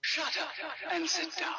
Shut 0.00 0.38
up 0.40 0.48
and 0.92 1.08
sit 1.08 1.28
down. 1.36 1.54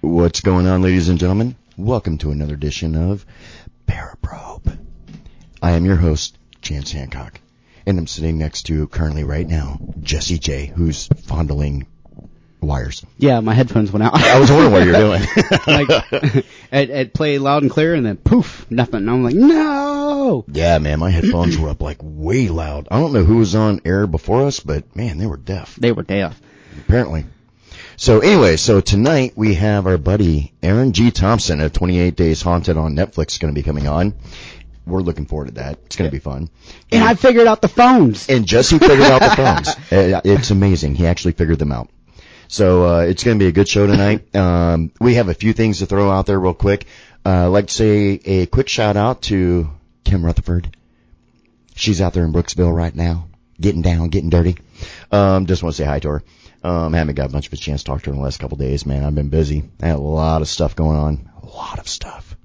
What's 0.00 0.40
going 0.40 0.66
on, 0.66 0.82
ladies 0.82 1.08
and 1.08 1.18
gentlemen? 1.18 1.56
Welcome 1.76 2.18
to 2.18 2.30
another 2.30 2.54
edition 2.54 2.94
of 2.96 3.26
Paraprobe. 3.86 4.78
I 5.62 5.72
am 5.72 5.84
your 5.84 5.96
host, 5.96 6.38
Chance 6.62 6.92
Hancock, 6.92 7.40
and 7.86 7.98
I'm 7.98 8.06
sitting 8.06 8.38
next 8.38 8.64
to, 8.64 8.86
currently 8.88 9.24
right 9.24 9.46
now, 9.46 9.80
Jesse 10.02 10.38
J, 10.38 10.66
who's 10.66 11.06
fondling 11.06 11.86
wires. 12.60 13.04
Yeah, 13.18 13.40
my 13.40 13.54
headphones 13.54 13.92
went 13.92 14.02
out. 14.02 14.14
I 14.14 14.38
was 14.40 14.50
wondering 14.50 14.72
what 14.72 14.84
you're 14.84 14.94
doing. 14.94 15.20
like, 15.66 16.12
it, 16.72 16.90
it 16.90 17.14
played 17.14 17.38
loud 17.40 17.62
and 17.62 17.70
clear, 17.70 17.94
and 17.94 18.04
then 18.04 18.16
poof, 18.16 18.66
nothing. 18.70 18.96
And 18.96 19.10
I'm 19.10 19.22
like, 19.22 19.34
no. 19.34 20.44
yeah, 20.48 20.78
man, 20.78 20.98
my 20.98 21.10
headphones 21.10 21.56
were 21.56 21.68
up 21.68 21.80
like 21.80 21.98
way 22.02 22.48
loud. 22.48 22.88
I 22.90 22.98
don't 22.98 23.12
know 23.12 23.24
who 23.24 23.36
was 23.36 23.54
on 23.54 23.80
air 23.84 24.06
before 24.06 24.46
us, 24.46 24.60
but 24.60 24.96
man, 24.96 25.18
they 25.18 25.26
were 25.26 25.36
deaf, 25.36 25.76
They 25.76 25.92
were 25.92 26.02
deaf. 26.02 26.40
apparently. 26.80 27.26
So 27.98 28.20
anyway, 28.20 28.56
so 28.56 28.82
tonight 28.82 29.32
we 29.36 29.54
have 29.54 29.86
our 29.86 29.96
buddy 29.96 30.52
Aaron 30.62 30.92
G. 30.92 31.10
Thompson 31.10 31.62
of 31.62 31.72
28 31.72 32.14
Days 32.14 32.42
Haunted 32.42 32.76
on 32.76 32.94
Netflix 32.94 33.40
going 33.40 33.54
to 33.54 33.58
be 33.58 33.62
coming 33.62 33.88
on. 33.88 34.12
We're 34.86 35.00
looking 35.00 35.26
forward 35.26 35.48
to 35.48 35.54
that. 35.54 35.78
It's 35.86 35.96
going 35.96 36.08
to 36.08 36.14
be 36.14 36.20
fun. 36.20 36.48
And 36.92 37.02
I 37.02 37.14
figured 37.14 37.46
out 37.46 37.60
the 37.60 37.68
phones. 37.68 38.28
And 38.28 38.46
Jesse 38.46 38.78
figured 38.78 39.00
out 39.00 39.20
the 39.20 39.30
phones. 39.36 39.68
Uh, 39.92 40.20
It's 40.24 40.50
amazing. 40.50 40.94
He 40.94 41.06
actually 41.06 41.32
figured 41.32 41.58
them 41.58 41.72
out. 41.72 41.90
So 42.48 42.86
uh, 42.86 43.00
it's 43.00 43.24
going 43.24 43.36
to 43.38 43.42
be 43.44 43.48
a 43.48 43.52
good 43.52 43.68
show 43.68 43.86
tonight. 43.86 44.28
Um, 44.36 44.92
we 45.00 45.14
have 45.14 45.28
a 45.28 45.34
few 45.34 45.52
things 45.52 45.78
to 45.80 45.86
throw 45.86 46.10
out 46.10 46.26
there 46.26 46.38
real 46.38 46.54
quick. 46.54 46.86
Uh, 47.24 47.46
I'd 47.46 47.46
like 47.46 47.66
to 47.66 47.74
say 47.74 48.20
a 48.24 48.46
quick 48.46 48.68
shout 48.68 48.96
out 48.96 49.22
to 49.22 49.68
Kim 50.04 50.24
Rutherford. 50.24 50.76
She's 51.74 52.00
out 52.00 52.12
there 52.12 52.24
in 52.24 52.32
Brooksville 52.32 52.74
right 52.74 52.94
now, 52.94 53.26
getting 53.60 53.82
down, 53.82 54.08
getting 54.08 54.30
dirty. 54.30 54.56
Um, 55.10 55.46
just 55.46 55.62
want 55.62 55.74
to 55.74 55.82
say 55.82 55.86
hi 55.88 55.98
to 56.00 56.08
her. 56.08 56.22
Um, 56.62 56.92
haven't 56.92 57.14
got 57.16 57.32
much 57.32 57.48
of 57.48 57.52
a 57.52 57.56
chance 57.56 57.82
to 57.82 57.86
talk 57.86 58.02
to 58.02 58.06
her 58.10 58.12
in 58.12 58.18
the 58.18 58.24
last 58.24 58.38
couple 58.40 58.54
of 58.56 58.60
days, 58.60 58.86
man. 58.86 59.04
I've 59.04 59.14
been 59.14 59.28
busy. 59.28 59.64
I 59.82 59.86
had 59.88 59.96
a 59.96 60.00
lot 60.00 60.42
of 60.42 60.48
stuff 60.48 60.76
going 60.76 60.96
on. 60.96 61.30
A 61.42 61.46
lot 61.46 61.78
of 61.78 61.88
stuff. 61.88 62.35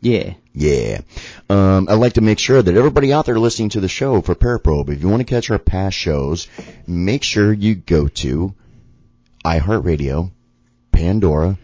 Yeah. 0.00 0.34
Yeah. 0.54 1.00
Um, 1.48 1.88
I'd 1.88 1.94
like 1.94 2.14
to 2.14 2.20
make 2.20 2.38
sure 2.38 2.60
that 2.60 2.76
everybody 2.76 3.12
out 3.12 3.26
there 3.26 3.38
listening 3.38 3.68
to 3.70 3.80
the 3.80 3.88
show 3.88 4.20
for 4.20 4.34
Paraprobe, 4.34 4.90
if 4.90 5.02
you 5.02 5.08
want 5.08 5.20
to 5.20 5.24
catch 5.24 5.50
our 5.50 5.58
past 5.58 5.96
shows, 5.96 6.48
make 6.86 7.22
sure 7.22 7.52
you 7.52 7.74
go 7.74 8.08
to 8.08 8.54
iHeartRadio, 9.44 10.30
Pandora, 10.92 11.58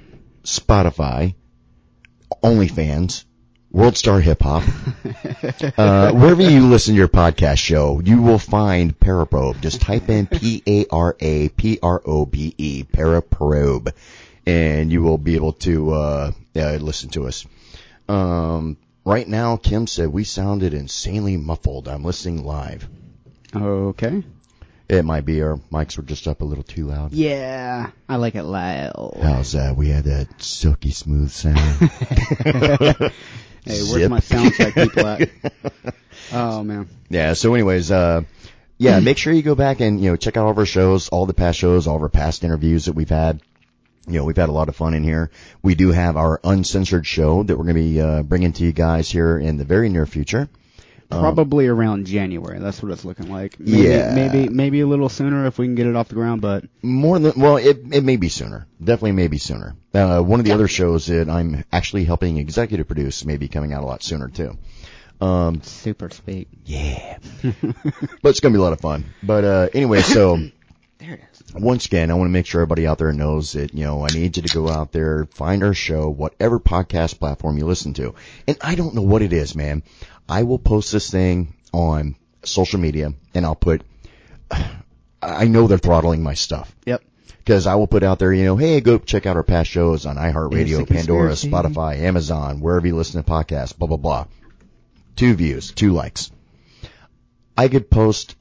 Spotify, 0.44 1.34
OnlyFans, 2.42 3.24
World 3.70 3.96
Star 3.96 4.20
Hip 4.20 4.42
Hop. 4.42 4.62
uh, 5.76 6.12
wherever 6.12 6.42
you 6.42 6.68
listen 6.68 6.94
to 6.94 6.98
your 6.98 7.08
podcast 7.08 7.58
show, 7.58 8.00
you 8.00 8.22
will 8.22 8.38
find 8.38 8.98
Paraprobe. 8.98 9.60
Just 9.60 9.80
type 9.80 10.08
in 10.08 10.26
P-A-R-A-P-R-O-B-E, 10.26 10.84
Paraprobe, 12.84 13.92
and 14.46 14.92
you 14.92 15.02
will 15.02 15.18
be 15.18 15.34
able 15.34 15.52
to 15.52 15.92
uh, 15.92 16.32
uh, 16.54 16.76
listen 16.80 17.10
to 17.10 17.26
us. 17.26 17.44
Um, 18.08 18.76
right 19.04 19.26
now, 19.28 19.56
Kim 19.56 19.86
said 19.86 20.08
we 20.08 20.24
sounded 20.24 20.74
insanely 20.74 21.36
muffled. 21.36 21.88
I'm 21.88 22.04
listening 22.04 22.44
live. 22.44 22.88
Okay. 23.54 24.22
It 24.88 25.04
might 25.04 25.24
be 25.24 25.42
our 25.42 25.56
mics 25.72 25.96
were 25.96 26.04
just 26.04 26.28
up 26.28 26.42
a 26.42 26.44
little 26.44 26.62
too 26.62 26.86
loud. 26.86 27.12
Yeah, 27.12 27.90
I 28.08 28.16
like 28.16 28.36
it 28.36 28.44
loud. 28.44 29.18
How's 29.20 29.52
that? 29.52 29.76
We 29.76 29.88
had 29.88 30.04
that 30.04 30.40
silky 30.40 30.92
smooth 30.92 31.30
sound. 31.30 31.90
Hey, 33.66 33.82
where's 33.82 34.08
my 34.08 34.20
sound 34.20 34.54
check 34.54 34.74
people 34.74 35.06
at? 35.06 35.28
Oh 36.32 36.62
man. 36.64 36.88
yeah. 37.08 37.34
So, 37.34 37.54
anyways, 37.54 37.90
uh, 37.90 38.22
yeah, 38.78 38.98
make 39.00 39.16
sure 39.18 39.32
you 39.32 39.42
go 39.42 39.54
back 39.54 39.80
and 39.80 40.00
you 40.00 40.10
know 40.10 40.16
check 40.16 40.36
out 40.36 40.44
all 40.44 40.50
of 40.50 40.58
our 40.58 40.66
shows, 40.66 41.08
all 41.08 41.26
the 41.26 41.34
past 41.34 41.58
shows, 41.58 41.86
all 41.86 41.96
of 41.96 42.02
our 42.02 42.08
past 42.08 42.42
interviews 42.42 42.86
that 42.86 42.94
we've 42.94 43.08
had. 43.08 43.40
You 44.06 44.18
know, 44.18 44.24
we've 44.24 44.36
had 44.36 44.48
a 44.48 44.52
lot 44.52 44.68
of 44.68 44.76
fun 44.76 44.94
in 44.94 45.02
here. 45.02 45.30
We 45.62 45.74
do 45.74 45.90
have 45.90 46.16
our 46.16 46.40
uncensored 46.44 47.06
show 47.06 47.42
that 47.42 47.56
we're 47.56 47.64
going 47.64 47.76
to 47.76 47.82
be 47.82 48.00
uh, 48.00 48.22
bringing 48.22 48.52
to 48.54 48.64
you 48.64 48.72
guys 48.72 49.10
here 49.10 49.36
in 49.38 49.56
the 49.56 49.64
very 49.64 49.88
near 49.88 50.06
future. 50.06 50.48
Probably 51.08 51.68
around 51.68 52.06
January. 52.06 52.58
That's 52.58 52.82
what 52.82 52.90
it's 52.90 53.04
looking 53.04 53.30
like. 53.30 53.60
Maybe, 53.60 53.82
Yeah. 53.88 54.12
Maybe 54.12 54.48
maybe 54.48 54.80
a 54.80 54.86
little 54.88 55.08
sooner 55.08 55.46
if 55.46 55.56
we 55.56 55.66
can 55.66 55.76
get 55.76 55.86
it 55.86 55.94
off 55.94 56.08
the 56.08 56.16
ground, 56.16 56.40
but 56.40 56.64
More 56.82 57.16
than 57.20 57.40
well, 57.40 57.58
it 57.58 57.78
it 57.92 58.02
may 58.02 58.16
be 58.16 58.28
sooner. 58.28 58.66
Definitely 58.80 59.12
may 59.12 59.28
be 59.28 59.38
sooner. 59.38 59.76
Uh, 59.94 60.20
one 60.20 60.40
of 60.40 60.46
the 60.46 60.52
other 60.52 60.66
shows 60.66 61.06
that 61.06 61.30
I'm 61.30 61.62
actually 61.70 62.04
helping 62.04 62.38
executive 62.38 62.88
produce 62.88 63.24
may 63.24 63.36
be 63.36 63.46
coming 63.46 63.72
out 63.72 63.84
a 63.84 63.86
lot 63.86 64.02
sooner 64.02 64.28
too. 64.28 64.58
Um, 65.20 65.62
super 65.62 66.10
speak. 66.10 66.48
yeah, 66.64 67.18
but 67.42 68.28
it's 68.30 68.40
gonna 68.40 68.52
be 68.52 68.58
a 68.58 68.62
lot 68.62 68.72
of 68.72 68.80
fun. 68.80 69.04
But 69.22 69.44
uh, 69.44 69.68
anyway, 69.74 70.02
so 70.02 70.38
There 70.98 71.14
it 71.14 71.20
is. 71.32 71.35
Once 71.54 71.86
again, 71.86 72.10
I 72.10 72.14
want 72.14 72.28
to 72.28 72.32
make 72.32 72.46
sure 72.46 72.60
everybody 72.60 72.86
out 72.86 72.98
there 72.98 73.12
knows 73.12 73.52
that 73.52 73.72
you 73.74 73.84
know 73.84 74.04
I 74.04 74.08
need 74.08 74.36
you 74.36 74.42
to 74.42 74.54
go 74.54 74.68
out 74.68 74.92
there, 74.92 75.26
find 75.26 75.62
our 75.62 75.74
show, 75.74 76.08
whatever 76.08 76.58
podcast 76.58 77.18
platform 77.18 77.56
you 77.58 77.66
listen 77.66 77.94
to, 77.94 78.14
and 78.46 78.56
I 78.60 78.74
don't 78.74 78.94
know 78.94 79.02
what 79.02 79.22
it 79.22 79.32
is, 79.32 79.54
man. 79.54 79.82
I 80.28 80.42
will 80.42 80.58
post 80.58 80.92
this 80.92 81.10
thing 81.10 81.54
on 81.72 82.16
social 82.42 82.80
media, 82.80 83.12
and 83.34 83.44
I'll 83.46 83.54
put. 83.54 83.82
I 85.22 85.46
know 85.46 85.66
they're 85.66 85.78
throttling 85.78 86.22
my 86.22 86.34
stuff 86.34 86.76
Yep. 86.84 87.02
because 87.38 87.66
I 87.66 87.74
will 87.76 87.86
put 87.88 88.02
out 88.04 88.18
there, 88.20 88.32
you 88.32 88.44
know, 88.44 88.56
hey, 88.56 88.80
go 88.80 88.98
check 88.98 89.26
out 89.26 89.34
our 89.36 89.42
past 89.42 89.70
shows 89.70 90.06
on 90.06 90.16
iHeartRadio, 90.16 90.86
Pandora. 90.86 91.32
Spotify, 91.32 91.98
Amazon, 91.98 92.60
wherever 92.60 92.86
you 92.86 92.94
listen 92.94 93.22
to 93.24 93.28
podcasts, 93.28 93.76
blah, 93.76 93.88
blah, 93.88 93.96
blah. 93.96 94.26
Two 95.16 95.34
views, 95.34 95.72
two 95.72 95.92
likes. 95.92 96.30
I 97.56 97.68
could 97.68 97.90
post 97.90 98.36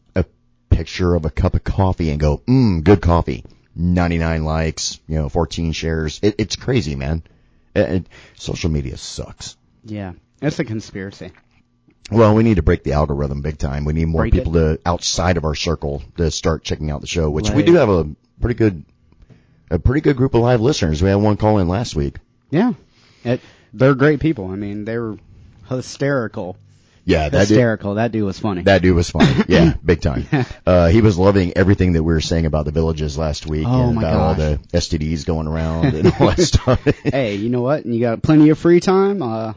picture 0.76 1.16
of 1.16 1.26
a 1.26 1.30
cup 1.30 1.56
of 1.56 1.64
coffee 1.64 2.10
and 2.10 2.20
go, 2.20 2.40
mmm, 2.48 2.84
good 2.84 3.02
coffee. 3.02 3.44
99 3.76 4.44
likes, 4.46 5.00
you 5.08 5.16
know, 5.16 5.30
14 5.30 5.72
shares. 5.74 6.20
It, 6.24 6.36
it's 6.38 6.56
crazy, 6.56 6.96
man. 6.96 7.24
It, 7.76 7.90
it- 7.92 8.08
social 8.36 8.70
media 8.70 8.98
sucks. 8.98 9.58
Yeah. 9.84 10.14
It's 10.42 10.60
a 10.60 10.64
conspiracy. 10.66 11.32
Well, 12.12 12.36
we 12.36 12.44
need 12.44 12.56
to 12.58 12.62
break 12.62 12.84
the 12.84 12.94
algorithm 12.94 13.42
big 13.42 13.58
time. 13.58 13.84
We 13.86 13.94
need 13.94 14.06
more 14.06 14.22
Break 14.24 14.34
people 14.34 14.54
to 14.54 14.80
outside 14.86 15.38
of 15.38 15.46
our 15.46 15.56
circle 15.56 16.04
to 16.18 16.30
start 16.30 16.64
checking 16.64 16.92
out 16.92 17.02
the 17.02 17.08
show, 17.08 17.30
which 17.30 17.50
we 17.50 17.64
do 17.64 17.76
have 17.76 17.90
a 17.90 18.08
pretty 18.40 18.56
good, 18.56 18.86
a 19.72 19.80
pretty 19.80 20.02
good 20.02 20.16
group 20.16 20.36
of 20.36 20.42
live 20.42 20.62
listeners. 20.62 21.02
We 21.02 21.10
had 21.10 21.16
one 21.16 21.38
call 21.38 21.58
in 21.58 21.68
last 21.68 21.96
week. 21.96 22.18
Yeah. 22.52 22.74
It, 23.24 23.42
they're 23.74 23.96
great 23.96 24.20
people. 24.20 24.52
I 24.52 24.56
mean, 24.56 24.86
they're 24.86 25.16
hysterical. 25.68 26.58
Yeah, 27.08 27.30
that 27.30 27.32
dude, 27.32 27.40
hysterical. 27.50 27.96
That 27.96 28.12
dude 28.12 28.24
was 28.26 28.40
funny. 28.40 28.64
that 28.64 28.82
dude 28.82 28.96
was 28.96 29.10
funny. 29.12 29.44
Yeah, 29.48 29.76
big 29.84 30.02
time. 30.02 30.26
Uh, 30.66 30.88
he 30.88 31.02
was 31.02 31.18
loving 31.18 31.54
everything 31.56 31.94
that 31.94 32.02
we 32.04 32.12
were 32.12 32.22
saying 32.22 32.48
about 32.48 32.66
the 32.66 32.72
villages 32.72 33.18
last 33.20 33.46
week 33.46 33.68
Oh, 33.68 33.90
and 33.90 33.98
about 34.00 34.16
all 34.20 34.34
the 34.36 34.60
STDs 34.74 35.24
going 35.26 35.46
around 35.48 35.94
and 35.94 36.08
all 36.20 36.28
that 36.32 36.40
stuff. 36.42 36.84
hey, 37.04 37.36
you 37.36 37.50
know 37.50 37.62
what? 37.62 37.86
You 37.86 38.00
got 38.00 38.24
plenty 38.24 38.50
of 38.50 38.58
free 38.58 38.80
time? 38.80 39.22
Uh, 39.22 39.54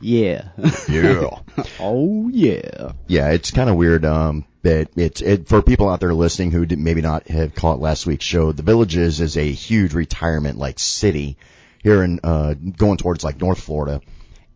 yeah. 0.00 0.48
yeah. 0.88 1.40
oh, 1.80 2.28
yeah. 2.28 2.92
Yeah, 3.08 3.30
it's 3.30 3.50
kind 3.50 3.68
of 3.70 3.76
weird 3.76 4.04
um, 4.04 4.44
that 4.62 4.88
it's 4.96 5.20
it, 5.20 5.48
for 5.48 5.62
people 5.62 5.88
out 5.88 6.00
there 6.00 6.14
listening 6.14 6.50
who 6.50 6.66
did 6.66 6.78
maybe 6.78 7.02
not 7.02 7.28
have 7.28 7.54
caught 7.54 7.80
last 7.80 8.06
week's 8.06 8.24
show. 8.24 8.52
The 8.52 8.62
Villages 8.62 9.20
is 9.20 9.36
a 9.36 9.50
huge 9.50 9.94
retirement 9.94 10.58
like 10.58 10.78
city 10.78 11.36
here 11.82 12.02
in 12.02 12.20
uh, 12.24 12.54
going 12.54 12.96
towards 12.98 13.24
like 13.24 13.40
North 13.40 13.60
Florida, 13.60 14.00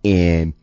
and 0.05 0.55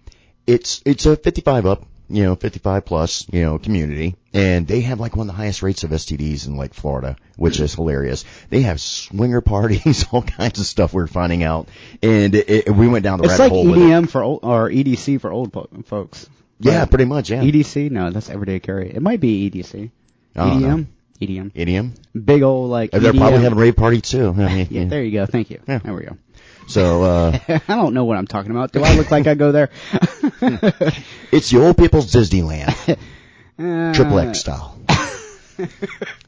it's 0.47 0.81
it's 0.85 1.05
a 1.05 1.15
55 1.15 1.65
up, 1.65 1.85
you 2.09 2.23
know, 2.23 2.35
55 2.35 2.85
plus, 2.85 3.27
you 3.31 3.41
know, 3.43 3.59
community, 3.59 4.15
and 4.33 4.65
they 4.67 4.81
have 4.81 4.99
like 4.99 5.15
one 5.15 5.29
of 5.29 5.35
the 5.35 5.37
highest 5.37 5.61
rates 5.61 5.83
of 5.83 5.91
STDs 5.91 6.47
in 6.47 6.55
like 6.55 6.73
Florida, 6.73 7.17
which 7.35 7.59
is 7.59 7.73
hilarious. 7.75 8.23
They 8.49 8.61
have 8.61 8.79
swinger 8.81 9.41
parties, 9.53 10.05
all 10.11 10.21
kinds 10.23 10.59
of 10.59 10.65
stuff. 10.65 10.93
We're 10.93 11.07
finding 11.07 11.43
out, 11.43 11.67
and 12.01 12.33
it, 12.33 12.49
it, 12.67 12.69
we 12.69 12.87
went 12.87 13.03
down 13.03 13.19
the 13.19 13.25
It's 13.25 13.33
rabbit 13.33 13.43
like 13.43 13.51
hole 13.51 13.65
with 13.69 13.79
it. 13.79 13.83
EDM 13.83 14.09
for 14.09 14.23
old, 14.23 14.39
or 14.43 14.69
EDC 14.69 15.19
for 15.21 15.31
old 15.31 15.51
po- 15.53 15.67
folks. 15.85 16.29
Yeah, 16.59 16.79
Right. 16.79 16.89
pretty 16.89 17.05
much. 17.05 17.29
Yeah, 17.29 17.43
EDC? 17.43 17.91
No, 17.91 18.09
that's 18.09 18.29
everyday 18.31 18.59
carry. 18.59 18.89
It 18.89 19.01
might 19.01 19.19
be 19.19 19.49
EDC. 19.51 19.91
EDM. 20.35 20.61
know. 20.61 20.85
EDM? 21.21 21.51
EDM. 21.53 22.25
Big 22.25 22.41
old 22.43 22.69
like. 22.71 22.91
They're 22.91 23.01
EDM. 23.11 23.17
probably 23.17 23.41
having 23.43 23.57
a 23.57 23.61
rave 23.61 23.75
party 23.75 24.01
too. 24.01 24.29
I 24.29 24.31
mean, 24.33 24.57
Yeah, 24.71 24.81
yeah. 24.81 24.85
there 24.85 25.03
you 25.03 25.11
go. 25.11 25.25
Thank 25.25 25.49
you. 25.51 25.59
Yeah. 25.67 25.79
There 25.79 25.93
we 25.93 26.01
go. 26.05 26.17
So 26.67 27.03
uh, 27.03 27.39
I 27.47 27.75
don't 27.75 27.93
know 27.93 28.05
what 28.05 28.17
I'm 28.17 28.27
talking 28.27 28.51
about. 28.51 28.71
Do 28.71 28.83
I 28.83 28.95
look 28.95 29.09
like 29.11 29.25
I 29.27 29.35
go 29.35 29.51
there? 29.51 29.69
it's 31.31 31.49
the 31.49 31.59
old 31.61 31.77
people's 31.77 32.11
Disneyland, 32.13 32.97
Uh, 33.59 33.93
triple 33.93 34.19
X 34.19 34.39
style. 34.39 34.77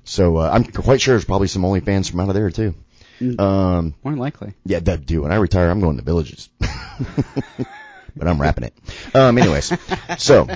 so 0.03 0.37
uh, 0.37 0.49
I'm 0.51 0.63
quite 0.63 1.01
sure 1.01 1.13
there's 1.13 1.25
probably 1.25 1.47
some 1.47 1.61
OnlyFans 1.63 2.09
from 2.09 2.21
out 2.21 2.29
of 2.29 2.35
there 2.35 2.49
too. 2.49 2.73
Mm. 3.19 3.39
Um, 3.39 3.95
More 4.03 4.13
than 4.13 4.19
likely. 4.19 4.53
yeah, 4.65 4.79
that 4.79 5.05
do. 5.05 5.23
When 5.23 5.31
I 5.31 5.35
retire, 5.35 5.69
I'm 5.69 5.81
going 5.81 5.97
to 5.97 6.03
villages, 6.03 6.49
but 6.57 8.27
I'm 8.27 8.39
wrapping 8.41 8.63
it. 8.63 8.73
Um, 9.13 9.37
anyways, 9.37 9.73
so 10.17 10.47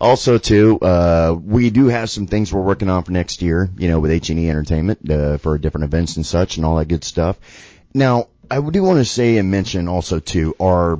Also, 0.00 0.38
too, 0.38 0.78
uh, 0.80 1.36
we 1.40 1.68
do 1.70 1.86
have 1.88 2.08
some 2.10 2.26
things 2.26 2.52
we're 2.52 2.62
working 2.62 2.88
on 2.88 3.04
for 3.04 3.12
next 3.12 3.40
year, 3.42 3.68
you 3.76 3.86
know, 3.88 4.00
with 4.00 4.10
H&E 4.10 4.48
Entertainment, 4.48 5.08
uh, 5.10 5.36
for 5.36 5.58
different 5.58 5.84
events 5.84 6.16
and 6.16 6.24
such 6.24 6.56
and 6.56 6.64
all 6.66 6.76
that 6.76 6.88
good 6.88 7.04
stuff. 7.04 7.38
Now, 7.92 8.28
I 8.50 8.60
do 8.60 8.82
want 8.82 8.98
to 8.98 9.04
say 9.04 9.36
and 9.36 9.50
mention 9.50 9.86
also, 9.86 10.18
too, 10.18 10.56
our, 10.60 10.98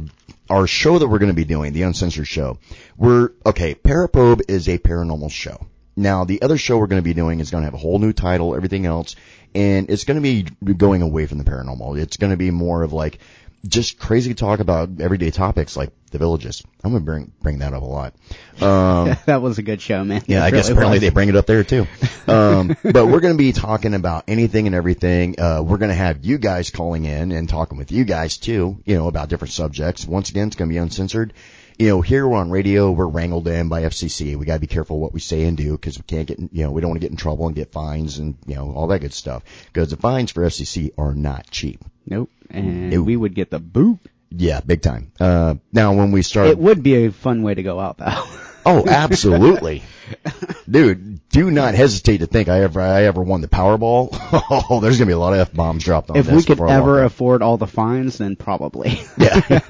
our 0.48 0.68
show 0.68 0.98
that 0.98 1.08
we're 1.08 1.18
going 1.18 1.32
to 1.32 1.34
be 1.36 1.44
doing, 1.44 1.72
the 1.72 1.82
Uncensored 1.82 2.28
Show. 2.28 2.58
We're, 2.96 3.30
okay, 3.44 3.74
Paraprobe 3.74 4.42
is 4.48 4.68
a 4.68 4.78
paranormal 4.78 5.32
show. 5.32 5.66
Now, 5.96 6.24
the 6.24 6.42
other 6.42 6.56
show 6.56 6.78
we're 6.78 6.86
going 6.86 7.02
to 7.02 7.08
be 7.08 7.12
doing 7.12 7.40
is 7.40 7.50
going 7.50 7.62
to 7.62 7.66
have 7.66 7.74
a 7.74 7.78
whole 7.78 7.98
new 7.98 8.12
title, 8.12 8.54
everything 8.54 8.86
else, 8.86 9.16
and 9.52 9.90
it's 9.90 10.04
going 10.04 10.16
to 10.16 10.22
be 10.22 10.42
going 10.74 11.02
away 11.02 11.26
from 11.26 11.38
the 11.38 11.44
paranormal. 11.44 11.98
It's 12.00 12.16
going 12.16 12.30
to 12.30 12.36
be 12.36 12.52
more 12.52 12.84
of 12.84 12.92
like, 12.92 13.18
just 13.66 13.98
crazy 13.98 14.34
talk 14.34 14.60
about 14.60 14.88
everyday 15.00 15.30
topics 15.30 15.76
like 15.76 15.90
the 16.10 16.18
villages. 16.18 16.62
I'm 16.82 16.92
gonna 16.92 17.04
bring 17.04 17.32
bring 17.42 17.58
that 17.58 17.74
up 17.74 17.82
a 17.82 17.86
lot. 17.86 18.14
Um, 18.60 19.16
that 19.26 19.42
was 19.42 19.58
a 19.58 19.62
good 19.62 19.80
show, 19.80 20.02
man. 20.04 20.22
yeah, 20.26 20.42
It 20.42 20.46
I 20.46 20.50
guess 20.50 20.64
really 20.68 20.72
apparently 20.78 20.96
was. 20.96 21.00
they 21.02 21.10
bring 21.10 21.28
it 21.28 21.36
up 21.36 21.46
there 21.46 21.64
too. 21.64 21.86
Um, 22.30 22.76
but 22.84 23.06
we're 23.08 23.18
gonna 23.18 23.34
be 23.34 23.50
talking 23.52 23.92
about 23.92 24.24
anything 24.28 24.66
and 24.66 24.74
everything. 24.76 25.40
Uh, 25.40 25.62
we're 25.66 25.78
gonna 25.78 25.94
have 25.94 26.24
you 26.24 26.38
guys 26.38 26.70
calling 26.70 27.04
in 27.04 27.32
and 27.32 27.48
talking 27.48 27.76
with 27.76 27.90
you 27.90 28.04
guys 28.04 28.36
too. 28.36 28.80
You 28.84 28.96
know 28.96 29.08
about 29.08 29.28
different 29.30 29.52
subjects. 29.52 30.06
Once 30.06 30.30
again, 30.30 30.46
it's 30.46 30.54
gonna 30.54 30.68
be 30.68 30.76
uncensored. 30.76 31.32
You 31.80 31.88
know, 31.88 32.00
here 32.02 32.28
we're 32.28 32.36
on 32.36 32.50
radio, 32.50 32.90
we're 32.92 33.06
wrangled 33.06 33.48
in 33.48 33.70
by 33.70 33.84
FCC. 33.84 34.36
We 34.36 34.44
gotta 34.44 34.60
be 34.60 34.66
careful 34.66 35.00
what 35.00 35.14
we 35.14 35.20
say 35.20 35.44
and 35.44 35.56
do 35.56 35.72
because 35.72 35.96
we 35.96 36.02
can't 36.02 36.28
get, 36.28 36.38
in, 36.38 36.50
you 36.52 36.62
know, 36.64 36.72
we 36.72 36.82
don't 36.82 36.90
want 36.90 37.00
to 37.00 37.04
get 37.06 37.10
in 37.10 37.16
trouble 37.16 37.46
and 37.46 37.56
get 37.56 37.72
fines 37.72 38.18
and 38.18 38.36
you 38.46 38.54
know 38.54 38.70
all 38.72 38.88
that 38.88 38.98
good 38.98 39.14
stuff. 39.14 39.42
Because 39.72 39.88
the 39.88 39.96
fines 39.96 40.30
for 40.30 40.42
FCC 40.42 40.92
are 40.98 41.14
not 41.14 41.50
cheap. 41.50 41.82
Nope. 42.04 42.28
And 42.50 42.90
Nope. 42.90 43.06
we 43.06 43.16
would 43.16 43.34
get 43.34 43.48
the 43.48 43.58
boot. 43.58 43.98
Yeah, 44.28 44.60
big 44.60 44.82
time. 44.82 45.10
Uh, 45.18 45.54
now 45.72 45.94
when 45.94 46.12
we 46.12 46.20
start, 46.20 46.48
It 46.48 46.58
would 46.58 46.82
be 46.82 47.06
a 47.06 47.12
fun 47.12 47.42
way 47.42 47.54
to 47.54 47.62
go 47.62 47.80
out, 47.80 47.96
though. 47.96 48.24
oh, 48.66 48.84
absolutely, 48.86 49.82
dude. 50.70 51.19
Do 51.30 51.50
not 51.50 51.74
hesitate 51.74 52.18
to 52.18 52.26
think 52.26 52.48
I 52.48 52.62
ever, 52.62 52.80
I 52.80 53.04
ever 53.04 53.22
won 53.22 53.40
the 53.40 53.48
Powerball. 53.48 54.10
Oh, 54.72 54.80
there's 54.80 54.98
gonna 54.98 55.06
be 55.06 55.12
a 55.12 55.18
lot 55.18 55.32
of 55.32 55.40
f 55.40 55.52
bombs 55.52 55.84
dropped 55.84 56.10
on 56.10 56.16
if 56.16 56.26
this 56.26 56.32
If 56.32 56.36
we 56.36 56.42
could 56.42 56.52
before 56.54 56.68
I 56.68 56.78
walk 56.78 56.82
ever 56.82 57.04
afford 57.04 57.42
all 57.42 57.56
the 57.56 57.66
fines, 57.66 58.18
then 58.18 58.36
probably. 58.36 59.00
yeah. 59.18 59.60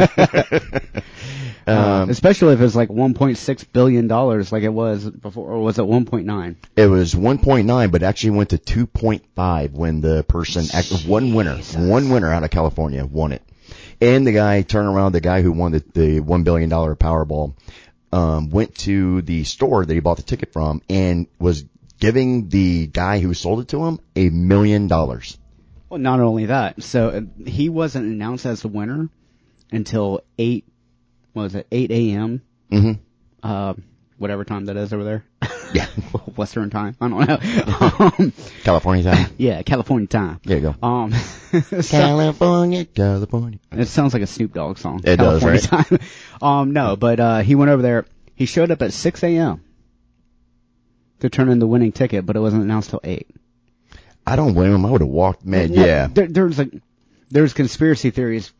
Uh, 1.67 2.03
um, 2.03 2.11
especially 2.11 2.55
if 2.55 2.61
it's 2.63 2.75
like 2.75 2.89
1.6 2.89 3.67
billion 3.73 4.09
dollars, 4.09 4.51
like 4.51 4.63
it 4.63 4.71
was 4.71 5.09
before, 5.09 5.51
or 5.51 5.63
was 5.63 5.79
it 5.79 5.83
1.9? 5.83 6.57
it 6.75 6.87
was 6.87 7.15
1.9, 7.15 7.93
but 7.93 8.03
actually 8.03 8.31
went 8.31 8.51
to 8.51 8.59
2.5 8.59 9.73
when 9.73 10.01
the 10.01 10.25
person, 10.25 10.65
act- 10.73 11.05
one 11.07 11.35
winner, 11.35 11.57
one 11.77 12.09
winner 12.09 12.33
out 12.33 12.43
of 12.43 12.51
California 12.51 13.05
won 13.05 13.33
it. 13.33 13.43
And 14.01 14.27
the 14.27 14.33
guy 14.33 14.63
turned 14.63 14.89
around, 14.89 15.13
the 15.13 15.21
guy 15.21 15.43
who 15.43 15.53
won 15.53 15.73
the, 15.73 15.85
the 15.93 16.21
$1 16.21 16.45
billion 16.45 16.71
Powerball, 16.71 17.55
um, 18.13 18.51
went 18.51 18.75
to 18.77 19.23
the 19.23 19.45
store 19.45 19.85
that 19.85 19.93
he 19.93 20.01
bought 20.01 20.17
the 20.17 20.23
ticket 20.23 20.53
from 20.53 20.83
and 20.89 21.27
was 21.39 21.65
giving 21.99 22.49
the 22.49 22.87
guy 22.87 23.21
who 23.21 23.35
sold 23.35 23.61
it 23.61 23.69
to 23.69 23.85
him 23.85 24.01
a 24.17 24.31
million 24.31 24.89
dollars. 24.89 25.39
Well, 25.89 26.01
not 26.01 26.21
only 26.21 26.47
that, 26.47 26.83
so 26.83 27.09
uh, 27.09 27.21
he 27.47 27.69
wasn't 27.69 28.07
announced 28.07 28.47
as 28.47 28.63
the 28.63 28.69
winner 28.69 29.09
until 29.73 30.21
8, 30.39 30.65
what 31.33 31.43
was 31.43 31.55
it, 31.55 31.67
8 31.71 31.91
a.m., 31.91 32.43
hmm 32.71 32.93
uh, 33.43 33.75
whatever 34.19 34.45
time 34.45 34.67
that 34.67 34.77
is 34.77 34.93
over 34.93 35.03
there. 35.03 35.25
Yeah. 35.75 35.87
Western 36.37 36.71
time. 36.71 36.97
I 37.01 37.09
don't 37.09 37.29
know. 37.29 37.39
um, 38.19 38.33
California 38.65 39.05
time. 39.05 39.31
yeah, 39.39 39.63
California 39.63 40.07
time. 40.09 40.41
There 40.45 40.59
you 40.59 40.75
go. 40.81 40.87
Um, 40.87 41.13
so- 41.13 41.83
California, 41.83 42.85
California. 42.87 43.59
It 43.73 43.87
sounds 43.89 44.13
like 44.15 44.23
a 44.23 44.27
Snoop 44.27 44.53
Dogg 44.55 44.79
song. 44.79 45.01
It 45.05 45.17
does, 45.17 45.45
right? 45.45 45.61
Time. 45.63 45.99
um, 46.43 46.73
no, 46.73 46.97
but 46.97 47.21
uh, 47.21 47.39
he 47.41 47.55
went 47.55 47.71
over 47.71 47.83
there. 47.83 48.07
He 48.35 48.47
showed 48.47 48.71
up 48.71 48.81
at 48.83 48.93
6 48.93 49.23
a.m. 49.23 49.63
to 51.21 51.29
turn 51.29 51.51
in 51.51 51.59
the 51.59 51.67
winning 51.67 51.93
ticket, 51.93 52.25
but 52.27 52.37
it 52.37 52.41
wasn't 52.41 52.63
announced 52.63 52.91
till 52.91 53.01
8. 53.05 53.29
I 54.27 54.37
don't 54.37 54.55
blame 54.55 54.73
him. 54.75 54.87
I 54.87 54.91
would 54.91 55.01
have 55.03 55.11
walked, 55.11 55.45
man. 55.45 55.73
Well, 55.73 55.87
Yeah. 55.87 56.07
There, 56.11 56.27
there's 56.27 56.59
like 56.59 56.71
there's 57.31 57.53
conspiracy 57.53 58.11
theories 58.11 58.53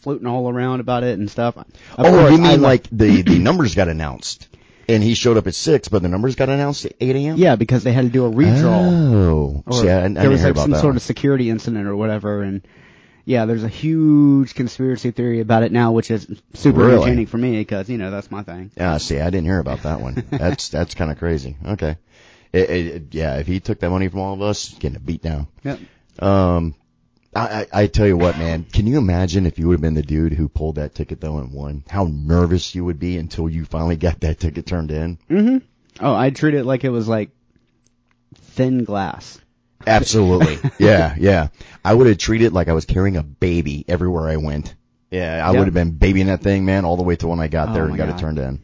floating 0.00 0.26
all 0.26 0.48
around 0.48 0.80
about 0.80 1.02
it 1.04 1.18
and 1.18 1.30
stuff. 1.30 1.56
Of 1.56 1.66
Oh, 1.98 2.02
course, 2.10 2.32
you 2.32 2.38
mean 2.38 2.46
I 2.46 2.54
like 2.56 2.84
the 2.90 3.22
the 3.22 3.38
numbers 3.38 3.74
got 3.74 3.88
announced, 3.88 4.48
and 4.88 5.02
he 5.02 5.14
showed 5.14 5.36
up 5.36 5.46
at 5.46 5.54
six, 5.54 5.88
but 5.88 6.02
the 6.02 6.08
numbers 6.08 6.34
got 6.36 6.48
announced 6.48 6.84
at 6.86 6.92
eight 7.00 7.16
a.m. 7.16 7.36
Yeah, 7.36 7.56
because 7.56 7.84
they 7.84 7.92
had 7.92 8.04
to 8.04 8.10
do 8.10 8.26
a 8.26 8.30
redraw. 8.30 9.14
Oh, 9.14 9.62
Or 9.66 9.72
see, 9.82 9.88
I, 9.90 10.04
I 10.04 10.08
there 10.08 10.30
was 10.30 10.42
like 10.44 10.56
some 10.56 10.72
sort 10.72 10.84
one. 10.84 10.96
of 10.96 11.02
security 11.02 11.50
incident 11.50 11.86
or 11.86 11.96
whatever, 11.96 12.42
and 12.42 12.66
yeah, 13.24 13.44
there's 13.46 13.64
a 13.64 13.68
huge 13.68 14.54
conspiracy 14.54 15.10
theory 15.10 15.40
about 15.40 15.64
it 15.64 15.72
now, 15.72 15.90
which 15.92 16.10
is 16.12 16.26
super 16.54 16.78
Really? 16.80 16.94
entertaining 16.94 17.26
for 17.26 17.38
me 17.38 17.58
because 17.58 17.88
you 17.88 17.98
know 17.98 18.10
that's 18.10 18.30
my 18.30 18.42
thing. 18.42 18.70
Yeah, 18.76 18.98
see, 18.98 19.18
I 19.18 19.30
didn't 19.30 19.46
hear 19.46 19.58
about 19.58 19.82
that 19.82 20.00
one. 20.00 20.24
That's 20.30 20.68
that's 20.68 20.94
kind 20.94 21.10
of 21.10 21.18
crazy. 21.18 21.56
Okay, 21.66 21.96
it, 22.52 22.70
it, 22.70 23.02
yeah, 23.10 23.38
if 23.38 23.46
he 23.48 23.58
took 23.60 23.80
that 23.80 23.90
money 23.90 24.06
from 24.08 24.20
all 24.20 24.34
of 24.34 24.42
us, 24.42 24.68
getting 24.78 24.98
beat 25.00 25.22
down. 25.22 25.48
Yep. 25.64 25.80
Um, 26.20 26.74
I, 27.36 27.60
I 27.72 27.82
I 27.82 27.86
tell 27.86 28.06
you 28.06 28.16
what, 28.16 28.38
man, 28.38 28.64
can 28.72 28.86
you 28.86 28.98
imagine 28.98 29.46
if 29.46 29.58
you 29.58 29.68
would 29.68 29.74
have 29.74 29.80
been 29.80 29.94
the 29.94 30.02
dude 30.02 30.32
who 30.32 30.48
pulled 30.48 30.76
that 30.76 30.94
ticket 30.94 31.20
though 31.20 31.38
and 31.38 31.52
won? 31.52 31.84
How 31.88 32.04
nervous 32.10 32.74
you 32.74 32.84
would 32.84 32.98
be 32.98 33.16
until 33.18 33.48
you 33.48 33.64
finally 33.64 33.96
got 33.96 34.20
that 34.20 34.40
ticket 34.40 34.66
turned 34.66 34.90
in. 34.90 35.18
Mm-hmm. 35.30 35.58
Oh, 36.04 36.14
I 36.14 36.30
treat 36.30 36.54
it 36.54 36.64
like 36.64 36.84
it 36.84 36.90
was 36.90 37.08
like 37.08 37.30
thin 38.34 38.84
glass. 38.84 39.38
Absolutely. 39.86 40.58
yeah, 40.78 41.14
yeah. 41.18 41.48
I 41.84 41.94
would 41.94 42.06
have 42.06 42.18
treated 42.18 42.46
it 42.46 42.52
like 42.52 42.68
I 42.68 42.72
was 42.72 42.84
carrying 42.84 43.16
a 43.16 43.22
baby 43.22 43.84
everywhere 43.88 44.28
I 44.28 44.36
went. 44.36 44.74
Yeah, 45.10 45.46
I 45.46 45.52
Yeah. 45.52 45.58
would 45.58 45.66
have 45.66 45.74
been 45.74 45.92
babying 45.92 46.26
that 46.26 46.42
thing, 46.42 46.64
man, 46.64 46.84
all 46.84 46.96
the 46.96 47.02
way 47.04 47.16
to 47.16 47.28
when 47.28 47.38
I 47.40 47.48
got 47.48 47.68
Oh 47.68 47.72
there 47.74 47.84
and 47.86 47.96
got 47.96 48.08
God. 48.08 48.16
it 48.16 48.20
turned 48.20 48.38
in. 48.38 48.60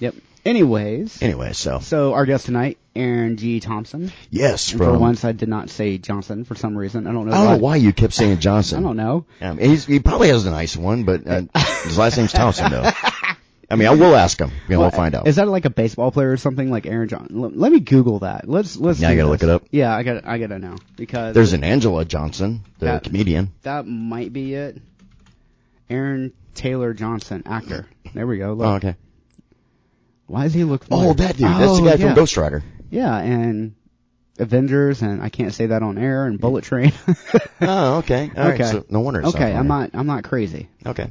Yep. 0.00 0.14
Anyways, 0.48 1.20
Anyway, 1.22 1.52
so 1.52 1.78
so 1.80 2.14
our 2.14 2.24
guest 2.24 2.46
tonight, 2.46 2.78
Aaron 2.96 3.36
G. 3.36 3.60
Thompson. 3.60 4.10
yes, 4.30 4.70
And 4.72 4.78
from 4.78 4.94
for 4.94 4.98
once, 4.98 5.22
I 5.24 5.32
did 5.32 5.48
not 5.50 5.68
say 5.68 5.98
Johnson 5.98 6.44
for 6.44 6.54
some 6.54 6.76
reason. 6.76 7.06
I 7.06 7.12
don't 7.12 7.26
know. 7.28 7.32
I 7.32 7.36
don't 7.36 7.44
why. 7.46 7.52
know 7.56 7.62
why 7.62 7.76
you 7.76 7.92
kept 7.92 8.14
saying 8.14 8.38
Johnson. 8.38 8.78
I 8.82 8.82
don't 8.82 8.96
know. 8.96 9.26
Yeah, 9.42 9.54
he's, 9.56 9.84
he 9.84 10.00
probably 10.00 10.28
has 10.28 10.46
a 10.46 10.50
nice 10.50 10.74
one, 10.76 11.04
but 11.04 11.26
uh, 11.26 11.42
his 11.84 11.98
last 11.98 12.16
name's 12.16 12.32
Thompson, 12.32 12.70
though. 12.72 12.90
I 13.70 13.76
mean, 13.76 13.86
I 13.86 13.90
will 13.94 14.16
ask 14.16 14.40
him. 14.40 14.50
You 14.66 14.76
know, 14.76 14.80
we'll 14.80 14.90
find 14.90 15.14
out. 15.14 15.28
Is 15.28 15.36
that 15.36 15.46
like 15.46 15.66
a 15.66 15.70
baseball 15.70 16.10
player 16.10 16.30
or 16.30 16.38
something 16.38 16.70
like 16.70 16.86
Aaron 16.86 17.08
John? 17.10 17.26
Let, 17.30 17.54
let 17.54 17.70
me 17.70 17.80
Google 17.80 18.20
that. 18.20 18.48
Let's 18.48 18.78
let's. 18.78 18.98
Yeah, 18.98 19.10
I 19.10 19.16
gotta 19.16 19.24
this. 19.30 19.30
look 19.30 19.42
it 19.42 19.50
up. 19.50 19.64
Yeah, 19.70 19.94
I 19.94 20.02
got 20.02 20.26
I 20.26 20.38
gotta 20.38 20.58
know 20.58 20.76
because 20.96 21.34
There's 21.34 21.52
an 21.52 21.62
Angela 21.64 22.06
Johnson, 22.06 22.64
the 22.78 22.86
That- 22.86 23.04
comedian. 23.04 23.52
that 23.64 23.86
might 23.86 24.32
be 24.32 24.54
it. 24.54 24.80
Aaron 25.90 26.32
Taylor 26.54 26.94
Johnson, 26.94 27.42
actor. 27.44 27.86
There 28.14 28.26
we 28.26 28.38
go. 28.38 28.54
Look. 28.54 28.66
Oh, 28.66 28.74
okay. 28.76 28.96
Why 30.28 30.44
does 30.44 30.54
he 30.54 30.62
look? 30.64 30.84
Oh, 30.90 31.12
that 31.14 31.36
dude. 31.36 31.46
That's 31.48 31.78
the 31.78 31.82
Oh, 31.82 31.84
guy 31.84 31.90
yeah. 31.94 32.06
from 32.06 32.14
Ghost 32.14 32.36
Rider. 32.36 32.62
Yeah, 32.90 33.16
and 33.18 33.74
Avengers, 34.38 35.02
and 35.02 35.20
I 35.22 35.30
can't 35.30 35.52
say 35.52 35.66
that 35.66 35.82
on 35.82 35.98
air, 35.98 36.26
and 36.26 36.38
Bullet 36.40 36.64
Train. 36.64 36.92
Oh, 37.60 37.96
okay. 37.98 38.30
All 38.36 38.44
right. 38.44 38.54
Okay. 38.60 38.70
So 38.70 38.84
no 38.88 39.00
wonder. 39.00 39.26
Okay, 39.26 39.52
I'm 39.52 39.66
not 39.66 39.90
I'm 39.94 40.06
not 40.06 40.22
crazy. 40.22 40.68
Okay. 40.86 41.10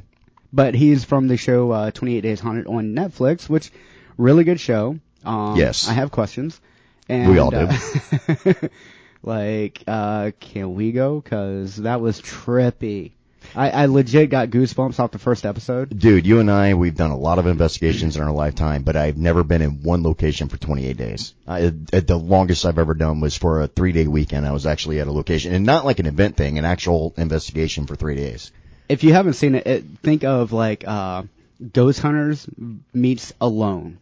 but 0.50 0.74
he's 0.74 1.04
from 1.04 1.28
the 1.28 1.36
show 1.36 1.70
uh, 1.70 1.90
28 1.90 2.22
Days 2.22 2.40
Haunted 2.40 2.66
on 2.66 2.94
Netflix, 2.94 3.50
which 3.50 3.70
really 4.16 4.44
good 4.44 4.58
show. 4.58 4.98
Um, 5.24 5.56
Yes. 5.56 5.88
I 5.88 5.92
have 5.92 6.10
questions. 6.10 6.58
And, 7.06 7.30
We 7.30 7.38
all 7.38 7.50
do. 7.50 7.68
uh, 7.68 8.52
like, 9.22 9.82
uh, 9.86 10.30
can 10.40 10.74
we 10.74 10.92
go? 10.92 11.20
Cause 11.20 11.76
that 11.76 12.00
was 12.00 12.20
trippy. 12.20 13.12
I, 13.54 13.70
I 13.70 13.86
legit 13.86 14.30
got 14.30 14.50
goosebumps 14.50 15.00
off 15.00 15.10
the 15.10 15.18
first 15.18 15.46
episode. 15.46 15.98
Dude, 15.98 16.26
you 16.26 16.40
and 16.40 16.50
I, 16.50 16.74
we've 16.74 16.94
done 16.94 17.10
a 17.10 17.16
lot 17.16 17.38
of 17.38 17.46
investigations 17.46 18.16
in 18.16 18.22
our 18.22 18.32
lifetime, 18.32 18.82
but 18.82 18.96
I've 18.96 19.16
never 19.16 19.42
been 19.42 19.62
in 19.62 19.82
one 19.82 20.02
location 20.02 20.48
for 20.48 20.56
28 20.56 20.96
days. 20.96 21.34
I, 21.46 21.68
the 21.70 22.18
longest 22.18 22.66
I've 22.66 22.78
ever 22.78 22.94
done 22.94 23.20
was 23.20 23.36
for 23.36 23.62
a 23.62 23.68
three 23.68 23.92
day 23.92 24.06
weekend. 24.06 24.46
I 24.46 24.52
was 24.52 24.66
actually 24.66 25.00
at 25.00 25.06
a 25.06 25.12
location, 25.12 25.54
and 25.54 25.64
not 25.66 25.84
like 25.84 25.98
an 25.98 26.06
event 26.06 26.36
thing, 26.36 26.58
an 26.58 26.64
actual 26.64 27.14
investigation 27.16 27.86
for 27.86 27.96
three 27.96 28.16
days. 28.16 28.52
If 28.88 29.04
you 29.04 29.12
haven't 29.12 29.34
seen 29.34 29.54
it, 29.54 29.66
it 29.66 29.84
think 30.02 30.24
of 30.24 30.52
like, 30.52 30.86
uh, 30.86 31.22
Ghost 31.72 32.00
Hunters 32.00 32.46
meets 32.92 33.32
Alone. 33.40 33.98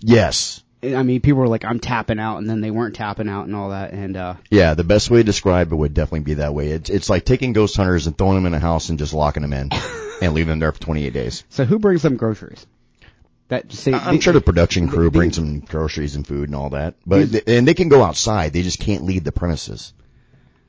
Yes. 0.00 0.62
I 0.82 1.02
mean, 1.02 1.20
people 1.20 1.40
were 1.40 1.48
like, 1.48 1.64
I'm 1.64 1.80
tapping 1.80 2.18
out, 2.20 2.38
and 2.38 2.48
then 2.48 2.60
they 2.60 2.70
weren't 2.70 2.94
tapping 2.94 3.28
out 3.28 3.46
and 3.46 3.56
all 3.56 3.70
that, 3.70 3.92
and, 3.92 4.16
uh, 4.16 4.34
Yeah, 4.50 4.74
the 4.74 4.84
best 4.84 5.10
way 5.10 5.18
to 5.18 5.24
describe 5.24 5.72
it 5.72 5.76
would 5.76 5.92
definitely 5.94 6.20
be 6.20 6.34
that 6.34 6.54
way. 6.54 6.68
It's, 6.68 6.88
it's 6.88 7.10
like 7.10 7.24
taking 7.24 7.52
ghost 7.52 7.76
hunters 7.76 8.06
and 8.06 8.16
throwing 8.16 8.36
them 8.36 8.46
in 8.46 8.54
a 8.54 8.60
house 8.60 8.88
and 8.88 8.98
just 8.98 9.12
locking 9.12 9.42
them 9.42 9.52
in 9.52 9.70
and 10.22 10.34
leaving 10.34 10.50
them 10.50 10.58
there 10.60 10.70
for 10.72 10.80
28 10.80 11.12
days. 11.12 11.44
so 11.48 11.64
who 11.64 11.78
brings 11.78 12.02
them 12.02 12.16
groceries? 12.16 12.64
That, 13.48 13.72
see, 13.72 13.94
I'm 13.94 14.20
sure 14.20 14.34
the 14.34 14.40
production 14.42 14.88
crew 14.88 15.10
brings 15.10 15.36
them 15.36 15.60
groceries 15.60 16.16
and 16.16 16.26
food 16.26 16.48
and 16.50 16.54
all 16.54 16.70
that, 16.70 16.94
but 17.06 17.30
These- 17.32 17.42
and 17.46 17.66
they 17.66 17.72
can 17.74 17.88
go 17.88 18.02
outside. 18.02 18.52
They 18.52 18.62
just 18.62 18.78
can't 18.78 19.04
leave 19.04 19.24
the 19.24 19.32
premises. 19.32 19.94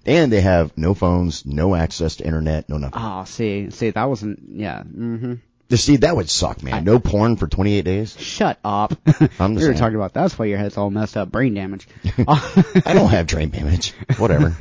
And 0.06 0.32
they 0.32 0.40
have 0.42 0.76
no 0.78 0.94
phones, 0.94 1.46
no 1.46 1.76
access 1.76 2.16
to 2.16 2.26
internet, 2.26 2.70
no 2.70 2.78
nothing. 2.78 3.02
Oh, 3.04 3.26
see, 3.26 3.70
see, 3.70 3.90
that 3.90 4.06
wasn't, 4.06 4.40
yeah, 4.54 4.82
hmm 4.82 5.34
To 5.34 5.40
see, 5.78 5.98
that 5.98 6.16
would 6.16 6.30
suck, 6.30 6.64
man. 6.64 6.84
No 6.84 7.00
porn 7.00 7.36
for 7.36 7.48
28 7.48 7.82
days. 7.84 8.16
Shut 8.20 8.58
up. 8.64 8.94
I'm 9.06 9.06
we 9.06 9.22
just 9.22 9.40
were 9.40 9.60
saying. 9.60 9.76
talking 9.76 9.96
about 9.96 10.14
that's 10.14 10.38
why 10.40 10.46
your 10.46 10.58
head's 10.58 10.78
all 10.78 10.90
messed 10.90 11.16
up, 11.18 11.32
brain 11.32 11.54
damage. 11.54 11.88
I 12.28 12.94
don't 12.94 13.10
have 13.10 13.28
brain 13.28 13.50
damage. 13.50 13.92
Whatever. 14.18 14.56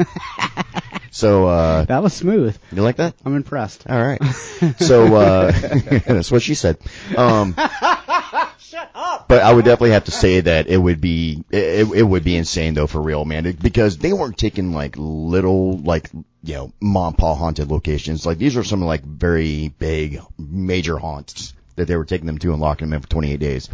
So 1.11 1.47
uh, 1.49 1.85
That 1.85 2.03
was 2.03 2.13
smooth. 2.13 2.57
you 2.71 2.83
like 2.83 2.97
that? 2.97 3.15
I'm 3.25 3.35
impressed. 3.35 3.87
All 3.89 4.01
right. 4.01 4.23
So 4.79 5.15
uh, 5.17 5.51
that's 6.07 6.31
what 6.31 6.43
she 6.43 6.55
said. 6.55 6.79
Um, 7.17 7.55
Shut 8.59 8.91
up. 8.95 9.27
but 9.29 9.43
I 9.43 9.53
would 9.53 9.65
definitely 9.65 9.93
have 9.93 10.05
to 10.05 10.11
say 10.11 10.41
that 10.41 10.67
it 10.69 10.77
would 10.77 11.01
be 11.01 11.43
it, 11.51 11.89
it 11.93 12.03
would 12.03 12.23
be 12.25 12.37
insane 12.37 12.75
though 12.75 12.87
for 12.87 13.01
real, 13.01 13.25
man, 13.25 13.51
because 13.61 13.97
they 13.99 14.13
weren't 14.13 14.37
taking 14.37 14.73
like 14.75 14.95
little 14.99 15.79
like 15.79 16.11
you 16.43 16.55
know 16.55 16.73
mom 16.81 17.15
and 17.19 17.37
haunted 17.37 17.71
locations. 17.71 18.25
Like 18.27 18.39
these 18.39 18.57
are 18.57 18.65
some 18.65 18.83
like 18.83 19.05
very 19.05 19.69
big 19.79 20.21
major 20.39 20.99
haunts 20.99 21.55
that 21.77 21.87
they 21.87 21.97
were 21.97 22.05
taking 22.05 22.27
them 22.27 22.39
to 22.39 22.53
and 22.53 22.61
locking 22.61 22.89
them 22.89 22.95
in 22.97 23.01
for 23.03 23.09
28 23.09 23.39
days. 23.39 23.69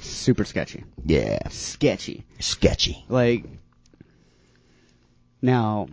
Super 0.00 0.44
sketchy. 0.44 0.84
Yeah, 1.04 1.46
Sketchy. 1.50 2.24
sketchy. 2.38 3.04
Like, 3.08 3.44
now, 5.42 5.88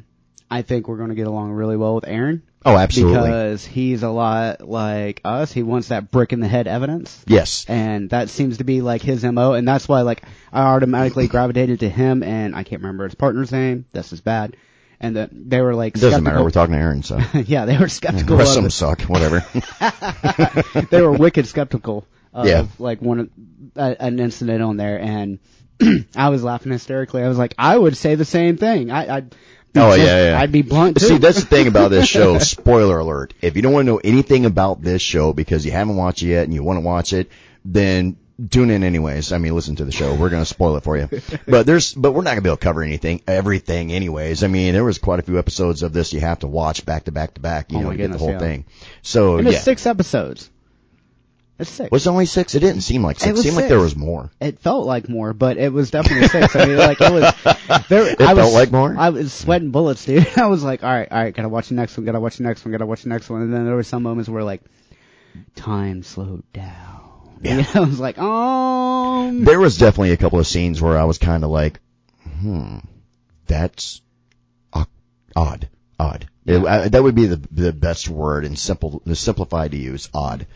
I 0.50 0.62
think 0.62 0.88
we're 0.88 0.98
going 0.98 1.10
to 1.10 1.16
get 1.16 1.28
along 1.28 1.52
really 1.52 1.76
well 1.78 1.96
with 1.96 2.08
Aaron. 2.08 2.44
Oh, 2.66 2.76
absolutely. 2.76 3.20
Because 3.30 3.66
he's 3.66 4.04
a 4.04 4.10
lot 4.10 4.62
like 4.68 5.22
us. 5.24 5.52
He 5.54 5.64
wants 5.64 5.90
that 5.90 6.12
brick 6.12 6.34
in 6.34 6.40
the 6.40 6.48
head 6.48 6.68
evidence. 6.68 7.24
yes. 7.28 7.66
And 7.68 8.10
that 8.10 8.30
seems 8.30 8.58
to 8.58 8.64
be 8.64 8.82
like 8.82 9.02
his 9.02 9.24
MO. 9.24 9.54
And 9.54 9.68
that's 9.68 9.88
why 9.88 10.02
like 10.02 10.24
I 10.52 10.62
automatically 10.64 11.28
gravitated 11.28 11.82
to 11.82 11.90
him 11.90 12.24
and 12.24 12.56
I 12.56 12.64
can't 12.64 12.82
remember 12.82 13.06
his 13.06 13.16
partner's 13.16 13.52
name. 13.52 13.86
This 13.94 14.12
is 14.12 14.20
bad. 14.22 14.58
And 15.00 15.16
the, 15.16 15.30
they 15.32 15.62
were 15.62 15.76
like, 15.76 15.96
It 15.96 16.00
doesn't 16.02 16.24
matter. 16.24 16.38
skeptical- 16.38 16.44
We're 16.46 16.52
talking 16.52 16.74
to 16.74 16.80
Aaron, 16.82 17.04
so 17.04 17.20
yeah, 17.46 17.66
they 17.66 17.78
were 17.78 17.88
skeptical 17.88 18.36
the 18.36 18.36
rest 18.38 18.58
of 18.58 18.64
them 18.64 18.72
suck. 18.72 19.02
Whatever. 19.04 19.46
they 20.90 21.02
were 21.02 21.12
wicked 21.12 21.48
skeptical 21.48 22.06
of 22.34 22.48
Yeah. 22.48 22.66
like 22.80 23.02
one 23.02 23.20
of, 23.20 23.30
uh, 23.76 23.96
an 24.00 24.20
incident 24.20 24.62
on 24.62 24.78
there, 24.78 25.00
and 25.00 25.40
I 26.16 26.30
was 26.30 26.44
laughing 26.44 26.72
hysterically. 26.72 27.22
I 27.24 27.28
was 27.28 27.38
like, 27.38 27.54
I 27.58 27.78
would 27.78 27.96
say 27.96 28.16
the 28.16 28.26
same 28.26 28.58
thing. 28.58 28.90
I, 28.92 29.18
I'd 29.18 29.30
be 29.30 29.36
Oh, 29.80 29.96
just- 29.96 30.00
yeah, 30.08 30.32
yeah. 30.32 30.40
I'd 30.40 30.52
be 30.52 30.64
blunt 30.64 30.98
too. 31.00 31.06
See, 31.06 31.18
that's 31.18 31.40
the 31.42 31.46
thing 31.46 31.68
about 31.68 31.92
this 31.92 32.08
show. 32.08 32.40
Spoiler 32.40 32.98
alert. 33.00 33.34
If 33.42 33.56
you 33.56 33.62
don't 33.62 33.74
want 33.74 33.86
to 33.86 33.92
know 33.92 34.02
anything 34.04 34.46
about 34.46 34.82
this 34.82 35.02
show 35.02 35.34
because 35.34 35.66
you 35.66 35.72
haven't 35.72 35.96
watched 35.96 36.24
it 36.24 36.28
yet 36.30 36.44
and 36.46 36.54
you 36.54 36.64
want 36.64 36.78
to 36.78 36.82
watch 36.82 37.14
it, 37.14 37.30
then 37.66 38.18
tune 38.50 38.70
in 38.70 38.84
anyways. 38.84 39.32
I 39.32 39.38
mean, 39.38 39.56
listen 39.56 39.76
to 39.78 39.86
the 39.86 39.92
show. 39.92 40.14
We're 40.16 40.30
going 40.30 40.42
to 40.42 40.46
spoil 40.46 40.76
it 40.78 40.84
for 40.84 40.98
you. 40.98 41.10
But 41.48 41.66
there's, 41.66 41.94
but 41.94 42.12
we're 42.12 42.22
not 42.24 42.32
going 42.32 42.38
to 42.38 42.42
be 42.44 42.50
able 42.50 42.58
to 42.58 42.64
cover 42.64 42.84
anything, 42.84 43.22
everything 43.28 43.92
anyways. 43.92 44.44
I 44.44 44.48
mean, 44.48 44.74
there 44.74 44.84
was 44.84 44.98
quite 44.98 45.20
a 45.20 45.24
few 45.24 45.40
episodes 45.40 45.82
of 45.84 45.94
this 45.94 46.14
you 46.14 46.20
have 46.20 46.40
to 46.40 46.48
watch 46.48 46.86
back 46.86 47.06
to 47.06 47.12
back 47.12 47.34
to 47.36 47.42
back, 47.42 47.72
you 47.72 47.80
Oh 47.80 47.82
know, 47.84 47.92
to 47.92 47.98
get 47.98 48.12
the 48.12 48.18
whole 48.18 48.32
yeah. 48.32 48.40
thing. 48.40 48.66
So, 49.02 49.38
and 49.38 49.48
it's 49.48 49.56
yeah. 49.56 49.62
six 49.62 49.86
episodes. 49.86 50.50
It's 51.60 51.72
six. 51.72 51.90
Was 51.90 52.06
it 52.06 52.10
only 52.12 52.28
six? 52.28 52.54
It 52.54 52.60
didn't 52.60 52.82
seem 52.82 53.02
like 53.02 53.18
six. 53.18 53.26
It 53.26 53.30
It 53.30 53.34
was 53.34 53.42
seemed 53.44 53.56
like 53.56 53.68
there 53.68 53.80
was 53.80 53.96
more. 53.96 54.30
it 54.40 54.60
felt 54.60 54.86
like 54.86 55.10
more, 55.10 55.34
but 55.34 55.58
it 55.58 55.74
was 55.74 55.90
definitely 55.90 56.28
six. 56.28 56.56
I 56.56 56.66
mean, 56.68 56.78
like 56.78 57.02
it 57.02 57.12
was. 57.12 57.34
There, 57.90 58.08
It 58.08 58.22
I 58.22 58.34
was, 58.34 58.44
felt 58.44 58.54
like 58.54 58.72
more? 58.72 58.96
I 58.98 59.10
was 59.10 59.34
sweating 59.34 59.72
bullets, 59.72 60.06
dude. 60.06 60.28
I 60.38 60.46
was 60.48 60.64
like, 60.64 60.84
all 60.84 60.90
right, 60.92 61.08
all 61.12 61.18
right, 61.24 61.34
gotta 61.34 61.50
watch 61.50 61.70
the 61.70 61.76
next 61.76 61.98
one, 61.98 62.06
gotta 62.06 62.20
watch 62.20 62.38
the 62.38 62.44
next 62.44 62.64
one, 62.64 62.72
gotta 62.74 62.86
watch 62.86 63.02
the 63.04 63.10
next 63.10 63.30
one. 63.30 63.42
And 63.42 63.52
then 63.54 63.66
there 63.66 63.76
were 63.76 63.84
some 63.84 64.04
moments 64.04 64.30
where 64.30 64.44
like, 64.44 64.62
time 65.56 66.04
slowed 66.04 66.44
down. 66.54 67.07
Yeah. 67.42 67.58
You 67.58 67.58
know, 67.76 67.84
I 67.84 67.86
was 67.86 68.00
like, 68.00 68.18
um, 68.18 69.44
There 69.46 69.60
was 69.60 69.78
definitely 69.78 70.12
a 70.12 70.18
couple 70.18 70.40
of 70.40 70.48
scenes 70.48 70.82
where 70.82 70.98
I 70.98 71.04
was 71.06 71.18
kind 71.18 71.44
of 71.44 71.50
like, 71.50 71.80
hmm, 72.42 72.78
that's 73.46 74.02
odd, 75.36 75.68
odd. 76.00 76.28
It- 76.46 76.66
I- 76.66 76.88
that 76.90 77.04
would 77.04 77.16
be 77.16 77.26
the 77.28 77.42
the 77.52 77.74
best 77.74 78.08
word 78.10 78.46
and 78.46 78.58
simple, 78.58 79.02
the 79.06 79.16
simplified 79.16 79.72
to 79.72 79.78
use, 79.78 80.10
odd. 80.14 80.48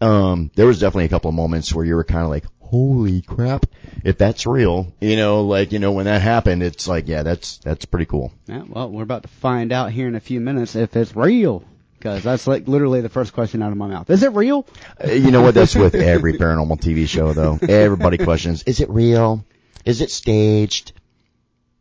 Um, 0.00 0.50
there 0.56 0.66
was 0.66 0.80
definitely 0.80 1.04
a 1.06 1.10
couple 1.10 1.28
of 1.28 1.34
moments 1.34 1.72
where 1.74 1.84
you 1.84 1.94
were 1.94 2.04
kind 2.04 2.24
of 2.24 2.30
like, 2.30 2.44
holy 2.60 3.20
crap, 3.22 3.66
if 4.04 4.18
that's 4.18 4.46
real, 4.46 4.92
you 5.00 5.16
know, 5.16 5.42
like 5.44 5.72
you 5.72 5.78
know 5.78 5.92
when 5.92 6.06
that 6.06 6.22
happened, 6.22 6.62
it's 6.62 6.88
like, 6.88 7.08
yeah, 7.08 7.22
that's 7.22 7.58
that's 7.58 7.84
pretty 7.84 8.06
cool. 8.06 8.32
Yeah, 8.46 8.62
well, 8.68 8.88
we're 8.90 9.02
about 9.02 9.22
to 9.22 9.28
find 9.28 9.72
out 9.72 9.90
here 9.92 10.08
in 10.08 10.14
a 10.14 10.20
few 10.20 10.40
minutes 10.40 10.74
if 10.76 10.96
it's 10.96 11.14
real. 11.14 11.64
Because 12.02 12.24
that's 12.24 12.48
like 12.48 12.66
literally 12.66 13.00
the 13.00 13.08
first 13.08 13.32
question 13.32 13.62
out 13.62 13.70
of 13.70 13.78
my 13.78 13.86
mouth. 13.86 14.10
Is 14.10 14.24
it 14.24 14.32
real? 14.32 14.66
Uh, 15.02 15.12
You 15.12 15.30
know 15.30 15.40
what? 15.40 15.54
That's 15.54 15.76
with 15.76 15.94
every 15.94 16.32
paranormal 16.32 16.80
TV 16.80 17.06
show, 17.06 17.32
though. 17.32 17.60
Everybody 17.62 18.18
questions: 18.18 18.64
Is 18.64 18.80
it 18.80 18.90
real? 18.90 19.44
Is 19.84 20.00
it 20.00 20.10
staged? 20.10 20.94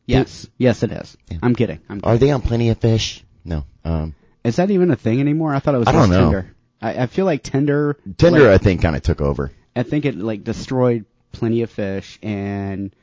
Yes. 0.05 0.47
Yes, 0.59 0.83
it 0.83 0.91
is. 0.91 1.17
I'm 1.41 1.55
kidding. 1.55 1.79
I'm 1.89 2.01
kidding. 2.01 2.07
Are 2.11 2.19
they 2.19 2.29
on 2.29 2.41
Plenty 2.41 2.69
of 2.69 2.77
Fish? 2.77 3.23
No. 3.43 3.63
Um, 3.83 4.13
Is 4.43 4.57
that 4.57 4.69
even 4.69 4.91
a 4.91 4.95
thing 4.95 5.19
anymore? 5.21 5.55
I 5.55 5.59
thought 5.59 5.73
it 5.73 5.79
was 5.79 5.87
I 5.87 5.91
don't 5.93 6.11
know. 6.11 6.19
Tinder. 6.25 6.55
I, 6.83 7.03
I 7.03 7.05
feel 7.07 7.25
like 7.25 7.41
Tinder. 7.41 7.97
Tinder, 8.17 8.41
like, 8.51 8.61
I 8.61 8.63
think, 8.63 8.83
kind 8.83 8.95
of 8.95 9.01
took 9.01 9.21
over. 9.21 9.51
I 9.75 9.81
think 9.81 10.05
it 10.05 10.15
like 10.19 10.43
destroyed 10.43 11.05
plenty 11.31 11.63
of 11.63 11.71
fish 11.71 12.19
and 12.21 12.93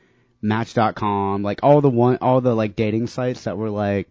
Match.com, 0.41 1.43
like 1.43 1.59
all 1.63 1.81
the 1.81 1.89
one, 1.89 2.19
all 2.21 2.39
the 2.39 2.55
like 2.55 2.77
dating 2.77 3.07
sites 3.07 3.43
that 3.43 3.57
were 3.57 3.69
like 3.69 4.07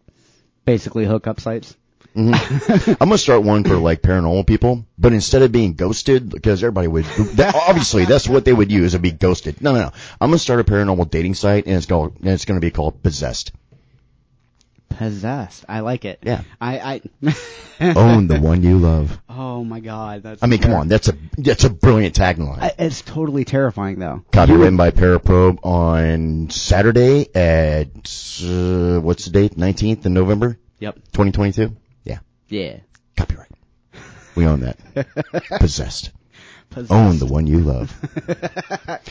basically 0.66 1.06
hookup 1.06 1.40
sites. 1.40 1.74
I'm 2.16 2.96
gonna 2.98 3.18
start 3.18 3.42
one 3.42 3.62
for 3.64 3.76
like 3.76 4.02
paranormal 4.02 4.46
people, 4.46 4.84
but 4.98 5.12
instead 5.12 5.42
of 5.42 5.52
being 5.52 5.74
ghosted, 5.74 6.30
because 6.30 6.62
everybody 6.64 6.88
would, 6.88 7.04
that, 7.36 7.54
obviously 7.54 8.06
that's 8.06 8.28
what 8.28 8.44
they 8.44 8.52
would 8.52 8.72
use, 8.72 8.94
would 8.94 9.02
be 9.02 9.12
ghosted. 9.12 9.60
No, 9.62 9.72
no, 9.72 9.80
no. 9.82 9.92
I'm 10.20 10.30
gonna 10.30 10.38
start 10.38 10.60
a 10.60 10.64
paranormal 10.64 11.10
dating 11.10 11.34
site, 11.34 11.66
and 11.66 11.76
it's 11.76 11.86
called, 11.86 12.16
and 12.20 12.28
it's 12.30 12.44
gonna 12.44 12.60
be 12.60 12.70
called 12.72 13.02
Possessed. 13.02 13.52
Possessed. 14.88 15.64
I 15.68 15.80
like 15.80 16.04
it. 16.04 16.18
Yeah. 16.24 16.42
I, 16.60 17.00
I, 17.22 17.34
Own 17.94 18.26
the 18.26 18.40
one 18.40 18.64
you 18.64 18.78
love. 18.78 19.16
oh 19.28 19.62
my 19.62 19.78
god, 19.78 20.24
that's. 20.24 20.42
I 20.42 20.46
mean, 20.46 20.58
come 20.60 20.72
on, 20.72 20.88
that's 20.88 21.08
a 21.08 21.14
that's 21.36 21.62
a 21.62 21.70
brilliant 21.70 22.16
tagline. 22.16 22.58
I, 22.60 22.72
it's 22.80 23.02
totally 23.02 23.44
terrifying 23.44 24.00
though. 24.00 24.24
Copywritten 24.32 24.76
by 24.76 24.90
Paraprobe 24.90 25.60
on 25.62 26.50
Saturday 26.50 27.28
at 27.32 27.86
uh, 28.44 28.98
what's 29.00 29.26
the 29.26 29.30
date? 29.30 29.56
19th 29.56 30.06
of 30.06 30.12
November, 30.12 30.58
Yep. 30.80 30.94
2022. 31.12 31.62
Yeah, 31.62 31.68
Yeah. 32.48 32.78
copyright. 33.16 33.50
We 34.34 34.46
own 34.46 34.60
that. 34.60 34.78
Possessed. 35.60 36.10
Possessed. 36.70 36.92
Own 36.92 37.18
the 37.18 37.26
one 37.26 37.46
you 37.46 37.60
love. 37.60 37.92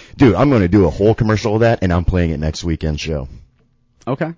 Dude, 0.18 0.36
I'm 0.36 0.50
going 0.50 0.62
to 0.62 0.68
do 0.68 0.86
a 0.86 0.90
whole 0.90 1.14
commercial 1.14 1.56
of 1.56 1.62
that, 1.62 1.80
and 1.82 1.92
I'm 1.92 2.06
playing 2.06 2.32
it 2.32 2.40
next 2.40 2.64
weekend 2.64 3.00
show. 3.00 3.28
Okay. 4.06 4.34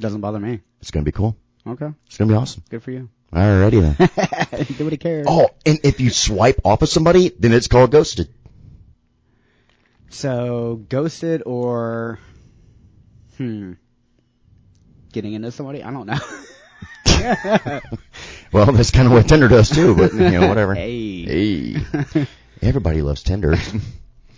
Doesn't 0.00 0.20
bother 0.20 0.40
me. 0.40 0.60
It's 0.80 0.90
going 0.90 1.04
to 1.04 1.08
be 1.08 1.14
cool. 1.16 1.36
Okay. 1.66 1.88
It's 2.06 2.18
going 2.18 2.28
to 2.28 2.34
be 2.34 2.38
awesome. 2.38 2.62
Good 2.68 2.82
for 2.82 2.90
you. 2.90 3.08
Alrighty 3.32 3.80
then. 3.96 4.66
He 4.90 4.96
cares. 4.96 5.26
oh, 5.28 5.48
and 5.66 5.80
if 5.82 6.00
you 6.00 6.10
swipe 6.10 6.60
off 6.64 6.82
of 6.82 6.88
somebody, 6.88 7.30
then 7.30 7.52
it's 7.52 7.66
called 7.66 7.90
ghosted. 7.90 8.28
So, 10.10 10.76
ghosted 10.88 11.42
or, 11.44 12.20
hmm, 13.36 13.72
getting 15.12 15.32
into 15.32 15.50
somebody? 15.50 15.82
I 15.82 15.90
don't 15.90 16.06
know. 16.06 16.18
Well, 18.52 18.66
that's 18.70 18.92
kind 18.92 19.06
of 19.06 19.12
what 19.12 19.26
Tinder 19.28 19.48
does 19.48 19.68
too, 19.68 19.96
but 19.96 20.12
you 20.12 20.30
know, 20.30 20.46
whatever. 20.46 20.74
hey. 20.74 21.24
Hey. 21.24 22.26
Everybody 22.62 23.02
loves 23.02 23.22
Tinder. 23.22 23.56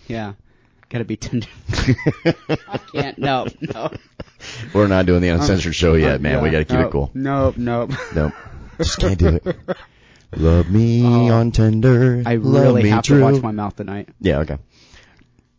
Yeah. 0.08 0.34
Gotta 0.88 1.04
be 1.04 1.16
tender. 1.16 1.48
I 2.68 2.78
can't. 2.92 3.18
No, 3.18 3.48
no. 3.60 3.90
We're 4.72 4.86
not 4.86 5.04
doing 5.04 5.20
the 5.20 5.30
um, 5.30 5.40
uncensored 5.40 5.74
show 5.74 5.94
yet, 5.94 6.16
uh, 6.16 6.18
man. 6.20 6.42
we 6.44 6.50
got 6.50 6.58
to 6.58 6.64
keep 6.64 6.78
nope, 6.78 6.86
it 6.86 6.92
cool. 6.92 7.10
Nope, 7.12 7.56
nope. 7.56 7.90
Nope. 8.14 8.32
Just 8.78 8.98
can't 9.00 9.18
do 9.18 9.40
it. 9.44 9.56
Love 10.36 10.70
me 10.70 11.02
Oh. 11.04 11.32
on 11.34 11.50
Tinder. 11.50 12.22
I 12.24 12.36
love 12.36 12.62
really 12.76 12.88
have 12.90 13.02
true. 13.02 13.18
to 13.18 13.24
watch 13.24 13.42
my 13.42 13.50
mouth 13.50 13.74
tonight. 13.74 14.10
Yeah, 14.20 14.38
okay. 14.38 14.58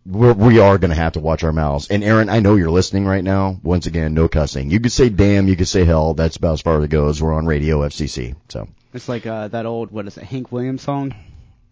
We're, 0.09 0.31
we 0.33 0.59
are 0.59 0.77
going 0.77 0.91
to 0.91 0.95
have 0.95 1.13
to 1.13 1.19
watch 1.19 1.43
our 1.43 1.51
mouths. 1.51 1.89
And 1.89 2.01
Aaron, 2.03 2.29
I 2.29 2.39
know 2.39 2.55
you're 2.55 2.71
listening 2.71 3.05
right 3.05 3.23
now. 3.23 3.59
Once 3.61 3.87
again, 3.87 4.13
no 4.13 4.27
cussing. 4.29 4.71
You 4.71 4.79
could 4.79 4.91
say 4.93 5.09
damn, 5.09 5.47
you 5.49 5.57
could 5.57 5.67
say 5.67 5.83
hell. 5.83 6.13
That's 6.13 6.37
about 6.37 6.53
as 6.53 6.61
far 6.61 6.77
as 6.77 6.85
it 6.85 6.89
goes. 6.89 7.21
We're 7.21 7.33
on 7.33 7.45
radio 7.45 7.79
FCC. 7.81 8.35
So, 8.47 8.69
It's 8.93 9.09
like 9.09 9.25
uh, 9.25 9.49
that 9.49 9.65
old 9.65 9.91
what 9.91 10.07
is 10.07 10.17
it, 10.17 10.23
Hank 10.23 10.51
Williams 10.51 10.81
song? 10.83 11.13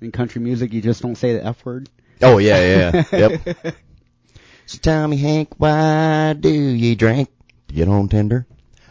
In 0.01 0.11
country 0.11 0.41
music, 0.41 0.73
you 0.73 0.81
just 0.81 1.01
don't 1.01 1.15
say 1.15 1.33
the 1.33 1.45
f 1.45 1.63
word. 1.65 1.89
oh 2.21 2.37
yeah, 2.37 2.59
yeah, 2.59 3.03
yeah. 3.11 3.37
yep. 3.55 3.75
So 4.65 4.77
tell 4.79 5.07
me, 5.07 5.15
Hank, 5.15 5.53
why 5.57 6.33
do 6.33 6.49
you 6.49 6.95
drink 6.95 7.29
get 7.69 7.87
on 7.87 8.09
Tinder? 8.09 8.45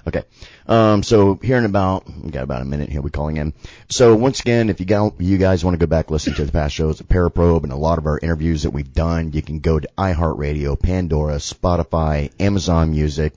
Okay. 0.07 0.23
Um, 0.67 1.03
so 1.03 1.37
here 1.43 1.57
in 1.57 1.65
about, 1.65 2.05
we 2.07 2.31
got 2.31 2.45
about 2.45 2.61
a 2.61 2.67
minute 2.67 2.91
here, 2.91 3.01
we 3.01 3.11
calling 3.11 3.39
in. 3.39 3.55
So 3.89 4.15
once 4.15 4.41
again, 4.41 4.69
if 4.69 4.81
you 4.81 4.87
got, 4.87 5.19
you 5.19 5.39
guys 5.39 5.65
want 5.65 5.75
to 5.75 5.79
go 5.79 5.87
back, 5.87 6.11
listen 6.11 6.35
to 6.35 6.45
the 6.45 6.53
past 6.53 6.75
shows 6.75 7.01
Paraprobe 7.01 7.63
and 7.63 7.73
a 7.73 7.77
lot 7.77 7.99
of 7.99 8.07
our 8.07 8.19
interviews 8.19 8.65
that 8.65 8.71
we've 8.71 8.93
done, 8.93 9.33
you 9.33 9.41
can 9.41 9.61
go 9.61 9.79
to 9.79 9.89
iHeartRadio, 9.97 10.79
Pandora, 10.79 11.37
Spotify, 11.37 12.31
Amazon 12.39 12.91
Music, 12.91 13.33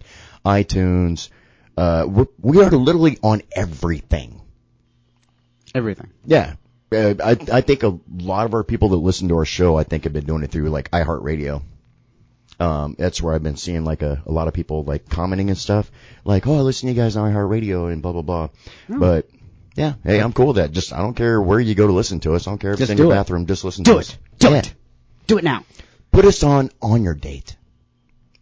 iTunes. 0.45 1.29
Uh, 1.77 2.05
we're, 2.07 2.27
we 2.41 2.62
are 2.62 2.69
literally 2.69 3.17
on 3.24 3.43
everything. 3.55 4.41
Everything. 5.74 6.09
Yeah. 6.25 6.55
Uh, 6.91 7.13
I, 7.24 7.38
I 7.51 7.62
think 7.62 7.83
a 7.83 7.97
lot 8.17 8.45
of 8.45 8.53
our 8.53 8.63
people 8.63 8.89
that 8.89 8.97
listen 8.97 9.29
to 9.29 9.36
our 9.36 9.45
show, 9.45 9.77
I 9.77 9.83
think 9.83 10.03
have 10.03 10.13
been 10.13 10.25
doing 10.25 10.43
it 10.43 10.51
through 10.51 10.69
like 10.69 10.91
iHeartRadio. 10.91 11.62
Um, 12.60 12.96
that's 12.98 13.22
where 13.22 13.34
I've 13.36 13.44
been 13.44 13.56
seeing 13.58 13.84
like 13.84 14.02
a, 14.02 14.22
a 14.26 14.32
lot 14.32 14.48
of 14.48 14.54
people 14.54 14.84
like 14.84 15.08
commenting 15.10 15.50
and 15.50 15.58
stuff. 15.58 15.92
Like, 16.26 16.48
oh, 16.48 16.58
I 16.58 16.62
listen 16.62 16.88
to 16.88 16.94
you 16.96 17.00
guys 17.02 17.16
on 17.16 17.32
iHeartRadio 17.32 17.92
and 17.92 18.02
blah, 18.02 18.14
blah, 18.14 18.22
blah. 18.24 18.50
But 18.90 19.30
yeah, 19.76 19.94
hey, 20.04 20.20
I'm 20.20 20.34
cool 20.34 20.48
with 20.48 20.56
that. 20.56 20.72
Just, 20.72 20.92
I 20.92 20.98
don't 20.98 21.14
care 21.14 21.40
where 21.40 21.60
you 21.60 21.76
go 21.76 21.86
to 21.86 21.94
listen 21.94 22.20
to 22.22 22.34
us. 22.34 22.48
I 22.48 22.52
don't 22.52 22.58
care 22.58 22.72
if 22.72 22.80
Just 22.80 22.90
it's 22.92 23.00
in 23.00 23.06
your 23.06 23.14
it. 23.14 23.16
bathroom. 23.16 23.46
Just 23.46 23.64
listen 23.64 23.84
Do 23.84 23.94
to 23.94 23.98
it. 24.00 24.02
us. 24.02 24.18
Do 24.40 24.50
Yeah. 24.50 24.58
it. 24.58 24.74
Do 25.28 25.38
it 25.38 25.44
now. 25.44 25.66
Put 26.12 26.26
us 26.26 26.42
on, 26.42 26.72
on 26.82 27.04
your 27.04 27.14
date. 27.14 27.56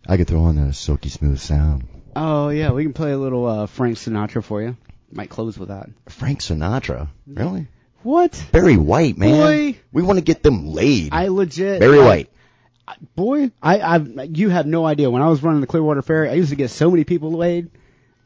I 0.08 0.16
could 0.18 0.28
throw 0.28 0.44
on 0.44 0.56
the 0.56 0.72
silky 0.74 1.10
smooth 1.10 1.40
sound. 1.40 1.86
Oh 2.16 2.48
yeah, 2.50 2.72
we 2.72 2.84
can 2.84 2.94
play 2.94 3.12
a 3.12 3.18
little 3.18 3.46
uh, 3.46 3.66
Frank 3.66 3.98
Sinatra 3.98 4.42
for 4.44 4.62
you. 4.62 4.78
Might 5.12 5.30
close 5.30 5.58
with 5.58 5.70
that. 5.70 5.90
Frank 6.08 6.40
Sinatra. 6.40 7.10
Really? 7.28 7.68
What? 8.04 8.42
Barry 8.52 8.78
White, 8.78 9.18
man. 9.18 9.32
Boy. 9.74 9.80
We 9.92 10.04
want 10.04 10.20
to 10.20 10.24
get 10.24 10.44
them 10.44 10.68
laid. 10.68 11.10
I 11.12 11.28
legit. 11.30 11.80
Barry 11.82 12.00
White. 12.00 12.30
Boy, 13.16 13.52
I, 13.62 13.80
I, 13.80 13.98
you 13.98 14.50
have 14.50 14.66
no 14.66 14.86
idea. 14.86 15.10
When 15.10 15.22
I 15.22 15.28
was 15.30 15.42
running 15.44 15.62
the 15.62 15.68
Clearwater 15.68 16.02
Ferry, 16.02 16.30
I 16.30 16.34
used 16.34 16.50
to 16.50 16.56
get 16.56 16.70
so 16.70 16.90
many 16.92 17.04
people 17.04 17.32
laid. 17.32 17.70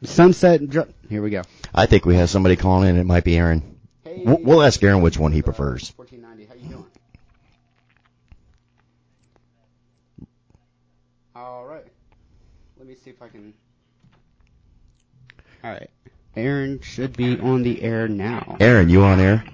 Sunset. 0.02 0.68
dr- 0.68 0.92
Here 1.08 1.22
we 1.22 1.30
go. 1.30 1.42
I 1.74 1.86
think 1.86 2.04
we 2.06 2.16
have 2.16 2.30
somebody 2.30 2.56
calling 2.56 2.88
in. 2.88 2.96
It 2.96 3.04
might 3.04 3.24
be 3.24 3.36
Aaron. 3.36 3.78
Hey, 4.04 4.22
We'll, 4.24 4.38
we'll 4.42 4.62
ask 4.62 4.82
Aaron 4.82 5.02
which 5.02 5.18
one 5.18 5.32
he 5.32 5.42
prefers. 5.42 5.92
1490. 5.96 6.46
How 6.46 6.54
you 6.54 6.74
doing? 6.74 6.86
All 11.34 11.64
right. 11.66 11.84
Let 12.78 12.86
me 12.88 12.94
see 12.94 13.10
if 13.10 13.22
I 13.22 13.28
can. 13.28 13.52
All 15.62 15.70
right. 15.70 15.90
Aaron 16.36 16.80
should 16.80 17.16
be 17.16 17.38
on 17.38 17.62
the 17.62 17.82
air 17.82 18.08
now. 18.08 18.56
Aaron, 18.60 18.88
you 18.88 19.02
on 19.02 19.20
air? 19.20 19.44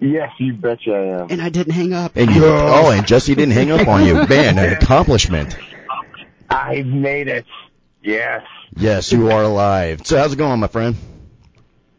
Yes, 0.00 0.30
you 0.38 0.54
betcha 0.54 0.92
I 0.92 1.22
am. 1.22 1.30
And 1.30 1.42
I 1.42 1.48
didn't 1.48 1.72
hang 1.72 1.92
up. 1.92 2.12
And 2.16 2.30
you, 2.30 2.44
oh, 2.44 2.90
and 2.90 3.06
Jesse 3.06 3.34
didn't 3.34 3.54
hang 3.54 3.70
up 3.70 3.86
on 3.88 4.04
you. 4.04 4.14
Man, 4.28 4.58
an 4.58 4.72
accomplishment. 4.72 5.56
I've 6.50 6.86
made 6.86 7.28
it. 7.28 7.46
Yes. 8.02 8.42
Yes, 8.76 9.12
you 9.12 9.30
are 9.30 9.42
alive. 9.42 10.06
So 10.06 10.18
how's 10.18 10.32
it 10.32 10.36
going, 10.36 10.60
my 10.60 10.68
friend? 10.68 10.96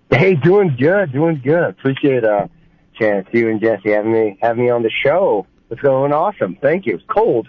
Hey, 0.10 0.36
doing 0.36 0.76
good, 0.80 1.12
doing 1.12 1.42
good. 1.44 1.70
Appreciate 1.70 2.24
uh 2.24 2.48
chance 3.00 3.28
you 3.32 3.50
and 3.50 3.62
Jesse 3.62 3.92
having 3.92 4.12
me 4.12 4.38
having 4.42 4.66
me 4.66 4.70
on 4.70 4.84
the 4.84 4.90
show. 4.90 5.46
It's 5.70 5.82
going 5.82 6.14
awesome. 6.14 6.58
Thank 6.62 6.86
you. 6.86 6.96
It's 6.96 7.04
cold. 7.08 7.48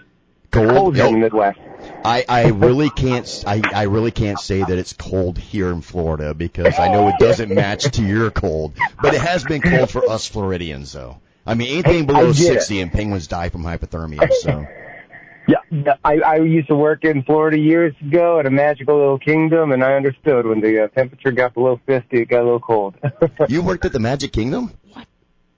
Cold 0.51 0.95
here 0.95 1.05
in 1.05 1.13
the 1.13 1.19
Midwest. 1.19 1.59
I, 2.03 2.25
I 2.27 2.47
really 2.49 2.89
can't 2.89 3.43
I, 3.47 3.61
I 3.73 3.83
really 3.83 4.11
can't 4.11 4.39
say 4.39 4.59
that 4.59 4.77
it's 4.77 4.93
cold 4.93 5.37
here 5.37 5.71
in 5.71 5.81
Florida 5.81 6.33
because 6.33 6.77
I 6.77 6.89
know 6.89 7.07
it 7.07 7.15
doesn't 7.19 7.53
match 7.53 7.83
to 7.91 8.03
your 8.03 8.29
cold, 8.29 8.73
but 9.01 9.13
it 9.13 9.21
has 9.21 9.43
been 9.43 9.61
cold 9.61 9.89
for 9.89 10.07
us 10.09 10.27
Floridians 10.27 10.91
though. 10.91 11.19
I 11.45 11.55
mean 11.55 11.69
anything 11.69 11.93
Hey, 11.93 12.05
below 12.05 12.29
I 12.29 12.33
get 12.33 12.55
it. 12.55 12.61
60 12.61 12.81
and 12.81 12.91
penguins 12.91 13.27
die 13.27 13.49
from 13.49 13.63
hypothermia. 13.63 14.31
So 14.31 14.67
Yeah, 15.47 15.95
I, 16.03 16.19
I 16.19 16.35
used 16.37 16.67
to 16.67 16.75
work 16.75 17.03
in 17.03 17.23
Florida 17.23 17.57
years 17.57 17.95
ago 17.99 18.39
at 18.39 18.45
a 18.45 18.51
magical 18.51 18.95
little 18.95 19.17
kingdom, 19.17 19.71
and 19.71 19.83
I 19.83 19.93
understood 19.95 20.45
when 20.45 20.61
the 20.61 20.83
uh, 20.83 20.87
temperature 20.89 21.31
got 21.31 21.55
below 21.55 21.79
50, 21.85 22.21
it 22.21 22.25
got 22.25 22.41
a 22.41 22.43
little 22.43 22.59
cold. 22.59 22.95
you 23.49 23.63
worked 23.63 23.85
at 23.85 23.91
the 23.91 23.99
Magic 23.99 24.31
Kingdom? 24.31 24.71
What? 24.93 25.07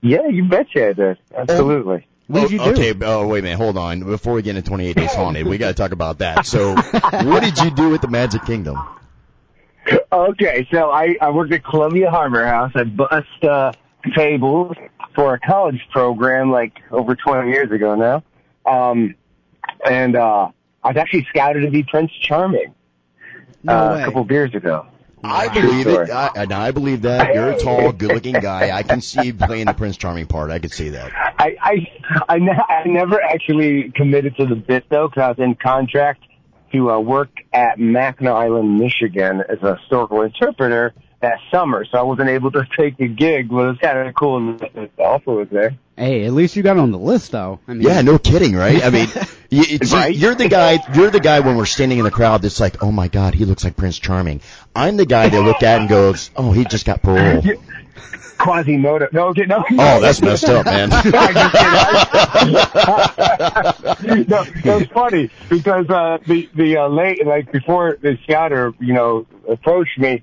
yeah, 0.00 0.26
you 0.26 0.44
betcha 0.44 0.88
I 0.88 0.92
did. 0.94 1.18
Absolutely. 1.36 2.06
What 2.26 2.42
did 2.42 2.52
you 2.52 2.58
do? 2.58 2.64
Okay, 2.70 2.94
oh 3.02 3.26
wait 3.26 3.40
a 3.40 3.42
minute, 3.42 3.56
hold 3.58 3.76
on. 3.76 4.00
Before 4.00 4.32
we 4.32 4.42
get 4.42 4.56
into 4.56 4.68
28 4.68 4.96
Days 4.96 5.14
Haunted, 5.14 5.46
we 5.46 5.58
got 5.58 5.68
to 5.68 5.74
talk 5.74 5.92
about 5.92 6.18
that. 6.18 6.46
So, 6.46 6.74
what 7.24 7.42
did 7.42 7.58
you 7.58 7.70
do 7.70 7.90
with 7.90 8.00
the 8.00 8.08
Magic 8.08 8.44
Kingdom? 8.44 8.78
Okay, 10.10 10.66
so 10.72 10.90
I, 10.90 11.16
I 11.20 11.30
worked 11.30 11.52
at 11.52 11.62
Columbia 11.64 12.10
Harbor 12.10 12.46
House. 12.46 12.72
I 12.74 12.84
bussed 12.84 13.44
uh, 13.44 13.72
tables 14.14 14.76
for 15.14 15.34
a 15.34 15.40
college 15.40 15.86
program 15.90 16.50
like 16.50 16.80
over 16.90 17.14
20 17.14 17.50
years 17.50 17.70
ago 17.70 17.94
now. 17.94 18.22
Um, 18.64 19.14
and 19.88 20.16
uh, 20.16 20.50
I 20.82 20.88
was 20.88 20.96
actually 20.96 21.24
scouted 21.24 21.62
to 21.62 21.70
be 21.70 21.82
Prince 21.82 22.12
Charming 22.12 22.74
No 23.62 23.72
uh, 23.74 23.98
a 24.00 24.04
couple 24.04 24.22
of 24.22 24.30
years 24.30 24.54
ago. 24.54 24.86
I 25.24 25.48
True 25.48 25.62
believe 25.62 25.86
it. 25.86 25.92
story. 25.92 26.12
I, 26.12 26.30
and 26.36 26.52
I 26.52 26.70
believe 26.70 27.02
that. 27.02 27.34
You're 27.34 27.52
a 27.52 27.58
tall, 27.58 27.92
good-looking 27.92 28.34
guy. 28.34 28.76
I 28.76 28.82
can 28.82 29.00
see 29.00 29.26
you 29.26 29.34
playing 29.34 29.66
the 29.66 29.74
Prince 29.74 29.96
Charming 29.96 30.26
part. 30.26 30.50
I 30.50 30.58
could 30.58 30.72
see 30.72 30.90
that. 30.90 31.12
I 31.14 31.56
I 31.60 31.86
I, 32.28 32.38
ne- 32.38 32.52
I 32.68 32.84
never 32.86 33.20
actually 33.22 33.90
committed 33.94 34.36
to 34.36 34.46
the 34.46 34.56
bit 34.56 34.84
though, 34.90 35.08
because 35.08 35.22
I 35.22 35.28
was 35.28 35.38
in 35.38 35.54
contract 35.54 36.24
to 36.72 36.90
uh, 36.90 36.98
work 37.00 37.30
at 37.52 37.78
Mackinac 37.78 38.34
Island, 38.34 38.78
Michigan, 38.78 39.42
as 39.48 39.62
a 39.62 39.76
historical 39.76 40.22
interpreter 40.22 40.92
that 41.24 41.38
summer. 41.50 41.84
So 41.84 41.98
I 41.98 42.02
wasn't 42.02 42.28
able 42.28 42.50
to 42.52 42.64
take 42.78 42.96
the 42.96 43.08
gig, 43.08 43.48
but 43.48 43.56
it 43.56 43.66
was 43.66 43.78
kind 43.78 44.08
of 44.08 44.14
cool. 44.14 44.56
that 44.58 44.72
The 44.74 45.02
offer 45.02 45.32
was 45.32 45.48
there. 45.50 45.76
Hey, 45.96 46.24
at 46.26 46.32
least 46.32 46.56
you 46.56 46.62
got 46.64 46.76
on 46.76 46.90
the 46.90 46.98
list 46.98 47.30
though. 47.32 47.60
I 47.68 47.74
mean, 47.74 47.82
Yeah, 47.86 48.00
no 48.02 48.18
kidding, 48.18 48.54
right? 48.56 48.82
I 48.84 48.90
mean, 48.90 49.06
you, 49.50 49.62
you- 49.62 49.78
see, 49.78 49.94
Right? 49.96 50.14
you're 50.14 50.34
the 50.34 50.48
guy. 50.48 50.78
You're 50.94 51.10
the 51.10 51.20
guy 51.20 51.40
when 51.40 51.56
we're 51.56 51.66
standing 51.66 51.98
in 51.98 52.04
the 52.04 52.10
crowd 52.10 52.42
that's 52.42 52.58
like, 52.60 52.82
"Oh 52.82 52.90
my 52.90 53.08
God, 53.08 53.34
he 53.34 53.44
looks 53.44 53.62
like 53.64 53.76
Prince 53.76 53.98
Charming." 53.98 54.40
I'm 54.74 54.96
the 54.96 55.06
guy 55.06 55.28
that 55.28 55.40
looked 55.40 55.62
at 55.62 55.80
and 55.80 55.88
goes, 55.88 56.30
"Oh, 56.36 56.50
he 56.52 56.64
just 56.64 56.84
got 56.84 57.02
parole." 57.02 57.42
Quasimodo. 58.38 59.08
No, 59.12 59.28
okay, 59.28 59.44
no. 59.46 59.64
Oh, 59.70 60.00
that's 60.00 60.20
messed 60.20 60.48
up, 60.48 60.66
man. 60.66 60.88
no, 60.90 60.98
it 64.44 64.64
was 64.64 64.86
funny 64.92 65.30
because 65.48 65.88
uh, 65.88 66.18
the 66.26 66.48
the 66.54 66.76
uh, 66.78 66.88
late 66.88 67.24
like 67.26 67.50
before 67.52 67.96
the 68.00 68.18
scouter 68.24 68.72
you 68.80 68.92
know 68.92 69.26
approached 69.48 69.98
me, 69.98 70.22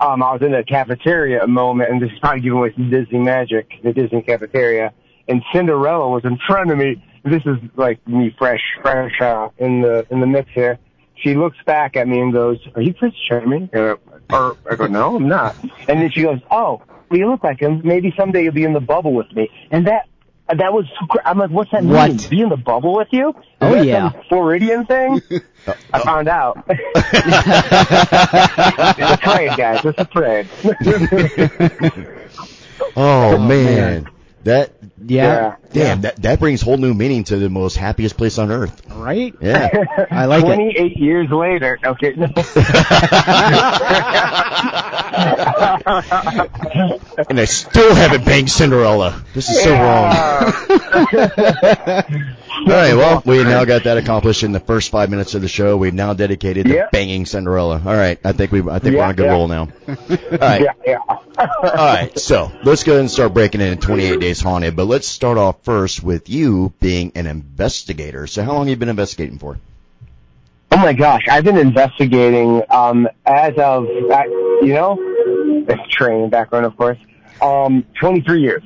um, 0.00 0.22
I 0.22 0.32
was 0.32 0.42
in 0.42 0.52
the 0.52 0.62
cafeteria 0.62 1.42
a 1.42 1.48
moment, 1.48 1.90
and 1.90 2.00
this 2.00 2.10
is 2.12 2.18
probably 2.18 2.40
giving 2.40 2.58
away 2.58 2.72
some 2.74 2.90
Disney 2.90 3.18
magic, 3.18 3.70
the 3.82 3.92
Disney 3.92 4.22
cafeteria, 4.22 4.92
and 5.28 5.42
Cinderella 5.52 6.08
was 6.08 6.24
in 6.24 6.38
front 6.46 6.70
of 6.70 6.78
me. 6.78 7.02
This 7.24 7.42
is 7.46 7.56
like 7.76 8.06
me 8.06 8.34
fresh, 8.38 8.62
fresh 8.80 9.20
uh, 9.20 9.48
in 9.58 9.82
the 9.82 10.06
in 10.10 10.20
the 10.20 10.26
mix 10.26 10.50
here. 10.52 10.78
She 11.16 11.34
looks 11.34 11.56
back 11.66 11.96
at 11.96 12.08
me 12.08 12.20
and 12.20 12.32
goes, 12.32 12.58
"Are 12.74 12.82
you 12.82 12.94
Prince 12.94 13.14
Charming?" 13.28 13.70
Uh, 13.74 13.96
or 14.30 14.56
I 14.70 14.76
go, 14.76 14.86
"No, 14.86 15.16
I'm 15.16 15.28
not." 15.28 15.56
And 15.88 16.00
then 16.00 16.10
she 16.10 16.22
goes, 16.22 16.40
"Oh, 16.50 16.82
well, 17.10 17.18
you 17.18 17.28
look 17.28 17.44
like 17.44 17.60
him. 17.60 17.80
Maybe 17.84 18.12
someday 18.16 18.44
you'll 18.44 18.52
be 18.52 18.64
in 18.64 18.72
the 18.72 18.80
bubble 18.80 19.14
with 19.14 19.32
me." 19.32 19.48
And 19.70 19.86
that 19.86 20.08
Uh, 20.48 20.54
that 20.56 20.72
was 20.72 20.86
I'm 21.24 21.38
like, 21.38 21.50
"What's 21.50 21.70
that 21.70 21.84
What? 21.84 22.10
mean? 22.10 22.18
Be 22.28 22.40
in 22.42 22.48
the 22.48 22.56
bubble 22.56 22.94
with 22.96 23.08
you?" 23.12 23.28
Is 23.30 23.34
Oh, 23.60 23.72
that 23.74 23.86
yeah. 23.86 24.10
some 24.12 24.22
Floridian 24.28 24.86
thing. 24.86 25.20
Oh. 25.64 25.76
I 25.92 26.00
found 26.02 26.26
out. 26.26 26.64
it's 26.68 26.80
a 29.12 29.16
parade, 29.22 29.56
guys. 29.56 29.80
It's 29.84 29.96
a 29.96 30.04
parade. 30.04 30.48
Oh 32.96 33.38
man, 33.38 34.08
that 34.44 34.72
yeah, 35.04 35.56
damn 35.72 36.00
that 36.02 36.16
that 36.22 36.40
brings 36.40 36.60
whole 36.60 36.76
new 36.76 36.94
meaning 36.94 37.24
to 37.24 37.36
the 37.36 37.48
most 37.48 37.76
happiest 37.76 38.16
place 38.16 38.38
on 38.38 38.50
earth. 38.50 38.82
right. 38.90 39.34
Yeah. 39.40 39.68
I 40.10 40.26
like 40.26 40.44
it. 40.44 40.54
28 40.54 40.96
years 40.96 41.30
later. 41.30 41.78
Okay. 41.84 42.14
No. 42.16 42.26
and 47.28 47.40
I 47.40 47.44
still 47.44 47.94
haven't 47.94 48.24
banged 48.24 48.50
Cinderella. 48.50 49.22
This 49.34 49.48
is 49.48 49.62
so 49.62 49.72
wrong. 49.72 50.52
All 52.54 52.66
right, 52.66 52.94
well, 52.94 53.22
we 53.24 53.42
now 53.42 53.64
got 53.64 53.84
that 53.84 53.96
accomplished 53.96 54.42
in 54.42 54.52
the 54.52 54.60
first 54.60 54.90
five 54.90 55.08
minutes 55.10 55.34
of 55.34 55.42
the 55.42 55.48
show. 55.48 55.76
We've 55.76 55.94
now 55.94 56.12
dedicated 56.12 56.66
to 56.66 56.74
Yeah. 56.74 56.88
banging 56.92 57.24
Cinderella. 57.26 57.80
All 57.84 57.94
right, 57.94 58.18
I 58.24 58.32
think 58.32 58.52
we 58.52 58.60
I 58.68 58.78
think 58.78 58.94
we're 58.96 59.02
on 59.02 59.10
a 59.10 59.14
good 59.14 59.26
yeah. 59.26 59.32
roll 59.32 59.48
now. 59.48 59.68
All 59.88 59.96
right, 60.38 60.60
Yeah, 60.60 60.72
yeah. 60.86 60.98
all 61.08 61.62
right. 61.72 62.16
So 62.18 62.52
let's 62.62 62.84
go 62.84 62.92
ahead 62.92 63.00
and 63.00 63.10
start 63.10 63.32
breaking 63.34 63.62
in 63.62 63.78
28 63.78 64.20
Days 64.20 64.40
Haunted. 64.40 64.76
But 64.76 64.84
let's 64.84 65.08
start 65.08 65.38
off 65.38 65.64
first 65.64 66.02
with 66.02 66.28
you 66.28 66.72
being 66.78 67.12
an 67.14 67.26
investigator. 67.26 68.26
So 68.26 68.42
how 68.44 68.52
long 68.52 68.66
have 68.66 68.68
you 68.70 68.76
been 68.76 68.90
investigating 68.90 69.38
for? 69.38 69.58
Oh 70.70 70.76
my 70.76 70.92
gosh, 70.92 71.22
I've 71.30 71.44
been 71.44 71.56
investigating 71.58 72.62
um, 72.70 73.08
as 73.26 73.54
of 73.56 73.86
you 73.86 74.74
know, 74.74 74.96
it's 75.00 75.88
training 75.94 76.28
background, 76.30 76.66
of 76.66 76.76
course. 76.76 76.98
Um, 77.40 77.84
23 77.98 78.40
years. 78.42 78.62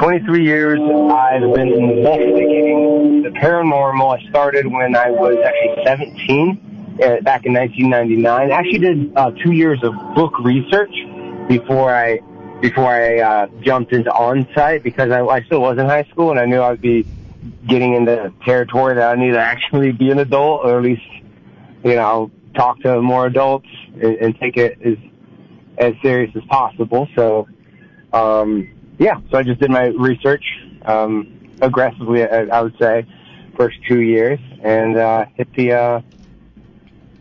23 0.00 0.44
years 0.44 0.80
I've 0.80 1.40
been 1.54 1.72
investigating 1.72 3.22
the 3.22 3.30
paranormal. 3.30 4.18
I 4.18 4.28
started 4.28 4.66
when 4.66 4.96
I 4.96 5.10
was 5.10 5.36
actually 5.44 5.84
17, 5.84 6.98
uh, 7.02 7.20
back 7.22 7.46
in 7.46 7.54
1999. 7.54 8.26
I 8.26 8.54
actually 8.54 8.78
did 8.78 9.16
uh, 9.16 9.30
two 9.42 9.52
years 9.52 9.82
of 9.82 9.94
book 10.14 10.38
research 10.40 10.94
before 11.48 11.94
I 11.94 12.20
before 12.60 12.86
I 12.86 13.18
uh, 13.18 13.46
jumped 13.60 13.92
into 13.92 14.10
on-site 14.10 14.82
because 14.82 15.10
I, 15.10 15.20
I 15.20 15.42
still 15.42 15.60
was 15.60 15.76
in 15.76 15.84
high 15.86 16.04
school 16.04 16.30
and 16.30 16.40
I 16.40 16.46
knew 16.46 16.62
I'd 16.62 16.80
be 16.80 17.06
getting 17.66 17.94
into 17.94 18.32
territory 18.44 18.94
that 18.94 19.10
I 19.10 19.20
need 19.20 19.32
to 19.32 19.40
actually 19.54 19.92
be 19.92 20.10
an 20.10 20.18
adult 20.18 20.64
or 20.64 20.78
at 20.78 20.82
least 20.82 21.02
you 21.84 21.94
know, 21.94 22.30
talk 22.54 22.80
to 22.80 23.00
more 23.00 23.26
adults 23.26 23.68
and, 23.92 24.16
and 24.16 24.40
take 24.40 24.56
it 24.56 24.78
as 24.82 24.96
as 25.76 25.92
serious 26.02 26.34
as 26.34 26.42
possible. 26.44 27.08
So, 27.14 27.48
um, 28.12 28.68
yeah, 28.98 29.20
so 29.30 29.38
I 29.38 29.42
just 29.42 29.60
did 29.60 29.70
my 29.70 29.86
research 29.86 30.44
um, 30.84 31.50
aggressively. 31.60 32.24
I, 32.24 32.44
I 32.44 32.62
would 32.62 32.76
say 32.78 33.06
first 33.56 33.76
two 33.88 34.00
years, 34.00 34.38
and 34.62 34.96
uh, 34.96 35.26
hit 35.34 35.52
the 35.54 35.72
uh, 35.72 36.00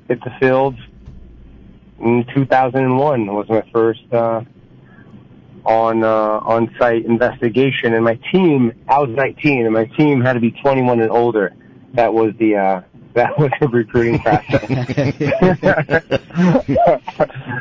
hit 0.08 0.24
the 0.24 0.32
field 0.40 0.76
in 2.04 2.26
2001 2.34 3.26
was 3.28 3.48
my 3.50 3.64
first 3.72 4.02
uh, 4.12 4.42
on 5.66 6.04
uh, 6.04 6.40
on 6.44 6.74
site 6.78 7.06
investigation. 7.06 7.94
And 7.94 8.04
my 8.04 8.20
team, 8.32 8.74
I 8.88 9.00
was 9.00 9.10
19, 9.10 9.66
and 9.66 9.74
my 9.74 9.86
team 9.86 10.22
had 10.22 10.34
to 10.34 10.40
be 10.40 10.52
21 10.52 11.02
and 11.02 11.12
older. 11.12 11.54
That 11.94 12.14
was 12.14 12.34
the 12.40 12.58
uh, 12.58 12.82
that 13.14 13.38
was 13.38 13.52
the 13.60 13.68
recruiting 13.68 14.20
process. 14.20 14.64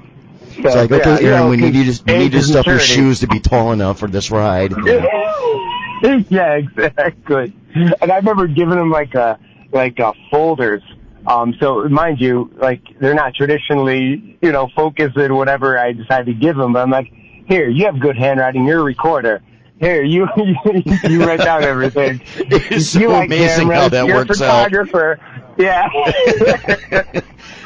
It's 0.58 0.74
like, 0.74 0.90
okay, 0.90 1.24
Aaron, 1.26 1.48
we 1.48 1.56
need 1.56 1.74
you 1.74 1.92
we 2.06 2.16
need 2.18 2.32
to 2.32 2.42
stuff 2.42 2.66
your 2.66 2.78
shoes 2.80 3.20
to 3.20 3.26
be 3.28 3.40
tall 3.40 3.72
enough 3.72 3.98
for 4.00 4.08
this 4.08 4.30
ride. 4.30 4.72
yeah, 6.30 6.54
exactly. 6.54 7.54
And 7.74 8.10
I 8.12 8.16
remember 8.16 8.46
giving 8.46 8.76
them 8.76 8.90
like 8.90 9.14
uh 9.14 9.36
like 9.72 10.00
uh, 10.00 10.12
folders 10.30 10.82
Um, 11.26 11.54
so 11.60 11.88
mind 11.88 12.20
you, 12.20 12.50
like 12.56 12.82
they're 13.00 13.14
not 13.14 13.34
traditionally, 13.34 14.38
you 14.40 14.52
know, 14.52 14.68
focused 14.74 15.16
in 15.16 15.34
whatever 15.34 15.78
I 15.78 15.92
decide 15.92 16.26
to 16.26 16.34
give 16.34 16.56
them. 16.56 16.72
But 16.72 16.82
I'm 16.82 16.90
like, 16.90 17.12
here, 17.46 17.68
you 17.68 17.86
have 17.86 18.00
good 18.00 18.16
handwriting. 18.16 18.64
You're 18.66 18.80
a 18.80 18.84
recorder. 18.84 19.42
Here, 19.80 20.02
you 20.02 20.26
you, 20.36 20.56
you 21.04 21.24
write 21.24 21.42
down 21.42 21.64
everything. 21.64 22.20
It's 22.36 22.94
you 22.94 23.08
so 23.08 23.10
like 23.10 23.28
amazing 23.28 23.70
cameras, 23.70 23.78
how 23.78 23.88
that 23.90 24.06
you're 24.06 24.16
works 24.16 24.40
a 24.40 24.44
out. 24.44 24.70
photographer. 24.70 25.20
Yeah. 25.58 25.88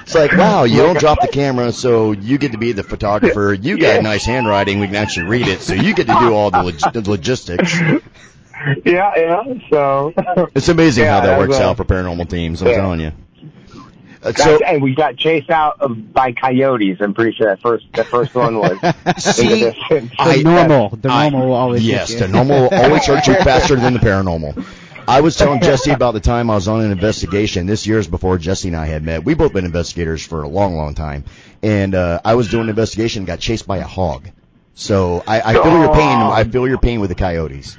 It's 0.03 0.15
like, 0.15 0.33
wow, 0.33 0.65
you 0.65 0.79
don't 0.79 0.99
drop 0.99 1.21
the 1.21 1.29
camera, 1.29 1.73
so 1.73 2.12
you 2.12 2.38
get 2.38 2.53
to 2.53 2.59
be 2.59 2.73
the 2.73 2.83
photographer. 2.83 3.53
You 3.62 3.79
got 3.79 3.97
Yeah. 3.97 4.01
nice 4.01 4.25
handwriting, 4.25 4.81
we 4.81 4.87
can 4.87 4.97
actually 4.97 5.27
read 5.29 5.49
it, 5.49 5.61
so 5.61 5.75
you 5.75 5.95
get 5.95 6.07
to 6.09 6.15
do 6.19 6.35
all 6.35 6.51
the, 6.51 6.62
log- 6.62 6.93
the 6.93 7.09
logistics. 7.09 7.73
yeah, 8.85 9.12
yeah. 9.17 9.43
So. 9.71 10.12
It's 10.55 10.69
amazing 10.69 11.05
Yeah, 11.05 11.15
how 11.15 11.21
that 11.21 11.27
that 11.27 11.38
works 11.38 11.49
was, 11.51 11.61
uh, 11.61 11.71
out 11.71 11.77
for 11.77 11.85
paranormal 11.85 12.29
teams. 12.29 12.62
I'm 12.62 12.69
yeah. 12.69 12.75
telling 12.77 13.01
you. 13.01 13.12
Uh, 14.23 14.33
so, 14.33 14.59
and 14.65 14.81
we 14.83 14.95
got 14.95 15.17
chased 15.17 15.51
out 15.51 15.81
of, 15.81 16.12
by 16.12 16.33
coyotes. 16.33 16.99
I'm 17.01 17.12
pretty 17.12 17.37
sure 17.37 17.49
that 17.49 17.61
first 17.61 17.87
the 17.93 18.05
first 18.05 18.35
one 18.37 18.57
was. 18.57 18.79
see, 19.19 19.43
in 19.53 19.59
the 19.61 19.73
distance. 19.73 20.12
The 20.17 20.43
normal, 20.45 20.88
the 20.91 21.09
I- 21.09 21.29
normal 21.29 21.49
will 21.49 21.57
always 21.57 21.85
yes, 21.87 22.11
get 22.12 22.21
you. 22.21 22.27
the 22.27 22.33
normal 22.33 22.62
will 22.62 22.75
always 22.75 23.05
hurt 23.07 23.27
you 23.27 23.35
faster 23.35 23.75
than 23.77 23.95
the 23.95 23.99
paranormal. 23.99 24.65
I 25.09 25.21
was 25.21 25.37
telling 25.37 25.61
Jesse 25.61 25.91
about 25.91 26.15
the 26.15 26.21
time 26.21 26.51
I 26.51 26.55
was 26.55 26.69
on 26.69 26.81
an 26.81 26.91
investigation. 26.91 27.67
This 27.67 27.87
year's 27.87 28.07
before 28.07 28.38
Jesse 28.38 28.69
and 28.69 28.77
I 28.77 28.87
had 28.87 29.03
met. 29.03 29.25
We've 29.25 29.38
both 29.38 29.53
been 29.53 29.65
investigators 29.65 30.25
for 30.25 30.43
a 30.43 30.49
long, 30.49 30.77
long 30.77 30.95
time. 30.95 31.25
And 31.62 31.95
uh, 31.95 32.21
I 32.25 32.35
was 32.35 32.51
doing 32.51 32.65
an 32.65 32.71
investigation 32.71 33.21
and 33.21 33.27
got 33.27 33.41
chased 33.41 33.67
by 33.67 33.79
a 33.79 33.87
hog. 33.87 34.29
So 34.75 35.23
I, 35.27 35.41
I 35.41 35.53
feel 35.55 35.79
your 35.79 35.95
pain. 35.95 36.19
I 36.19 36.45
feel 36.45 36.67
your 36.67 36.79
pain 36.79 37.01
with 37.01 37.11
the 37.11 37.17
coyotes. 37.17 37.79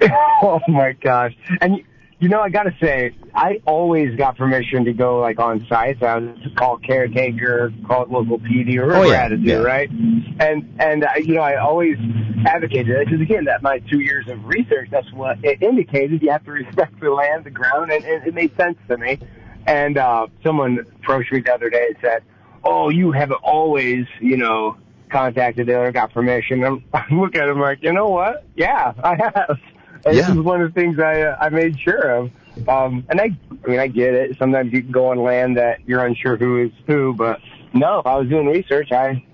oh 0.42 0.60
my 0.68 0.92
gosh! 0.92 1.34
And 1.60 1.82
you 2.18 2.28
know, 2.28 2.40
I 2.40 2.48
gotta 2.48 2.74
say, 2.80 3.14
I 3.34 3.60
always 3.66 4.16
got 4.16 4.36
permission 4.38 4.84
to 4.86 4.92
go 4.92 5.18
like 5.20 5.38
on 5.38 5.66
site. 5.68 6.02
I 6.02 6.16
was 6.18 6.38
called 6.56 6.82
caretaker, 6.82 7.72
called 7.86 8.10
local 8.10 8.38
PD, 8.38 8.76
or 8.78 8.86
whatever 8.86 9.06
Oh, 9.06 9.10
I 9.10 9.14
had 9.16 9.28
to 9.28 9.36
do, 9.36 9.48
yeah. 9.50 9.56
right? 9.56 9.90
And 9.90 10.74
and 10.80 11.04
uh, 11.04 11.08
you 11.18 11.34
know, 11.34 11.42
I 11.42 11.56
always 11.56 11.98
advocated 12.46 12.88
it 12.88 13.04
because 13.06 13.20
again, 13.20 13.44
that 13.44 13.62
my 13.62 13.80
two 13.80 14.00
years 14.00 14.28
of 14.28 14.44
research, 14.46 14.88
that's 14.90 15.12
what 15.12 15.38
it 15.44 15.62
indicated. 15.62 16.22
You 16.22 16.30
have 16.30 16.44
to 16.44 16.52
respect 16.52 16.98
the 17.00 17.10
land, 17.10 17.44
the 17.44 17.50
ground, 17.50 17.92
and, 17.92 18.02
and 18.04 18.26
it 18.26 18.34
made 18.34 18.56
sense 18.56 18.78
to 18.88 18.96
me. 18.96 19.18
And 19.66 19.98
uh, 19.98 20.28
someone 20.44 20.78
approached 21.02 21.32
me 21.32 21.40
the 21.40 21.52
other 21.52 21.68
day 21.68 21.86
and 21.88 21.96
said, 22.00 22.22
"Oh, 22.64 22.88
you 22.88 23.12
haven't 23.12 23.40
always, 23.42 24.06
you 24.20 24.36
know." 24.36 24.76
Contacted 25.08 25.68
it 25.68 25.72
or 25.72 25.92
got 25.92 26.12
permission. 26.12 26.64
I'm, 26.64 26.82
I'm 26.92 27.20
looking 27.20 27.40
at 27.40 27.48
him 27.48 27.60
like, 27.60 27.80
you 27.80 27.92
know 27.92 28.08
what? 28.08 28.44
Yeah, 28.56 28.92
I 29.04 29.14
have. 29.14 29.56
And 30.06 30.16
Yeah. 30.16 30.28
This 30.28 30.36
is 30.36 30.42
one 30.42 30.62
of 30.62 30.72
the 30.72 30.80
things 30.80 30.98
I 30.98 31.22
uh, 31.22 31.36
I 31.40 31.48
made 31.48 31.78
sure 31.80 32.10
of. 32.10 32.30
Um, 32.68 33.04
and 33.10 33.20
I, 33.20 33.36
I 33.64 33.68
mean, 33.68 33.80
I 33.80 33.86
get 33.88 34.14
it. 34.14 34.38
Sometimes 34.38 34.72
you 34.72 34.82
can 34.82 34.92
go 34.92 35.08
on 35.08 35.18
land 35.18 35.58
that 35.58 35.80
you're 35.86 36.04
unsure 36.04 36.36
who 36.36 36.64
is 36.64 36.70
who, 36.86 37.12
but 37.12 37.40
no, 37.74 37.98
if 37.98 38.06
I 38.06 38.16
was 38.16 38.28
doing 38.28 38.46
research, 38.46 38.92
I 38.92 39.24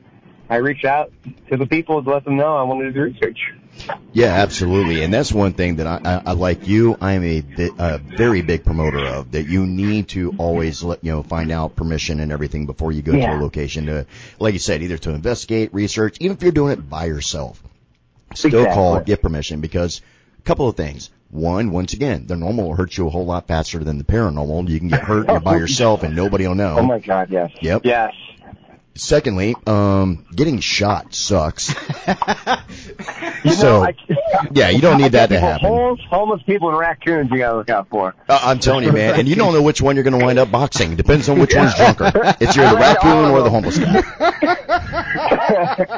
I 0.48 0.56
reached 0.56 0.85
out 0.85 1.12
to 1.50 1.56
the 1.56 1.66
people 1.66 2.02
to 2.02 2.11
let 2.11 2.24
them 2.24 2.37
know 2.37 2.56
I 2.56 2.62
wanted 2.62 2.85
to 2.85 2.92
do 2.92 3.02
research. 3.02 3.38
Yeah, 4.12 4.26
absolutely, 4.26 5.02
and 5.02 5.12
that's 5.12 5.32
one 5.32 5.54
thing 5.54 5.76
that 5.76 5.87
I, 5.87 6.00
I, 6.04 6.22
I 6.26 6.32
like 6.32 6.68
you. 6.68 6.96
I 7.00 7.12
am 7.12 7.24
a, 7.24 7.42
a 7.78 7.98
very 7.98 8.42
big 8.42 8.64
promoter 8.64 8.98
of 8.98 9.32
that. 9.32 9.48
You 9.48 9.66
need 9.66 10.08
to 10.08 10.35
always 10.37 10.82
let 10.82 11.02
you 11.02 11.12
know 11.12 11.22
find 11.22 11.50
out 11.50 11.74
permission 11.74 12.20
and 12.20 12.32
everything 12.32 12.66
before 12.66 12.92
you 12.92 13.00
go 13.00 13.12
to 13.12 13.18
a 13.18 13.40
location 13.40 13.87
to, 13.87 14.06
like 14.38 14.52
you 14.52 14.58
said, 14.58 14.82
either 14.82 14.98
to 14.98 15.11
investigate, 15.11 15.72
research, 15.72 16.18
even 16.20 16.37
if 16.37 16.42
you're 16.42 16.52
doing 16.52 16.72
it 16.72 16.88
by 16.88 17.06
yourself. 17.06 17.62
Still 18.35 18.61
Exactly. 18.61 18.74
call, 18.74 19.00
get 19.00 19.22
permission 19.22 19.61
because 19.61 20.02
couple 20.44 20.68
of 20.68 20.76
things. 20.76 21.11
One, 21.31 21.70
once 21.70 21.94
again, 21.94 22.26
the 22.26 22.37
normal 22.37 22.68
will 22.68 22.76
hurt 22.76 22.96
you 22.96 23.07
a 23.07 23.11
whole 23.11 23.24
lot 23.24 23.48
faster 23.48 23.78
than 23.83 23.98
the 23.98 24.05
paranormal. 24.05 24.68
You 24.68 24.78
can 24.78 24.88
get 24.88 25.00
hurt 25.00 25.28
you're 25.28 25.40
by 25.40 25.57
yourself 25.59 26.02
and 26.02 26.14
nobody 26.14 26.46
will 26.46 26.55
know. 26.55 26.76
Oh 26.78 26.83
my 26.83 26.98
God, 26.98 27.31
yes. 27.31 27.50
Yep. 27.61 27.83
Yes. 27.85 28.12
Secondly, 28.94 29.55
um, 29.66 30.26
getting 30.35 30.61
shot 30.61 31.14
sucks. 31.14 31.74
You 33.44 33.50
So, 33.52 33.83
know, 33.83 33.88
I, 33.88 33.94
yeah, 34.55 34.68
you 34.68 34.81
don't 34.81 35.00
need 35.00 35.12
that 35.12 35.28
to 35.31 35.40
happen. 35.40 35.66
Homeless, 35.66 36.00
homeless 36.09 36.42
people 36.44 36.68
and 36.68 36.78
raccoons 36.78 37.28
you 37.33 37.38
gotta 37.38 37.57
look 37.59 37.70
out 37.70 37.88
for. 37.88 38.14
Uh, 38.28 38.38
I'm 38.40 38.61
telling 38.61 38.85
you, 38.85 38.92
man, 38.92 39.18
and 39.18 39.26
you 39.28 39.35
don't 39.35 39.52
know 39.52 39.62
which 39.62 39.83
one 39.83 39.96
you're 39.96 40.05
going 40.05 40.16
to 40.18 40.24
wind 40.24 40.38
up 40.38 40.52
boxing. 40.52 40.94
Depends 40.94 41.28
on 41.28 41.40
which 41.40 41.52
one's 41.52 41.74
drunker. 41.74 42.12
It's 42.40 42.57
either 42.57 42.70
the 42.70 42.76
raccoon 42.76 43.33
or 43.33 43.42
the 43.42 43.50
homeless 43.50 43.78
guy. 43.78 44.02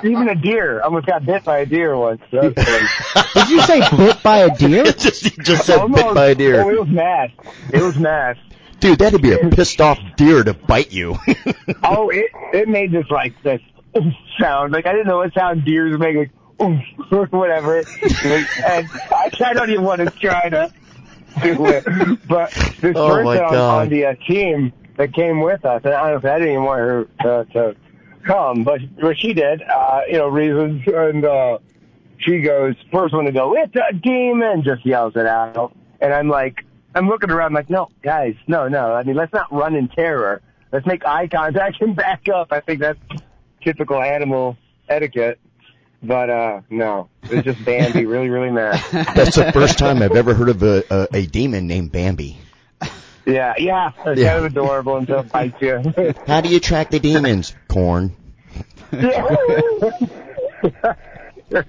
Even 0.05 0.29
a 0.31 0.35
deer. 0.35 0.81
I 0.81 0.85
almost 0.85 1.05
got 1.07 1.27
bit 1.27 1.45
by 1.45 1.59
a 1.59 1.67
deer 1.67 1.95
once. 1.99 2.23
So. 2.31 2.49
Did 2.51 3.49
you 3.51 3.61
say 3.63 3.81
bit 3.95 4.23
by 4.23 4.39
a 4.39 4.57
deer? 4.57 4.85
just, 4.85 5.25
just 5.41 5.67
said 5.67 5.81
Almost. 5.81 6.03
bit 6.03 6.15
by 6.15 6.27
a 6.29 6.31
Oh, 6.31 6.35
deer. 6.35 6.61
it 6.73 6.81
was 6.81 6.89
mass. 6.89 7.31
It 7.73 7.83
was 7.83 7.99
mass. 7.99 8.37
Dude, 8.85 8.99
that'd 8.99 9.23
be 9.23 9.33
a 9.33 9.39
pissed 9.51 9.81
off 9.81 9.99
deer 10.19 10.45
to 10.45 10.53
bite 10.53 10.93
you. 10.93 11.17
Oh, 11.83 12.11
it 12.11 12.27
it 12.53 12.69
made 12.69 12.93
this 12.93 13.07
like 13.11 13.35
this 13.43 13.61
sound. 14.39 14.73
Like 14.73 14.87
I 14.87 14.93
didn't 14.93 15.07
know 15.07 15.19
what 15.19 15.33
sound 15.33 15.65
deers 15.65 15.99
make, 15.99 16.17
like 16.17 16.31
oomph, 16.63 16.83
or 17.11 17.27
whatever. 17.27 17.79
and 17.79 18.47
I, 18.67 18.87
I 19.45 19.53
don't 19.55 19.71
even 19.71 19.85
want 19.85 20.01
to 20.01 20.11
try 20.11 20.49
to 20.51 20.73
do 21.43 21.67
it. 21.67 21.85
But 22.29 22.51
this 22.81 22.95
Oh, 22.97 23.09
person 23.09 23.43
on, 23.45 23.55
on 23.55 23.89
the 23.89 24.07
uh, 24.07 24.15
team 24.29 24.73
that 24.99 25.15
came 25.15 25.41
with 25.41 25.65
us, 25.65 25.81
and 25.85 25.95
I 25.95 26.11
don't 26.11 26.23
know 26.23 26.29
if 26.29 26.35
I 26.35 26.39
didn't 26.39 26.53
even 26.53 26.65
want 26.65 26.81
her 26.81 27.05
to, 27.23 27.53
to 27.53 27.77
come, 28.27 28.65
but 28.65 28.81
but 29.01 29.19
she 29.19 29.33
did. 29.33 29.63
Uh, 29.63 30.03
you 30.07 30.19
know, 30.19 30.29
reasons, 30.29 30.83
and 30.87 31.25
uh, 31.25 31.59
she 32.19 32.41
goes 32.41 32.75
first 32.93 33.15
one 33.15 33.25
to 33.25 33.33
go. 33.33 33.55
It's 33.57 33.75
a 33.77 33.95
demon. 33.95 34.63
Just 34.63 34.85
yells 34.85 35.17
it 35.17 35.27
out, 35.27 35.75
and 36.01 36.13
I'm 36.13 36.29
like. 36.29 36.65
I'm 36.95 37.09
looking 37.09 37.31
around 37.31 37.53
like, 37.55 37.69
no, 37.71 37.89
guys, 38.03 38.35
no, 38.47 38.69
no. 38.69 38.93
I 38.95 39.03
mean, 39.03 39.17
let's 39.17 39.33
not 39.33 39.53
run 39.53 39.75
in 39.75 39.89
terror. 39.89 40.41
Let's 40.73 40.87
make 40.87 41.05
eye 41.07 41.27
contact 41.29 41.81
and 41.81 41.95
back 42.05 42.29
up. 42.29 42.53
I 42.53 42.61
think 42.61 42.81
that's 42.81 42.99
typical 43.63 44.01
animal 44.03 44.57
etiquette. 44.89 45.39
But 46.03 46.29
uh 46.29 46.61
no, 46.69 47.09
it's 47.23 47.45
just 47.45 47.65
Bambi, 47.65 48.05
really, 48.15 48.29
really 48.29 48.51
mad. 48.51 48.79
That's 49.15 49.37
the 49.37 49.51
first 49.53 49.79
time 49.79 50.03
I've 50.03 50.15
ever 50.15 50.35
heard 50.35 50.51
of 50.51 50.63
a, 50.63 50.85
a, 50.91 51.09
a 51.15 51.27
demon 51.27 51.67
named 51.67 51.93
Bambi. 51.93 52.37
Yeah, 53.25 53.55
yeah, 53.57 53.91
it's 54.05 54.21
Yeah. 54.21 54.35
kind 54.35 54.45
of 54.45 54.53
adorable 54.53 54.99
until 54.99 55.21
it 55.21 55.33
bites 55.33 55.57
you. 55.63 56.15
How 56.27 56.43
do 56.43 56.51
you 56.51 56.61
track 56.61 56.91
the 56.91 57.01
demons? 57.01 57.55
Corn. 57.69 58.15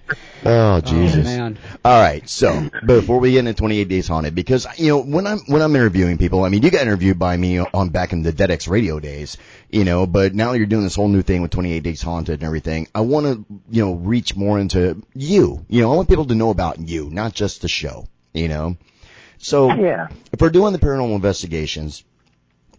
Oh, 0.48 0.76
oh 0.76 0.82
Jesus! 0.82 1.26
man. 1.26 1.58
All 1.84 2.00
right, 2.00 2.30
so 2.30 2.70
before 2.86 3.20
we 3.20 3.32
get 3.32 3.40
into 3.40 3.56
28 3.56 3.88
Days 3.88 4.08
Haunted, 4.08 4.36
because 4.36 4.68
you 4.78 4.90
know 4.90 5.02
when 5.02 5.26
I'm 5.26 5.40
when 5.48 5.64
I'm 5.64 5.76
interviewing 5.76 6.20
people, 6.20 6.44
I 6.44 6.50
mean 6.50 6.62
you 6.62 6.70
got 6.70 6.84
interviewed 6.84 7.18
by 7.18 7.36
me 7.36 7.58
on 7.58 7.90
back 7.90 8.14
in 8.14 8.22
the 8.22 8.32
DeadX 8.32 8.70
radio 8.70 9.00
days, 9.00 9.38
you 9.72 9.86
know, 9.86 10.06
but 10.06 10.36
now 10.36 10.52
you're 10.54 10.68
doing 10.68 10.84
this 10.84 10.96
whole 10.96 11.08
new 11.08 11.24
thing 11.24 11.42
with 11.42 11.50
28 11.50 11.82
Days 11.82 12.04
Haunted 12.04 12.36
and 12.36 12.44
everything. 12.44 12.88
I 12.94 13.02
want 13.02 13.26
to 13.26 13.46
you 13.72 13.84
know 13.84 13.94
reach 13.96 14.36
more 14.36 14.60
into 14.60 15.02
you. 15.16 15.66
You 15.68 15.82
know, 15.82 15.92
I 15.92 15.96
want 15.96 16.10
people 16.10 16.26
to 16.26 16.36
know 16.36 16.52
about 16.52 16.80
you, 16.80 17.10
not 17.10 17.34
just 17.34 17.64
the 17.64 17.68
show. 17.68 18.08
You 18.34 18.48
know, 18.48 18.78
so 19.40 19.74
yeah. 19.74 20.10
if 20.32 20.42
we're 20.42 20.52
doing 20.52 20.74
the 20.74 20.80
paranormal 20.80 21.16
investigations, 21.16 22.04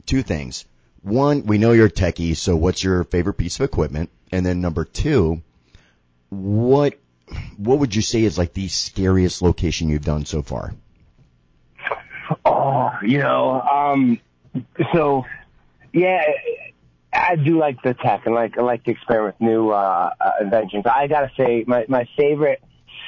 two 0.07 0.23
things. 0.23 0.67
One, 1.03 1.47
we 1.47 1.59
know 1.59 1.73
you're 1.73 1.87
a 1.87 1.91
techie, 1.91 2.37
so 2.37 2.57
what's 2.57 2.83
your 2.83 3.05
favorite 3.05 3.35
piece 3.35 3.59
of 3.59 3.65
equipment? 3.65 4.11
And 4.33 4.45
then 4.45 4.61
number 4.61 4.85
two, 4.85 5.43
what 6.31 6.99
what 7.57 7.79
would 7.79 7.95
you 7.95 8.03
say 8.03 8.23
is 8.23 8.39
like 8.39 8.53
the 8.53 8.69
scariest 8.69 9.43
location 9.43 9.89
you've 9.89 10.05
done 10.05 10.25
so 10.25 10.43
far? 10.43 10.75
Oh, 12.45 12.91
you 13.03 13.19
know, 13.19 13.61
um, 13.61 14.21
so 14.93 15.25
yeah, 15.93 16.23
I 17.13 17.37
do 17.37 17.59
like 17.59 17.83
the 17.83 17.95
tech 17.95 18.27
and 18.27 18.35
like 18.35 18.59
I 18.59 18.63
like 18.63 18.85
to 18.85 18.91
experiment 18.91 19.37
with 19.41 19.49
new 19.49 19.71
uh, 19.71 20.11
uh, 20.21 20.31
inventions. 20.41 20.85
I 20.87 21.07
gotta 21.07 21.31
say, 21.37 21.65
my 21.67 21.85
my 21.89 22.09
favorite 22.17 22.63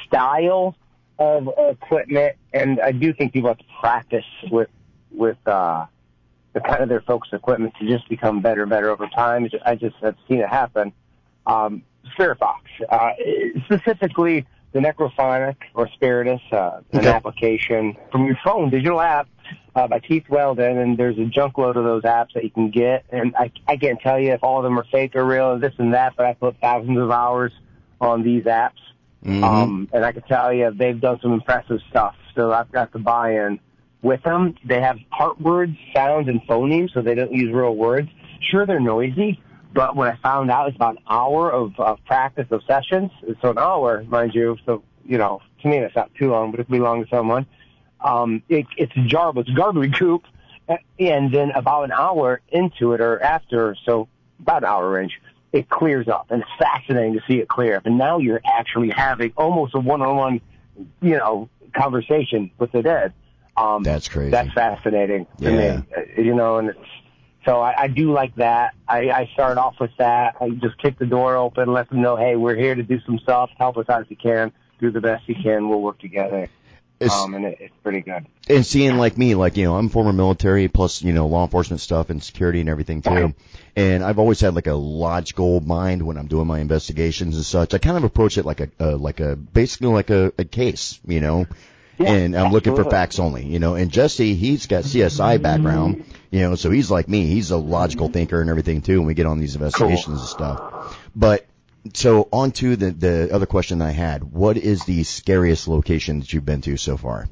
style 0.05 0.75
of 1.17 1.49
equipment, 1.57 2.35
and 2.53 2.79
I 2.79 2.91
do 2.91 3.13
think 3.13 3.33
people 3.33 3.49
have 3.49 3.57
to 3.57 3.65
practice 3.79 4.25
with 4.49 4.69
with 5.11 5.37
uh, 5.45 5.85
the 6.53 6.61
kind 6.61 6.81
of 6.81 6.89
their 6.89 7.01
focused 7.01 7.33
equipment 7.33 7.73
to 7.79 7.87
just 7.87 8.07
become 8.09 8.41
better 8.41 8.61
and 8.61 8.69
better 8.69 8.89
over 8.89 9.07
time. 9.07 9.49
I 9.65 9.75
just 9.75 9.95
have 9.97 10.15
seen 10.27 10.39
it 10.39 10.49
happen. 10.49 10.93
Um, 11.45 11.83
Spirit 12.13 12.39
Box, 12.39 12.61
uh, 12.89 13.11
specifically 13.65 14.45
the 14.71 14.79
Necrophonic 14.79 15.55
or 15.73 15.87
Spiritus, 15.89 16.41
uh, 16.51 16.81
an 16.91 16.99
Okay. 16.99 17.09
application 17.09 17.97
from 18.11 18.25
your 18.25 18.37
phone, 18.43 18.69
digital 18.69 19.01
app 19.01 19.27
uh, 19.75 19.87
by 19.87 19.99
Keith 19.99 20.29
Weldon, 20.29 20.77
and 20.77 20.97
there's 20.97 21.17
a 21.17 21.25
junk 21.25 21.57
load 21.57 21.75
of 21.77 21.83
those 21.83 22.03
apps 22.03 22.33
that 22.33 22.43
you 22.43 22.51
can 22.51 22.69
get. 22.69 23.03
And 23.11 23.35
I, 23.35 23.51
I 23.67 23.77
can't 23.77 23.99
tell 23.99 24.19
you 24.19 24.31
if 24.33 24.43
all 24.43 24.57
of 24.57 24.63
them 24.63 24.77
are 24.77 24.85
fake 24.91 25.15
or 25.15 25.25
real, 25.25 25.53
and 25.53 25.61
this 25.63 25.73
and 25.79 25.93
that, 25.93 26.13
but 26.15 26.25
I 26.25 26.33
put 26.33 26.57
thousands 26.61 26.99
of 26.99 27.09
hours 27.09 27.51
on 27.99 28.21
these 28.23 28.43
apps. 28.43 28.73
Mhm. 29.25 29.43
Um, 29.43 29.89
and 29.91 30.05
I 30.05 30.11
can 30.11 30.21
tell 30.23 30.53
you 30.53 30.71
they've 30.71 30.99
done 30.99 31.19
some 31.21 31.33
impressive 31.33 31.81
stuff. 31.89 32.15
So 32.35 32.53
I've 32.53 32.71
got 32.71 32.91
to 32.93 32.99
buy 32.99 33.31
in 33.45 33.59
with 34.01 34.21
them. 34.23 34.55
They 34.63 34.79
have 34.81 34.97
part 35.09 35.41
words, 35.41 35.75
sounds, 35.93 36.27
and 36.29 36.41
phonemes, 36.47 36.93
so 36.93 37.01
they 37.01 37.15
don't 37.15 37.33
use 37.33 37.51
real 37.51 37.75
words. 37.75 38.07
Sure, 38.39 38.65
they're 38.65 38.79
noisy, 38.79 39.41
but 39.73 39.95
what 39.95 40.07
I 40.07 40.15
found 40.17 40.51
out 40.51 40.69
is 40.69 40.75
about 40.75 40.97
an 40.97 41.03
hour 41.09 41.51
of, 41.51 41.79
of 41.79 42.03
practice 42.05 42.47
of 42.51 42.63
sessions. 42.65 43.11
So 43.41 43.51
an 43.51 43.57
hour, 43.57 44.03
mind 44.07 44.33
you. 44.33 44.57
So 44.65 44.83
you 45.05 45.17
know, 45.17 45.41
to 45.61 45.67
me 45.67 45.79
that's 45.79 45.95
not 45.95 46.13
too 46.15 46.29
long, 46.31 46.51
but 46.51 46.59
it 46.59 46.65
could 46.65 46.73
be 46.73 46.79
long 46.79 47.03
to 47.03 47.09
someone. 47.09 47.45
Um, 48.01 48.43
it, 48.47 48.65
it's 48.77 48.95
a 48.95 49.01
jar, 49.01 49.33
it's 49.35 49.49
garbage 49.49 49.97
coop, 49.97 50.23
and 50.99 51.33
then 51.33 51.51
about 51.51 51.83
an 51.83 51.91
hour 51.91 52.41
into 52.49 52.93
it 52.93 53.01
or 53.01 53.21
after, 53.21 53.75
so 53.85 54.07
about 54.39 54.63
an 54.63 54.69
hour 54.69 54.89
range, 54.89 55.19
it 55.51 55.67
clears 55.67 56.07
up, 56.07 56.27
and 56.29 56.43
it's 56.43 56.51
fascinating 56.59 57.13
to 57.13 57.21
see 57.27 57.39
it 57.39 57.49
clear 57.49 57.75
up. 57.77 57.85
And 57.85 57.97
now 57.97 58.19
you're 58.19 58.39
actually 58.45 58.91
having 58.91 59.33
almost 59.35 59.73
a 59.73 59.79
one-on-one, 59.79 60.39
you 61.01 61.17
know, 61.17 61.49
conversation 61.75 62.51
with 62.57 62.71
the 62.71 62.83
dead. 62.83 63.13
Um, 63.57 63.83
That's 63.83 64.07
crazy. 64.07 64.29
That's 64.29 64.53
fascinating 64.53 65.25
to 65.39 65.51
Yeah. 65.51 65.57
me, 65.57 65.83
uh, 65.97 66.21
you 66.21 66.35
know, 66.35 66.59
and 66.59 66.69
it's, 66.69 66.79
so 67.45 67.61
I, 67.61 67.83
I 67.83 67.87
do 67.87 68.11
like 68.11 68.35
that. 68.35 68.75
I, 68.87 69.09
I 69.11 69.29
start 69.33 69.57
off 69.57 69.75
with 69.79 69.91
that. 69.97 70.35
I 70.41 70.49
just 70.49 70.77
kick 70.77 70.97
the 70.99 71.05
door 71.05 71.35
open, 71.35 71.71
let 71.71 71.89
them 71.89 72.01
know, 72.01 72.15
hey, 72.15 72.35
we're 72.35 72.55
here 72.55 72.75
to 72.75 72.83
do 72.83 72.99
some 73.05 73.19
stuff. 73.19 73.49
Help 73.57 73.77
us 73.77 73.87
out 73.89 74.01
if 74.01 74.09
you 74.11 74.17
can. 74.17 74.51
Do 74.79 74.91
the 74.91 75.01
best 75.01 75.27
you 75.27 75.35
can. 75.35 75.67
We'll 75.69 75.81
work 75.81 75.99
together. 75.99 76.47
It's- 77.01 77.17
um, 77.17 77.33
and 77.33 77.45
it, 77.45 77.57
it's 77.61 77.73
pretty 77.81 78.01
good. 78.01 78.25
and 78.49 78.65
seeing 78.65 78.97
like 78.97 79.17
me, 79.17 79.33
like 79.35 79.55
you 79.55 79.63
know, 79.63 79.77
I'm 79.77 79.87
former 79.87 80.11
military 80.11 80.67
plus 80.67 81.01
you 81.01 81.13
know 81.13 81.27
law 81.27 81.45
enforcement 81.45 81.79
stuff 81.79 82.09
and 82.09 82.21
security 82.21 82.59
and 82.59 82.67
everything 82.67 83.01
too. 83.01 83.33
And 83.77 84.03
I've 84.03 84.19
always 84.19 84.41
had 84.41 84.53
like 84.53 84.67
a 84.67 84.73
logical 84.73 85.61
mind 85.61 86.01
when 86.05 86.17
I'm 86.17 86.27
doing 86.27 86.45
my 86.47 86.59
investigations 86.59 87.37
and 87.37 87.45
such. 87.45 87.73
I 87.73 87.77
kind 87.77 87.95
of 87.95 88.03
approach 88.03 88.37
it 88.37 88.43
like 88.45 88.59
a 88.59 88.69
uh, 88.81 88.97
like 88.97 89.21
a 89.21 89.37
basically 89.37 89.87
like 89.93 90.09
a, 90.09 90.33
a 90.37 90.43
case, 90.43 90.99
you 91.07 91.21
know. 91.21 91.45
Yeah, 91.97 92.11
and 92.11 92.35
I'm 92.35 92.51
looking 92.51 92.75
for 92.75 92.83
facts 92.89 93.17
only, 93.19 93.45
you 93.45 93.59
know. 93.59 93.75
And 93.75 93.91
Jesse, 93.91 94.35
he's 94.35 94.67
got 94.67 94.83
CSI 94.83 95.41
background, 95.41 96.03
you 96.31 96.41
know, 96.41 96.55
so 96.55 96.69
he's 96.69 96.91
like 96.91 97.07
me. 97.07 97.25
He's 97.25 97.51
a 97.51 97.57
logical 97.57 98.07
thinker 98.07 98.41
and 98.41 98.49
everything 98.49 98.81
too. 98.81 98.99
When 98.99 99.07
we 99.07 99.13
get 99.13 99.25
on 99.25 99.39
these 99.39 99.55
investigations 99.55 100.19
and 100.19 100.27
stuff, 100.29 100.97
but 101.15 101.45
so 101.93 102.27
on 102.31 102.51
to 102.51 102.75
the 102.75 102.91
the 102.91 103.29
other 103.33 103.45
question 103.45 103.81
I 103.81 103.91
had. 103.91 104.23
What 104.23 104.57
is 104.57 104.85
the 104.85 105.03
scariest 105.03 105.67
location 105.67 106.19
that 106.19 106.31
you've 106.33 106.45
been 106.45 106.61
to 106.61 106.77
so 106.77 106.97
far? 106.97 107.27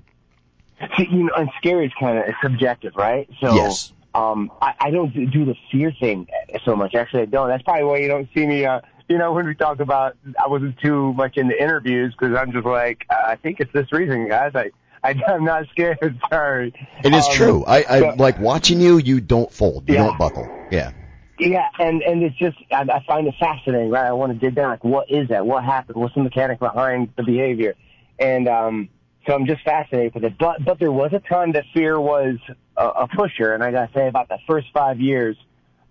See, 0.97 1.07
you 1.09 1.23
know, 1.23 1.33
and 1.35 1.49
scary 1.57 1.87
is 1.87 1.91
kind 1.99 2.19
of 2.19 2.25
subjective, 2.41 2.95
right? 2.95 3.27
So, 3.41 3.55
Yes. 3.55 3.91
um, 4.13 4.51
I, 4.61 4.73
I 4.79 4.91
don't 4.91 5.11
do 5.13 5.25
do 5.25 5.45
the 5.45 5.55
fear 5.71 5.91
thing 5.99 6.27
so 6.65 6.75
much. 6.75 6.93
Actually, 6.93 7.23
I 7.23 7.25
don't. 7.25 7.47
That's 7.49 7.63
probably 7.63 7.83
why 7.83 7.97
you 7.97 8.07
don't 8.07 8.29
see 8.33 8.45
me. 8.45 8.65
Uh, 8.65 8.81
you 9.09 9.17
know, 9.17 9.31
when 9.33 9.47
we 9.47 9.55
talk 9.55 9.79
about, 9.79 10.17
I 10.43 10.47
wasn't 10.47 10.77
too 10.79 11.13
much 11.13 11.37
into 11.37 11.59
interviews 11.61 12.13
because 12.17 12.35
I'm 12.35 12.51
just 12.51 12.65
like, 12.65 13.05
I 13.09 13.37
think 13.37 13.59
it's 13.59 13.71
this 13.73 13.91
reason, 13.91 14.27
guys. 14.27 14.51
I, 14.53 14.71
I 15.03 15.15
I'm 15.27 15.43
not 15.45 15.67
scared. 15.69 15.97
Sorry. 16.29 16.73
It 17.03 17.13
is 17.13 17.25
Um, 17.27 17.33
true. 17.33 17.65
I, 17.65 17.85
I 17.89 17.99
but- 18.01 18.17
like 18.17 18.39
watching 18.39 18.79
you. 18.81 18.97
You 18.97 19.21
don't 19.21 19.51
fold. 19.51 19.87
You 19.87 19.95
Yeah. 19.95 20.03
don't 20.07 20.17
buckle. 20.17 20.47
Yeah. 20.71 20.91
Yeah, 21.39 21.67
and 21.77 22.01
and 22.01 22.23
it's 22.23 22.35
just 22.37 22.57
I, 22.71 22.81
I 22.81 23.03
find 23.05 23.27
it 23.27 23.35
fascinating, 23.39 23.91
right? 23.91 24.07
I 24.07 24.11
want 24.13 24.33
to 24.33 24.39
dig 24.39 24.55
down, 24.55 24.69
like 24.71 24.83
what 24.83 25.09
is 25.11 25.27
that? 25.29 25.45
What 25.45 25.63
happened? 25.63 25.97
What's 25.97 26.15
the 26.15 26.23
mechanic 26.23 26.57
behind 26.57 27.09
the 27.15 27.21
behavior? 27.21 27.75
And 28.17 28.47
um, 28.47 28.89
so 29.27 29.35
I'm 29.35 29.45
just 29.45 29.61
fascinated 29.63 30.15
with 30.15 30.23
it. 30.23 30.33
But 30.39 30.65
but 30.65 30.79
there 30.79 30.91
was 30.91 31.13
a 31.13 31.19
time 31.19 31.51
that 31.51 31.65
fear 31.75 31.99
was 32.01 32.37
a, 32.75 32.85
a 32.87 33.07
pusher, 33.07 33.53
and 33.53 33.63
I 33.63 33.69
gotta 33.71 33.93
say 33.93 34.07
about 34.07 34.29
the 34.29 34.39
first 34.47 34.65
five 34.73 34.99
years, 34.99 35.37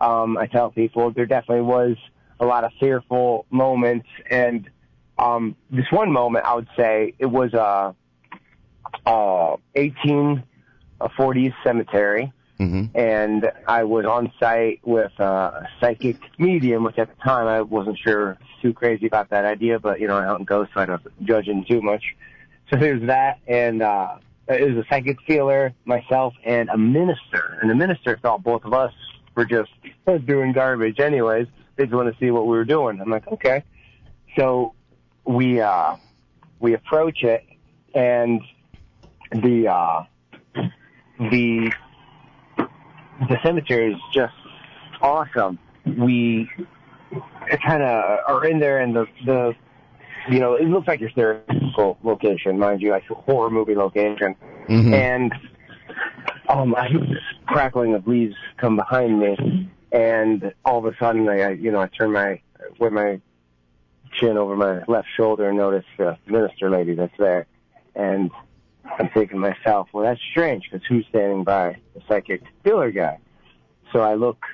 um, 0.01 0.37
I 0.37 0.47
tell 0.49 0.73
people 0.73 1.13
there 1.13 1.27
definitely 1.27 1.63
was 1.63 1.97
a 2.41 2.45
lot 2.45 2.65
of 2.65 2.73
fearful 2.81 3.47
moments, 3.49 4.09
and 4.29 4.69
um, 5.17 5.55
this 5.71 5.87
one 5.93 6.11
moment 6.11 6.45
I 6.45 6.55
would 6.57 6.69
say 6.77 7.15
it 7.21 7.27
was 7.27 7.55
a 7.55 7.63
uh, 7.63 7.93
1840s 9.07 10.43
cemetery 11.63 12.33
hmm 12.59 12.85
and 12.95 13.53
I 13.69 13.85
was 13.85 14.07
on 14.07 14.33
site 14.41 14.81
with 14.83 15.13
uh, 15.21 15.25
a 15.25 15.69
psychic 15.79 16.17
medium, 16.39 16.85
which 16.85 16.99
at 16.99 17.15
the 17.15 17.23
time 17.23 17.47
I 17.47 17.61
wasn't 17.61 17.99
sure 17.99 18.39
too 18.63 18.73
crazy 18.73 19.07
about 19.07 19.31
that 19.31 19.45
idea, 19.45 19.79
but 19.79 20.01
you 20.01 20.09
know, 20.09 20.17
I 20.17 20.25
don't 20.25 20.45
go, 20.45 20.67
so 20.73 20.81
I 20.81 20.87
don't 20.87 21.03
judge 21.25 21.47
him 21.47 21.65
too 21.65 21.83
much. 21.83 22.03
So 22.71 22.79
there's 22.79 23.07
that, 23.07 23.39
and 23.47 23.83
uh, 23.83 24.17
it 24.49 24.75
was 24.75 24.85
a 24.85 24.89
psychic 24.89 25.19
feeler, 25.27 25.73
myself, 25.85 26.35
and 26.45 26.69
a 26.71 26.77
minister. 26.77 27.59
And 27.61 27.71
the 27.71 27.75
minister 27.75 28.19
thought 28.21 28.43
both 28.43 28.65
of 28.65 28.73
us 28.73 28.93
were 29.35 29.45
just 29.45 29.71
doing 30.25 30.53
garbage, 30.53 30.99
anyways. 30.99 31.47
They 31.77 31.85
just 31.85 31.95
want 31.95 32.13
to 32.13 32.19
see 32.19 32.31
what 32.31 32.47
we 32.47 32.57
were 32.57 32.65
doing. 32.65 33.01
I'm 33.01 33.11
like, 33.11 33.27
okay. 33.29 33.63
So 34.37 34.75
we 35.25 35.61
uh, 35.61 35.97
we 36.59 36.75
approach 36.75 37.23
it, 37.23 37.45
and 37.95 38.41
the 39.33 39.69
uh, 39.69 40.05
the 41.19 41.73
the 43.29 43.39
cemetery 43.43 43.93
is 43.93 44.01
just 44.13 44.35
awesome. 45.01 45.59
We 45.85 46.51
kind 47.65 47.83
of 47.83 48.21
are 48.27 48.45
in 48.47 48.59
there, 48.59 48.81
and 48.81 48.95
the 48.95 49.07
the 49.25 49.55
you 50.31 50.41
know 50.41 50.55
it 50.55 50.67
looks 50.67 50.89
like 50.89 51.01
your 51.01 51.11
stereotypical 51.11 51.97
location, 52.03 52.59
mind 52.59 52.83
you, 52.83 52.91
like 52.91 53.05
a 53.11 53.15
horror 53.15 53.51
movie 53.51 53.75
location, 53.75 54.35
hmm 54.67 54.95
and 54.95 55.33
um, 56.49 56.75
I 56.75 56.89
hear 56.89 57.01
this 57.01 57.19
crackling 57.47 57.95
of 57.95 58.07
leaves 58.07 58.37
come 58.57 58.77
behind 58.77 59.19
me, 59.19 59.69
and 59.93 60.53
all 60.65 60.79
of 60.79 60.93
a 60.93 60.97
sudden, 60.99 61.29
I, 61.29 61.41
I 61.41 61.51
you 61.51 61.71
know 61.71 61.81
I 61.81 61.89
turn 61.89 62.13
my 62.13 62.41
with 62.79 62.93
my 62.93 63.21
chin 64.13 64.37
over 64.37 64.57
my 64.57 64.83
left 64.89 65.09
shoulder 65.15 65.49
and 65.49 65.59
notice 65.59 65.85
the 65.99 66.17
minister 66.27 66.71
lady 66.71 66.95
that's 66.95 67.17
there, 67.19 67.47
and 67.95 68.31
I'm 68.99 69.09
thinking 69.11 69.41
to 69.41 69.51
myself, 69.51 69.89
well, 69.93 70.05
that's 70.05 70.21
strange 70.31 70.65
because 70.71 70.87
who's 70.87 71.07
standing 71.09 71.45
by 71.45 71.77
the 71.95 72.03
psychic 72.09 72.43
healer 72.65 72.91
guy? 72.91 73.19
So 73.93 74.01
I 74.01 74.15
look 74.15 74.45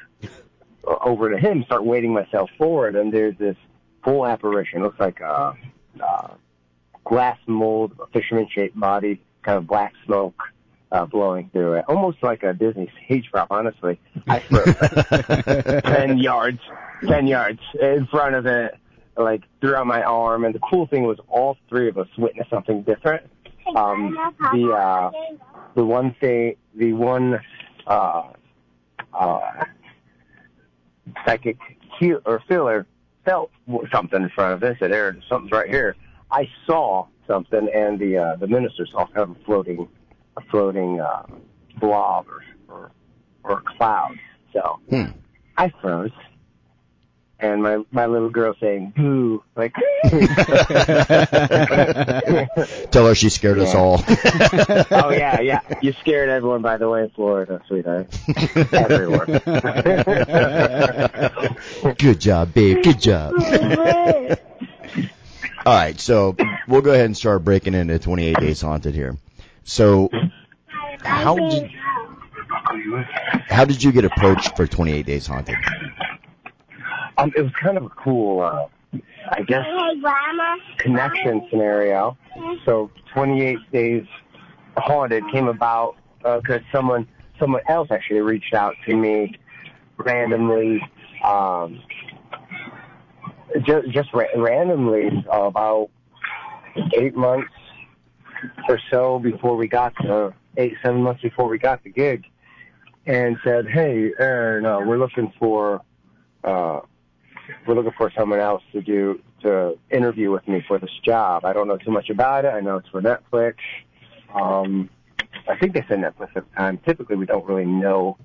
over 0.85 1.31
to 1.31 1.39
him, 1.39 1.65
start 1.65 1.85
weighting 1.85 2.13
myself 2.13 2.51
forward, 2.59 2.97
and 2.97 3.13
there's 3.13 3.37
this 3.39 3.57
full 4.05 4.27
apparition. 4.27 4.83
Looks 4.83 5.01
like 5.01 5.21
a, 5.21 5.55
a 6.01 6.31
glass 7.05 7.39
mold, 7.47 7.93
a 8.01 8.07
fisherman-shaped 8.09 8.79
body, 8.79 9.21
kind 9.43 9.59
of 9.59 9.67
black 9.67 9.93
smoke 10.05 10.43
uh, 10.91 11.07
blowing 11.07 11.51
through 11.53 11.75
it, 11.75 11.85
almost 11.89 12.23
like 12.23 12.43
a 12.43 12.53
Disney 12.53 12.91
stage 13.05 13.29
prop. 13.31 13.49
Honestly, 13.51 13.99
I 14.29 14.41
froze 14.41 15.83
ten 15.85 16.19
yards, 16.19 16.61
ten 17.07 17.27
yards 17.27 17.61
in 17.81 18.07
front 18.11 18.35
of 18.35 18.47
it, 18.47 18.77
like 19.17 19.43
throughout 19.61 19.87
my 19.87 20.03
arm. 20.03 20.45
And 20.45 20.55
the 20.55 20.59
cool 20.59 20.87
thing 20.87 21.05
was, 21.05 21.19
all 21.29 21.57
three 21.69 21.89
of 21.89 21.97
us 21.97 22.09
witnessed 22.19 22.51
something 22.51 22.83
different. 22.83 23.23
Um, 23.75 24.19
the 24.53 24.73
uh, 24.73 25.11
the 25.75 25.85
one 25.85 26.15
thing, 26.21 26.57
the 26.75 26.93
one 26.93 27.41
uh, 27.87 28.23
uh, 29.13 29.65
psychic 31.25 31.59
heal 31.99 32.21
or 32.25 32.43
feeler 32.49 32.87
felt 33.25 33.51
something 33.93 34.23
in 34.23 34.29
front 34.31 34.55
of 34.55 34.63
us. 34.63 34.77
Said, 34.79 34.93
"There, 34.93 35.17
something's 35.29 35.53
right 35.53 35.69
here." 35.69 35.97
I 36.31 36.49
saw 36.67 37.07
something, 37.27 37.69
and 37.75 37.99
the 37.99 38.19
uh, 38.19 38.37
the 38.37 38.47
minister 38.47 38.87
saw 38.87 39.07
kind 39.07 39.31
of 39.31 39.31
a 39.31 39.45
floating, 39.45 39.89
a 40.37 40.41
floating 40.51 41.01
uh, 41.01 41.25
blob 41.79 42.27
or, 42.29 42.43
or 42.69 42.91
or 43.45 43.63
cloud. 43.63 44.17
So 44.53 44.81
Hmm. 44.91 45.11
I 45.57 45.73
froze, 45.81 46.11
and 47.43 47.63
my 47.63 47.83
my 47.91 48.07
little 48.07 48.31
girl 48.31 48.55
saying 48.61 48.93
"boo," 48.97 49.43
like. 49.57 49.75
Tell 52.91 53.07
her 53.07 53.15
she 53.15 53.29
scared 53.29 53.59
us 53.59 53.75
all. 53.75 54.03
oh 54.09 55.11
yeah, 55.11 55.41
yeah. 55.41 55.61
You 55.83 55.93
scared 56.01 56.29
everyone, 56.29 56.63
by 56.63 56.77
the 56.77 56.89
way, 56.89 57.03
in 57.03 57.11
Florida, 57.11 57.61
sweetheart. 57.67 58.07
Everyone. 58.73 59.27
Good 61.99 62.21
job, 62.21 62.55
babe. 62.55 62.85
Good 62.85 63.01
job. 63.01 63.35
All 65.65 65.75
right, 65.75 66.01
so 66.01 66.37
we'll 66.69 66.83
go 66.83 66.93
ahead 66.93 67.07
and 67.07 67.17
start 67.17 67.45
breaking 67.45 67.75
into 67.75 67.99
28 67.99 68.37
Days 68.37 68.61
Haunted 68.61 68.95
here. 68.95 69.17
So, 69.65 70.11
how 71.03 71.37
did 71.37 71.71
how 73.49 73.65
did 73.65 73.83
you 73.83 73.93
get 73.93 74.05
approached 74.05 74.57
for 74.57 74.67
28 74.67 75.07
Days 75.07 75.27
Haunted? 75.27 75.57
Um, 77.19 77.33
it 77.37 77.43
was 77.43 77.53
kind 77.61 77.77
of 77.77 77.85
a 77.85 77.89
cool, 77.91 78.41
uh, 78.41 78.67
I 79.31 79.43
guess, 79.43 79.65
connection 80.79 81.47
scenario. 81.51 82.17
So 82.65 82.91
28 83.13 83.59
Days 83.73 84.07
Haunted 84.77 85.23
came 85.33 85.49
about 85.49 85.97
because 86.19 86.61
someone 86.73 87.07
someone 87.39 87.63
else 87.69 87.89
actually 87.91 88.21
reached 88.21 88.55
out 88.55 88.75
to 88.87 88.97
me 88.97 89.35
randomly, 89.97 90.81
um, 91.25 91.83
just 93.65 93.89
just 93.91 94.13
ra- 94.15 94.25
randomly 94.37 95.11
uh, 95.33 95.43
about 95.43 95.91
eight 96.97 97.15
months 97.15 97.53
or 98.69 98.79
so 98.91 99.19
before 99.19 99.57
we 99.57 99.69
got 99.69 99.93
the 100.03 100.33
eight 100.57 100.75
seven 100.83 101.03
months 101.03 101.23
before 101.23 101.49
we 101.49 101.59
got 101.59 101.83
the 101.85 101.91
gig, 101.91 102.25
and 103.07 103.37
said, 103.45 103.67
"Hey, 103.69 104.13
Aaron, 104.19 104.65
uh, 104.65 104.81
we're 104.81 104.99
looking 104.99 105.33
for." 105.39 105.83
Uh, 106.43 106.81
we're 107.67 107.75
looking 107.75 107.93
for 107.97 108.11
someone 108.17 108.41
else 108.41 108.63
to 108.73 108.81
do 108.83 109.21
to 109.43 109.79
interview 109.91 110.31
with 110.31 110.47
me 110.47 110.63
for 110.67 110.79
this 110.79 110.91
job. 111.05 111.45
I 111.45 111.53
don't 111.53 111.69
know 111.69 111.77
too 111.77 111.91
much 111.91 112.11
about 112.11 112.45
it. 112.45 112.49
I 112.49 112.61
know 112.61 112.77
it's 112.77 112.89
for 112.89 113.03
Netflix. 113.03 113.55
Um, 114.35 114.89
I 115.49 115.57
think 115.57 115.75
they 115.75 115.85
said 115.89 115.99
Netflix 115.99 116.37
at 116.37 116.49
the 116.49 116.57
time. 116.57 116.79
Typically, 116.79 117.17
we 117.17 117.27
don't 117.27 117.45
really 117.47 117.67
know 117.67 118.17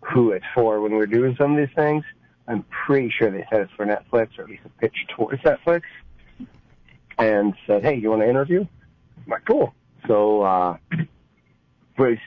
who 0.00 0.32
it's 0.32 0.44
for 0.54 0.80
when 0.80 0.92
we're 0.92 1.06
doing 1.06 1.36
some 1.36 1.52
of 1.52 1.56
these 1.56 1.74
things. 1.74 2.04
I'm 2.48 2.64
pretty 2.86 3.10
sure 3.10 3.30
they 3.30 3.46
said 3.50 3.60
it's 3.60 3.72
for 3.74 3.86
Netflix, 3.86 4.38
or 4.38 4.44
at 4.44 4.50
least 4.50 4.62
a 4.64 4.68
pitch 4.80 5.06
towards 5.16 5.40
Netflix. 5.42 5.82
And 7.18 7.54
said, 7.66 7.84
"Hey, 7.84 7.94
you 7.96 8.10
want 8.10 8.22
to 8.22 8.28
interview?" 8.28 8.60
I'm 8.60 9.30
like, 9.30 9.44
"Cool." 9.44 9.72
So 10.08 10.42
uh, 10.42 10.76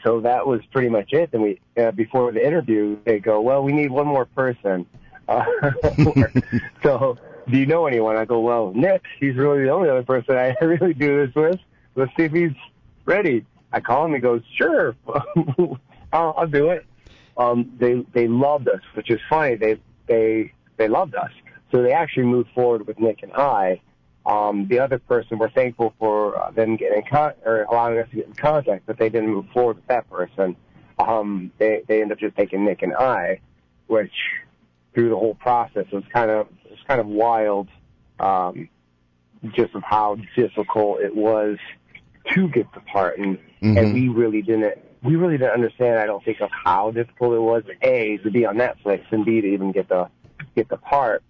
so 0.03 0.21
that 0.21 0.47
was 0.47 0.61
pretty 0.71 0.89
much 0.89 1.11
it. 1.11 1.31
And 1.33 1.41
we 1.41 1.59
uh, 1.77 1.91
before 1.91 2.31
the 2.31 2.45
interview, 2.45 2.97
they 3.03 3.19
go, 3.19 3.41
"Well, 3.41 3.63
we 3.63 3.73
need 3.73 3.91
one 3.91 4.07
more 4.07 4.25
person." 4.25 4.85
So, 6.83 7.17
do 7.49 7.57
you 7.57 7.65
know 7.65 7.87
anyone? 7.87 8.15
I 8.15 8.25
go, 8.25 8.39
"Well, 8.39 8.71
Nick. 8.75 9.03
He's 9.19 9.35
really 9.35 9.63
the 9.63 9.69
only 9.69 9.89
other 9.89 10.03
person 10.03 10.35
I 10.35 10.55
really 10.63 10.93
do 10.93 11.25
this 11.25 11.35
with. 11.35 11.59
Let's 11.95 12.11
see 12.17 12.23
if 12.23 12.31
he's 12.31 12.51
ready." 13.05 13.45
I 13.71 13.81
call 13.81 14.05
him. 14.05 14.13
He 14.13 14.19
goes, 14.19 14.41
"Sure, 14.55 14.95
I'll, 16.13 16.33
I'll 16.37 16.47
do 16.47 16.69
it." 16.69 16.85
Um, 17.37 17.73
they 17.77 18.05
they 18.13 18.27
loved 18.27 18.67
us, 18.67 18.81
which 18.93 19.09
is 19.09 19.19
funny. 19.29 19.55
They 19.55 19.77
they 20.07 20.53
they 20.77 20.87
loved 20.87 21.15
us, 21.15 21.31
so 21.71 21.81
they 21.81 21.91
actually 21.91 22.25
moved 22.25 22.49
forward 22.53 22.87
with 22.87 22.99
Nick 22.99 23.23
and 23.23 23.33
I. 23.33 23.81
Um, 24.25 24.67
the 24.67 24.79
other 24.79 24.97
person, 24.97 25.37
we're 25.37 25.51
thankful 25.51 25.93
for 25.99 26.37
uh, 26.41 26.51
them 26.51 26.77
getting 26.77 26.99
in 26.99 27.03
con- 27.09 27.33
or 27.45 27.63
allowing 27.63 27.99
us 27.99 28.09
to 28.09 28.15
get 28.15 28.25
in 28.27 28.33
contact, 28.33 28.85
but 28.87 28.97
they 28.97 29.09
didn't 29.09 29.29
move 29.29 29.45
forward 29.53 29.75
with 29.75 29.87
that 29.87 30.09
person. 30.09 30.55
Um, 30.97 31.51
they 31.57 31.83
they 31.87 32.01
ended 32.01 32.13
up 32.13 32.19
just 32.19 32.35
taking 32.35 32.65
Nick 32.65 32.81
and 32.81 32.95
I, 32.95 33.41
which 33.87 34.13
through 34.95 35.09
the 35.09 35.15
whole 35.15 35.35
process 35.35 35.85
was 35.91 36.03
kind 36.11 36.31
of 36.31 36.47
it 36.63 36.71
was 36.71 36.79
kind 36.87 36.99
of 36.99 37.05
wild, 37.05 37.67
um, 38.19 38.67
just 39.53 39.75
of 39.75 39.83
how 39.83 40.17
difficult 40.35 41.01
it 41.01 41.15
was 41.15 41.57
to 42.33 42.47
get 42.49 42.65
the 42.73 42.79
part, 42.79 43.19
and 43.19 43.37
Mhm. 43.61 43.77
and 43.77 43.93
we 43.93 44.07
really 44.07 44.41
didn't 44.41 44.79
we 45.03 45.15
really 45.17 45.37
didn't 45.37 45.53
understand. 45.53 45.99
I 45.99 46.07
don't 46.07 46.23
think 46.23 46.41
of 46.41 46.49
how 46.49 46.89
difficult 46.89 47.35
it 47.35 47.39
was 47.39 47.63
a 47.83 48.17
to 48.23 48.31
be 48.31 48.45
on 48.45 48.55
Netflix 48.55 49.03
and 49.11 49.23
b 49.23 49.41
to 49.41 49.47
even 49.47 49.71
get 49.71 49.87
the 49.89 50.07
get 50.55 50.69
the 50.69 50.77
part. 50.77 51.21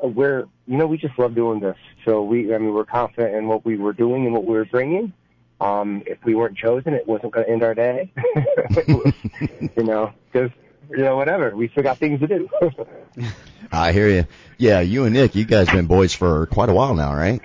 We're 0.00 0.46
you 0.66 0.76
know 0.78 0.86
we 0.86 0.96
just 0.96 1.18
love 1.18 1.34
doing 1.34 1.60
this, 1.60 1.76
so 2.04 2.22
we 2.22 2.54
I 2.54 2.58
mean 2.58 2.72
we're 2.72 2.84
confident 2.84 3.34
in 3.34 3.48
what 3.48 3.64
we 3.64 3.76
were 3.76 3.92
doing 3.92 4.24
and 4.24 4.32
what 4.32 4.44
we 4.46 4.54
were 4.54 4.64
bringing. 4.64 5.12
Um, 5.60 6.02
if 6.06 6.18
we 6.22 6.34
weren't 6.34 6.56
chosen, 6.56 6.92
it 6.92 7.06
wasn't 7.08 7.32
going 7.32 7.46
to 7.46 7.52
end 7.52 7.62
our 7.62 7.74
day. 7.74 8.12
you 9.76 9.84
know, 9.84 10.12
just 10.34 10.52
you 10.90 10.98
know 10.98 11.16
whatever. 11.16 11.54
We 11.54 11.68
still 11.68 11.82
got 11.82 11.98
things 11.98 12.20
to 12.20 12.26
do. 12.26 12.48
I 13.72 13.92
hear 13.92 14.08
you. 14.08 14.26
Yeah, 14.58 14.80
you 14.80 15.04
and 15.04 15.14
Nick, 15.14 15.34
you 15.34 15.44
guys 15.44 15.68
been 15.68 15.86
boys 15.86 16.14
for 16.14 16.46
quite 16.46 16.68
a 16.68 16.74
while 16.74 16.94
now, 16.94 17.14
right? 17.14 17.40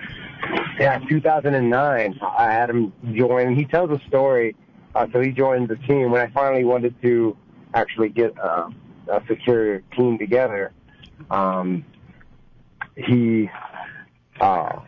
Yeah, 0.78 0.98
2009. 1.08 2.20
I 2.22 2.52
had 2.52 2.70
him 2.70 2.92
join, 3.14 3.48
and 3.48 3.56
he 3.56 3.64
tells 3.64 3.90
a 3.90 4.00
story. 4.08 4.56
Uh, 4.94 5.06
so 5.12 5.20
he 5.20 5.30
joined 5.30 5.68
the 5.68 5.76
team 5.76 6.10
when 6.10 6.20
I 6.20 6.28
finally 6.28 6.64
wanted 6.64 7.00
to 7.02 7.36
actually 7.74 8.10
get 8.10 8.38
uh, 8.38 8.68
a 9.08 9.22
secure 9.26 9.80
team 9.96 10.18
together. 10.18 10.72
Um, 11.30 11.84
he, 12.96 13.50
uh, 14.40 14.80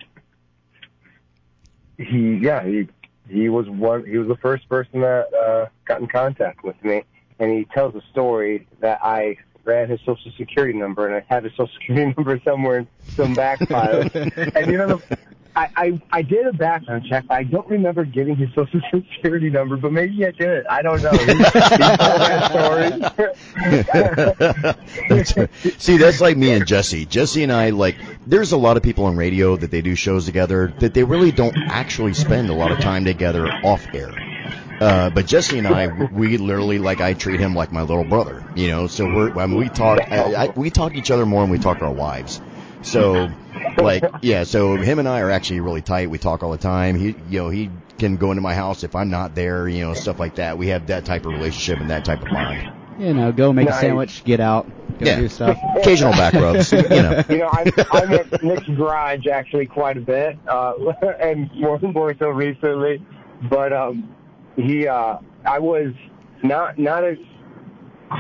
he, 1.97 2.37
yeah, 2.37 2.65
he 2.65 2.89
he 3.29 3.49
was 3.49 3.69
one. 3.69 4.05
He 4.05 4.19
was 4.19 4.29
the 4.29 4.37
first 4.37 4.69
person 4.69 5.01
that 5.01 5.33
uh, 5.33 5.67
got 5.85 6.01
in 6.01 6.07
contact 6.07 6.63
with 6.63 6.77
me, 6.85 7.05
and 7.39 7.51
he 7.51 7.65
tells 7.67 7.95
a 7.95 8.03
story 8.13 8.67
that 8.81 9.01
I 9.03 9.37
ran 9.65 9.89
his 9.89 10.01
social 10.01 10.31
security 10.37 10.79
number, 10.79 11.07
and 11.07 11.17
I 11.17 11.35
have 11.35 11.45
his 11.45 11.53
social 11.53 11.69
security 11.81 12.15
number 12.17 12.41
somewhere 12.45 12.79
in 12.79 12.89
some 13.15 13.35
back 13.35 13.67
files. 13.69 14.11
and 14.15 14.67
you 14.71 14.79
know, 14.79 14.97
the, 14.97 15.19
I, 15.57 15.69
I 15.77 16.03
I 16.11 16.23
did 16.23 16.47
a 16.47 16.53
background 16.53 17.07
check. 17.09 17.25
I 17.31 17.45
don't 17.45 17.69
remember 17.69 18.05
getting 18.05 18.35
his 18.37 18.49
social 18.55 18.81
security 19.15 19.51
number, 19.51 19.77
but 19.77 19.93
maybe 19.93 20.27
I 20.27 20.33
did. 20.33 20.67
I 20.67 20.83
don't 20.83 21.01
know. 21.03 21.11
He, 21.13 21.19
he 21.27 21.33
that. 23.93 24.77
That's- 25.09 25.35
See, 25.79 25.97
that's 25.97 26.21
like 26.21 26.37
me 26.37 26.53
and 26.53 26.67
Jesse. 26.67 27.07
Jesse 27.07 27.43
and 27.43 27.53
I, 27.53 27.71
like, 27.71 27.97
there's 28.27 28.53
a 28.53 28.57
lot 28.57 28.77
of 28.77 28.83
people 28.83 29.05
on 29.05 29.17
radio 29.17 29.57
that 29.57 29.71
they 29.71 29.81
do 29.81 29.95
shows 29.95 30.27
together 30.27 30.73
that 30.81 30.93
they 30.95 31.05
really 31.05 31.31
don't 31.31 31.57
actually 31.69 32.15
spend 32.15 32.51
a 32.51 32.55
lot 32.55 32.73
of 32.73 32.81
time 32.81 33.05
together 33.05 33.47
off 33.47 33.87
air. 33.95 34.13
Uh, 34.81 35.11
but 35.11 35.27
Jesse 35.27 35.59
and 35.59 35.67
I, 35.67 35.87
we 35.87 36.37
literally, 36.37 36.79
like, 36.79 37.01
I 37.01 37.15
treat 37.15 37.41
him 37.41 37.55
like 37.55 37.73
my 37.73 37.83
little 37.83 38.05
brother, 38.05 38.43
you 38.55 38.69
know, 38.69 38.87
so 38.87 39.07
we're, 39.07 39.39
I 39.39 39.47
mean, 39.47 39.57
we 39.59 39.69
talk, 39.69 40.01
I, 40.11 40.35
I, 40.35 40.49
we 40.57 40.71
talk 40.71 40.93
to 40.93 40.99
each 40.99 41.11
other 41.11 41.25
more 41.27 41.43
than 41.43 41.51
we 41.51 41.59
talk 41.59 41.79
to 41.79 41.85
our 41.85 41.93
wives. 41.93 42.41
So, 42.83 43.31
like, 43.79 44.05
yeah, 44.21 44.45
so 44.45 44.77
him 44.79 44.99
and 44.99 45.09
I 45.09 45.21
are 45.21 45.31
actually 45.31 45.61
really 45.61 45.81
tight. 45.81 46.11
We 46.11 46.19
talk 46.19 46.43
all 46.43 46.51
the 46.51 46.59
time. 46.59 46.97
He, 46.97 47.17
you 47.31 47.39
know, 47.41 47.49
he 47.49 47.71
can 47.99 48.17
go 48.17 48.31
into 48.31 48.43
my 48.43 48.55
house 48.55 48.85
if 48.85 48.95
I'm 48.95 49.11
not 49.11 49.35
there, 49.35 49.67
you 49.69 49.85
know, 49.85 49.95
stuff 49.95 50.19
like 50.21 50.35
that. 50.35 50.59
We 50.59 50.69
have 50.69 50.89
that 50.89 51.05
type 51.05 51.25
of 51.25 51.33
relationship 51.33 51.81
and 51.81 51.91
that 51.91 52.05
type 52.05 52.23
of 52.23 52.31
bond. 52.31 52.67
You 52.99 53.15
know, 53.15 53.33
go 53.33 53.53
make 53.53 53.69
a 53.69 53.73
sandwich, 53.73 54.23
get 54.25 54.41
out, 54.41 54.67
go 54.99 55.07
Yeah. 55.07 55.17
do 55.17 55.29
stuff. 55.29 55.59
Occasional 55.77 56.13
back 56.13 56.35
rubs, 56.35 56.73
you 56.73 56.83
know. 56.83 57.25
You 57.29 57.39
know, 57.39 57.49
I'm, 57.49 57.73
I'm 57.91 58.13
at 58.13 58.43
Nick's 58.43 58.67
garage 58.69 59.27
actually 59.27 59.67
quite 59.67 59.97
a 59.97 60.01
bit, 60.01 60.39
uh, 60.47 60.75
and 61.21 61.51
more 61.55 61.79
more 61.81 62.15
so 62.19 62.29
recently. 62.29 63.05
But 63.49 63.73
um, 63.73 64.15
he, 64.57 64.87
uh, 64.89 65.19
I 65.45 65.59
was 65.59 65.93
not 66.43 66.79
not 66.79 67.05
a 67.05 67.17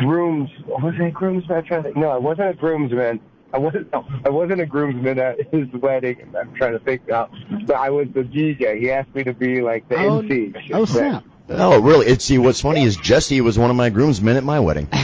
grooms. 0.00 0.50
Was 0.66 0.94
I 1.00 1.06
a 1.06 1.10
groomsman? 1.10 1.58
I'm 1.58 1.64
trying 1.64 1.82
to 1.82 1.88
think. 1.88 1.96
No, 1.96 2.08
I 2.10 2.18
wasn't 2.18 2.50
a 2.50 2.54
groomsman. 2.54 3.20
I 3.52 3.58
wasn't. 3.58 3.92
No, 3.92 4.06
I 4.24 4.30
wasn't 4.30 4.60
a 4.60 4.66
groomsman 4.66 5.18
at 5.18 5.52
his 5.52 5.68
wedding. 5.80 6.34
I'm 6.38 6.54
trying 6.54 6.72
to 6.72 6.78
think 6.80 7.06
now. 7.08 7.30
But 7.66 7.76
I 7.76 7.90
was 7.90 8.08
the 8.14 8.22
DJ. 8.22 8.78
He 8.80 8.90
asked 8.90 9.14
me 9.14 9.24
to 9.24 9.32
be 9.32 9.60
like 9.60 9.88
the 9.88 9.96
Oh, 9.96 10.18
MC. 10.18 10.52
Oh 10.72 10.84
say. 10.84 10.98
snap! 10.98 11.24
Oh, 11.50 11.80
really? 11.80 12.06
It's, 12.06 12.24
see, 12.24 12.38
what's 12.38 12.60
funny 12.62 12.82
is 12.84 12.96
Jesse 12.96 13.40
was 13.42 13.58
one 13.58 13.70
of 13.70 13.76
my 13.76 13.90
groomsmen 13.90 14.36
at 14.36 14.44
my 14.44 14.60
wedding. 14.60 14.88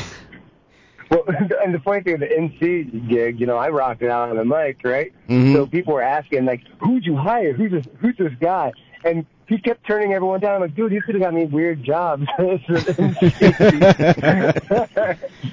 Well, 1.11 1.25
and 1.65 1.75
the 1.75 1.81
funny 1.81 2.05
thing, 2.05 2.21
the 2.21 2.31
MC 2.39 2.85
gig, 3.09 3.41
you 3.41 3.47
know, 3.47 3.57
I 3.57 3.71
rocked 3.71 4.01
it 4.03 4.11
out 4.11 4.29
on 4.31 4.37
the 4.37 4.45
mic, 4.45 4.79
right? 4.85 5.13
Mhm. 5.29 5.55
So 5.55 5.67
people 5.67 5.95
were 5.95 6.03
asking, 6.03 6.45
like, 6.45 6.61
who'd 6.79 7.05
you 7.05 7.17
hire? 7.17 7.53
Who's 7.53 7.73
this, 7.73 7.85
who's 8.01 8.17
this 8.17 8.31
guy? 8.41 8.71
And 9.05 9.25
he 9.47 9.59
kept 9.59 9.87
turning 9.87 10.13
everyone 10.13 10.41
down. 10.41 10.57
I'm 10.57 10.61
like, 10.61 10.75
dude, 10.75 10.93
you 10.93 11.03
could 11.03 11.15
have 11.15 11.23
got 11.23 11.35
me 11.35 11.47
weird 11.47 11.83
jobs. 11.83 12.27
an. 12.39 12.61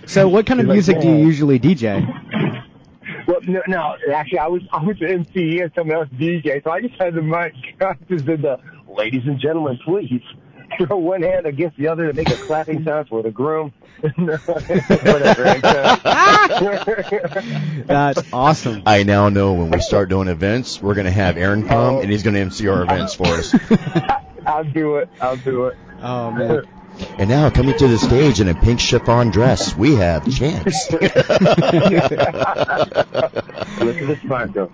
So, 0.06 0.28
what 0.28 0.46
kind 0.46 0.60
of 0.60 0.66
He's 0.66 0.88
like, 0.88 0.98
music 0.98 1.02
do 1.02 1.08
you 1.08 1.16
usually 1.16 1.60
DJ? 1.60 2.06
well, 3.28 3.40
no, 3.48 3.62
no, 3.68 3.96
actually, 4.14 4.40
I 4.40 4.48
was 4.48 4.62
I 4.72 4.84
was 4.84 4.98
the 5.00 5.10
MC. 5.10 5.62
and 5.62 5.72
someone 5.76 5.98
else 5.98 6.10
DJ, 6.10 6.64
so 6.64 6.72
I 6.72 6.82
just 6.82 6.96
had 7.00 7.16
the 7.16 7.22
mic. 7.22 7.54
I 7.82 7.96
just 8.10 8.26
did 8.26 8.42
the, 8.42 8.60
ladies 8.88 9.24
and 9.26 9.40
gentlemen, 9.40 9.80
please 9.84 10.22
throw 10.78 10.98
one 10.98 11.22
hand 11.22 11.46
against 11.46 11.78
the 11.78 11.88
other 11.88 12.08
to 12.08 12.14
make 12.14 12.30
a 12.30 12.36
clapping 12.36 12.84
sound 12.84 13.10
for 13.10 13.24
the 13.24 13.32
groom. 13.32 13.74
Whatever. 14.16 15.46
And, 15.46 15.62
That's 17.88 18.22
awesome. 18.32 18.84
I 18.86 19.04
now 19.04 19.30
know 19.30 19.54
when 19.54 19.72
we 19.72 19.82
start 19.82 20.10
doing 20.10 20.28
events, 20.28 20.82
we're 20.82 20.94
going 20.94 21.06
to 21.06 21.12
have 21.12 21.38
Aaron 21.38 21.68
come 21.68 21.98
and 21.98 22.12
he's 22.12 22.24
going 22.24 22.36
to 22.36 22.42
MC 22.42 22.68
our 22.68 22.84
events 22.84 23.16
for 23.16 23.28
us. 23.28 23.56
I'll 24.46 24.64
do 24.64 24.98
it. 24.98 25.10
I'll 25.20 25.38
do 25.38 25.66
it. 25.66 25.78
Oh 26.02 26.32
man. 26.32 26.64
And 27.18 27.30
now 27.30 27.50
coming 27.50 27.78
to 27.78 27.88
the 27.88 27.98
stage 27.98 28.40
in 28.40 28.48
a 28.48 28.56
pink 28.56 28.80
chiffon 28.80 29.30
dress, 29.30 29.76
we 29.76 29.96
have 29.96 30.32
Chance. 30.32 30.92
Look 30.92 31.04
at 31.04 31.14
though. 34.54 34.72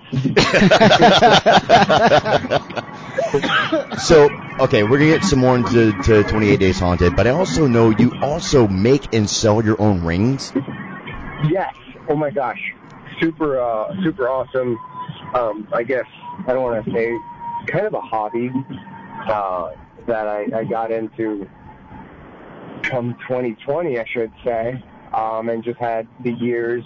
so, 3.97 4.29
okay, 4.59 4.83
we're 4.83 4.99
going 4.99 5.11
to 5.11 5.17
get 5.17 5.23
some 5.23 5.39
more 5.39 5.57
into 5.57 5.91
to 6.03 6.23
28 6.23 6.59
Days 6.59 6.79
Haunted, 6.79 7.15
but 7.15 7.27
I 7.27 7.31
also 7.31 7.67
know 7.67 7.89
you 7.89 8.13
also 8.21 8.67
make 8.67 9.13
and 9.13 9.29
sell 9.29 9.63
your 9.63 9.81
own 9.81 10.03
rings. 10.03 10.51
Yes. 11.49 11.73
Oh 12.09 12.15
my 12.15 12.29
gosh. 12.29 12.59
Super, 13.19 13.59
uh, 13.59 13.93
super 14.03 14.29
awesome. 14.29 14.77
Um, 15.33 15.67
I 15.73 15.83
guess 15.83 16.05
I 16.47 16.53
don't 16.53 16.63
want 16.63 16.85
to 16.85 16.91
say 16.91 17.17
kind 17.67 17.85
of 17.85 17.93
a 17.93 18.01
hobby 18.01 18.51
uh, 19.27 19.71
that 20.07 20.27
I, 20.27 20.47
I 20.53 20.63
got 20.63 20.91
into 20.91 21.47
come 22.83 23.15
2020, 23.27 23.99
I 23.99 24.05
should 24.05 24.31
say, 24.43 24.83
um, 25.13 25.49
and 25.49 25.63
just 25.63 25.79
had 25.79 26.07
the 26.23 26.31
years 26.31 26.83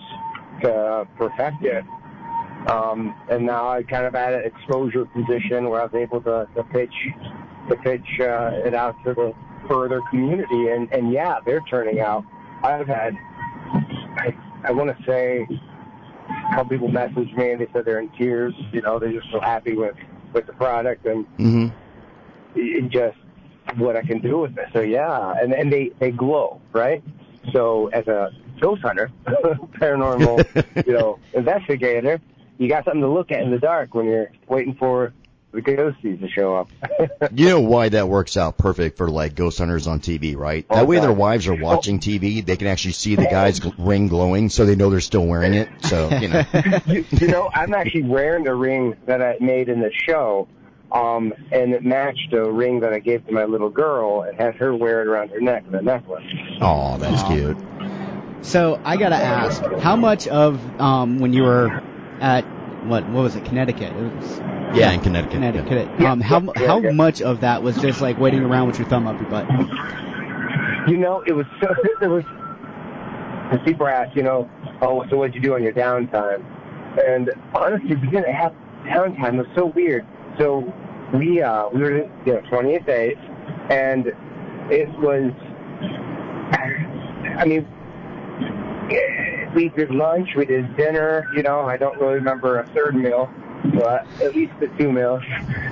to 0.62 1.08
perfect 1.18 1.64
it. 1.64 1.84
Um, 2.70 3.16
and 3.30 3.46
now 3.46 3.70
I 3.70 3.84
kind 3.84 4.06
of 4.06 4.16
at 4.16 4.34
an 4.34 4.44
exposure 4.44 5.06
position 5.06 5.70
where 5.70 5.82
I 5.82 5.86
was 5.86 5.94
able 5.94 6.22
to, 6.22 6.48
to 6.56 6.64
pitch 6.64 6.94
to 7.70 7.76
pitch 7.78 8.20
uh, 8.20 8.52
it 8.66 8.74
out 8.74 8.96
to 9.04 9.14
the 9.14 9.34
further 9.68 10.02
community, 10.10 10.70
and, 10.70 10.92
and 10.94 11.12
yeah, 11.12 11.40
they're 11.46 11.64
turning 11.70 12.00
out. 12.00 12.24
I've 12.64 12.88
had 12.88 13.14
I, 14.18 14.36
I 14.64 14.72
want 14.72 14.98
to 14.98 15.04
say 15.06 15.48
a 16.30 16.56
couple 16.56 16.70
people 16.70 16.90
messaged 16.90 17.36
me 17.38 17.52
and 17.52 17.62
they 17.62 17.68
said 17.74 17.86
they're 17.86 18.00
in 18.00 18.10
tears. 18.18 18.54
You 18.72 18.82
know, 18.82 19.00
they're 19.00 19.14
just 19.14 19.32
so 19.32 19.40
happy 19.40 19.76
with 19.76 19.96
with 20.34 20.46
the 20.48 20.54
product 20.54 21.06
and 21.06 21.26
hmm 21.38 21.68
and 22.56 22.92
just 22.92 23.18
what 23.76 23.96
I 23.96 24.02
can 24.02 24.20
do 24.20 24.40
with 24.40 24.58
it. 24.58 24.70
So 24.74 24.82
yeah, 24.82 25.34
and 25.42 25.54
and 25.54 25.72
they 25.72 25.92
they 26.00 26.12
glow, 26.12 26.62
right? 26.74 27.04
So 27.52 27.88
as 27.88 28.08
a 28.08 28.32
ghost 28.60 28.82
hunter, 28.82 29.12
paranormal, 29.26 30.86
you 30.86 30.94
know, 30.94 31.20
investigator, 31.34 32.20
you 32.58 32.68
got 32.70 32.86
something 32.86 33.02
to 33.02 33.10
look 33.10 33.32
at 33.32 33.42
in 33.42 33.52
the 33.52 33.60
dark 33.60 33.94
when 33.94 34.06
you're 34.06 34.32
waiting 34.48 34.76
for 34.76 35.14
the 35.54 35.62
ghosties 35.62 36.20
to 36.20 36.30
show 36.30 36.56
up. 36.56 36.70
You 37.32 37.50
know 37.50 37.62
why 37.62 37.90
that 37.90 38.08
works 38.08 38.38
out 38.38 38.58
perfect 38.58 38.98
for 38.98 39.10
like 39.10 39.36
ghost 39.36 39.58
hunters 39.58 39.88
on 39.88 40.00
TV, 40.00 40.36
right? 40.36 40.68
That 40.70 40.88
way 40.88 41.00
their 41.00 41.12
wives 41.12 41.48
are 41.48 41.56
watching 41.56 42.00
TV, 42.00 42.46
they 42.46 42.58
can 42.58 42.68
actually 42.68 42.94
see 42.94 43.16
the 43.16 43.26
guy's 43.26 43.60
ring 43.78 44.08
glowing, 44.08 44.50
so 44.50 44.66
they 44.66 44.76
know 44.76 44.90
they're 44.90 45.00
still 45.00 45.26
wearing 45.26 45.54
it. 45.54 45.70
So, 45.84 46.10
you 46.10 46.28
know. 46.28 46.44
you, 46.86 47.06
you 47.12 47.28
know, 47.28 47.50
I'm 47.54 47.74
actually 47.74 48.04
wearing 48.04 48.44
the 48.44 48.56
ring 48.56 48.96
that 49.06 49.22
I 49.22 49.38
made 49.40 49.70
in 49.70 49.82
the 49.82 49.92
show. 49.92 50.48
Um, 50.92 51.34
and 51.52 51.74
it 51.74 51.84
matched 51.84 52.34
a 52.34 52.50
ring 52.52 52.80
that 52.82 52.94
I 52.94 53.00
gave 53.00 53.26
to 53.28 53.32
my 53.34 53.44
little 53.46 53.70
girl 53.70 54.22
and 54.22 54.40
had 54.40 54.56
her 54.56 54.74
wear 54.76 55.02
it 55.02 55.08
around 55.08 55.30
her 55.30 55.42
neck 55.42 55.66
as 55.68 55.74
a 55.74 55.82
necklace. 55.82 56.24
Oh, 56.62 56.98
that's 56.98 57.24
Aw. 57.24 57.28
cute. 57.28 57.58
So 58.42 58.80
I 58.84 58.98
gotta 58.98 59.16
ask, 59.16 59.62
how 59.82 59.96
much 59.96 60.28
of 60.28 60.60
um 60.80 61.20
when 61.20 61.34
you 61.34 61.44
were 61.44 61.70
at 62.22 62.46
what 62.88 63.04
what 63.10 63.24
was 63.24 63.36
it 63.36 63.44
Connecticut? 63.46 63.92
It 63.92 64.16
was 64.16 64.40
Yeah, 64.74 64.92
in 64.92 65.02
Connecticut. 65.02 65.32
Connecticut. 65.34 65.90
Yeah, 66.00 66.12
Um, 66.12 66.22
how 66.22 66.42
yeah, 66.42 66.52
how 66.68 66.80
yeah. 66.80 66.92
much 66.92 67.22
of 67.22 67.42
that 67.42 67.62
was 67.64 67.78
just 67.78 68.00
like 68.02 68.18
waiting 68.20 68.44
around 68.44 68.68
with 68.68 68.80
your 68.80 68.88
thumb 68.88 69.08
up 69.08 69.20
your 69.20 69.30
butt? 69.30 69.46
You 70.90 70.98
know, 70.98 71.22
it 71.28 71.34
was 71.34 71.46
so, 71.62 71.68
it 72.02 72.08
was, 72.08 72.24
and 73.52 73.64
people 73.66 73.88
ask, 73.88 74.16
you 74.16 74.24
know, 74.24 74.50
oh, 74.82 75.04
so 75.10 75.18
what'd 75.18 75.36
you 75.36 75.42
do 75.42 75.56
on 75.56 75.64
your 75.64 75.74
downtime? 75.74 76.44
And 77.06 77.30
honestly, 77.54 77.96
we 77.96 78.08
didn't 78.08 78.34
have 78.34 78.54
downtime. 78.86 79.34
It 79.34 79.48
was 79.48 79.48
so 79.56 79.66
weird. 79.66 80.06
So 80.38 80.74
we, 81.14 81.42
uh, 81.42 81.70
we 81.70 81.82
were, 81.82 81.98
you 82.26 82.34
know, 82.34 82.42
28 82.50 82.86
days, 82.86 83.18
and 83.70 84.08
it 84.70 84.90
was, 85.00 85.32
I 87.38 87.46
mean, 87.46 87.68
we 89.56 89.70
did 89.70 89.92
lunch, 89.92 90.30
we 90.36 90.46
did 90.46 90.76
dinner, 90.78 91.28
you 91.36 91.44
know, 91.44 91.62
I 91.62 91.78
don't 91.78 92.00
really 92.00 92.16
remember 92.16 92.60
a 92.60 92.68
third 92.68 92.96
meal, 92.96 93.30
but 93.74 94.06
at 94.22 94.36
least 94.36 94.54
the 94.60 94.68
two 94.78 94.92
meals. 94.92 95.24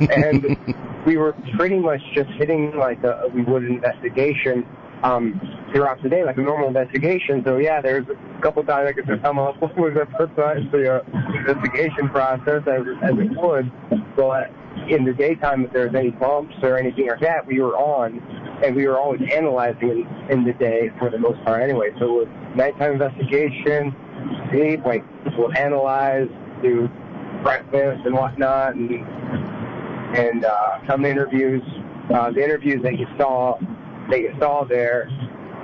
And 0.10 0.58
we 1.06 1.18
were 1.18 1.34
pretty 1.56 1.80
much 1.80 2.02
just 2.14 2.30
hitting 2.32 2.76
like 2.78 3.04
a, 3.04 3.30
we 3.34 3.44
would 3.44 3.64
an 3.64 3.76
investigation 3.76 4.66
um, 5.06 5.40
throughout 5.72 6.02
the 6.02 6.10
day, 6.10 6.24
like 6.24 6.38
a 6.38 6.42
normal 6.42 6.68
investigation. 6.68 7.44
So 7.46 7.58
yeah, 7.58 7.80
there's 7.82 8.06
a 8.08 8.42
couple 8.42 8.64
times 8.64 8.90
I 8.90 8.94
could 8.94 9.22
come 9.22 9.38
up 9.38 9.62
with 9.78 9.94
first 10.18 10.36
time 10.36 10.70
the 10.72 10.96
uh, 10.96 11.38
investigation 11.38 12.10
process 12.10 12.64
as, 12.68 12.82
as 13.04 13.14
it 13.18 13.32
would, 13.38 13.72
but 14.16 14.52
in 14.90 15.06
the 15.06 15.14
daytime, 15.14 15.64
if 15.64 15.72
there's 15.72 15.96
any 15.96 16.12
bumps 16.12 16.56
or 16.62 16.78
anything 16.78 17.08
like 17.08 17.20
that, 17.22 17.46
we 17.46 17.60
were 17.62 17.76
on, 17.78 18.20
and 18.64 18.76
we 18.76 18.88
were 18.88 18.98
always 18.98 19.22
analyzing 19.34 19.90
in, 19.90 20.32
in 20.32 20.44
the 20.44 20.54
day 20.54 20.90
for 21.00 21.10
the 21.10 21.18
most 21.18 21.44
part 21.44 21.62
anyway. 21.62 21.92
So 22.00 22.22
it 22.22 22.30
nighttime 22.56 22.94
investigation, 22.94 23.96
sleep, 24.52 24.86
like 24.86 25.04
we'll 25.38 25.56
analyze, 25.58 26.28
do 26.62 26.90
breakfast 27.44 28.06
and 28.06 28.16
whatnot, 28.16 28.76
and 28.76 28.92
and 30.18 30.46
uh, 30.46 30.80
some 30.88 31.06
interviews. 31.06 31.62
Uh, 32.14 32.30
the 32.32 32.44
interviews 32.44 32.84
that 32.84 33.00
you 33.00 33.08
saw 33.18 33.58
that 34.10 34.20
you 34.22 34.34
saw 34.40 34.64
there, 34.64 35.10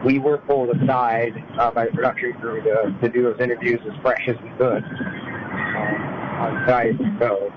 we 0.05 0.19
were 0.19 0.37
pulled 0.39 0.69
aside 0.75 1.33
uh, 1.59 1.71
by 1.71 1.85
the 1.85 1.91
production 1.91 2.33
crew 2.33 2.61
to, 2.63 2.95
to 3.01 3.09
do 3.09 3.23
those 3.23 3.39
interviews 3.39 3.79
as 3.89 3.95
fresh 4.01 4.27
as 4.27 4.35
we 4.41 4.49
could 4.57 4.83
uh, 4.83 6.41
on 6.41 6.67
site. 6.67 6.95
So, 7.19 7.53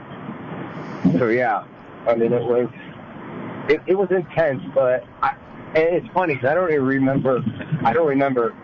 so 1.19 1.29
yeah, 1.29 1.65
I 2.07 2.15
mean 2.15 2.33
it 2.33 2.43
was 2.43 2.69
it, 3.69 3.81
it 3.87 3.95
was 3.95 4.09
intense, 4.11 4.63
but 4.75 5.05
I, 5.23 5.37
and 5.75 5.97
it's 5.97 6.09
funny 6.13 6.37
'cause 6.37 6.45
I 6.51 6.55
don't 6.55 6.71
even 6.71 6.85
remember. 6.85 7.43
I 7.83 7.93
don't 7.93 8.07
remember 8.07 8.55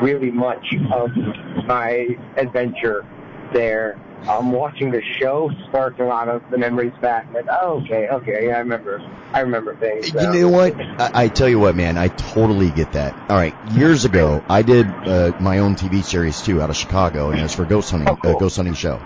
really 0.00 0.30
much 0.30 0.74
of 0.92 1.10
my 1.66 2.08
adventure 2.36 3.04
there. 3.52 4.00
Um, 4.28 4.52
watching 4.52 4.90
the 4.90 5.02
show 5.20 5.50
sparked 5.68 5.98
a 6.00 6.04
lot 6.04 6.28
of 6.28 6.42
the 6.50 6.58
memories 6.58 6.92
back. 7.00 7.26
Like, 7.32 7.46
oh, 7.50 7.80
okay, 7.82 8.08
okay, 8.08 8.46
yeah, 8.46 8.56
I 8.56 8.58
remember. 8.60 9.00
I 9.32 9.40
remember 9.40 9.74
things. 9.76 10.12
You 10.12 10.20
so. 10.20 10.32
know 10.32 10.48
what? 10.48 10.80
I, 10.80 11.24
I 11.24 11.28
tell 11.28 11.48
you 11.48 11.58
what, 11.58 11.74
man. 11.74 11.96
I 11.98 12.08
totally 12.08 12.70
get 12.70 12.92
that. 12.92 13.14
All 13.30 13.36
right, 13.36 13.54
years 13.72 14.04
ago, 14.04 14.44
I 14.48 14.62
did 14.62 14.86
uh, 14.86 15.32
my 15.40 15.58
own 15.58 15.74
TV 15.74 16.04
series 16.04 16.40
too, 16.42 16.62
out 16.62 16.70
of 16.70 16.76
Chicago, 16.76 17.30
and 17.30 17.40
it 17.40 17.42
was 17.42 17.54
for 17.54 17.64
ghost 17.64 17.90
hunting, 17.90 18.08
Oh, 18.08 18.16
cool. 18.16 18.36
uh, 18.36 18.38
ghost 18.38 18.56
hunting 18.56 18.74
show. 18.74 19.00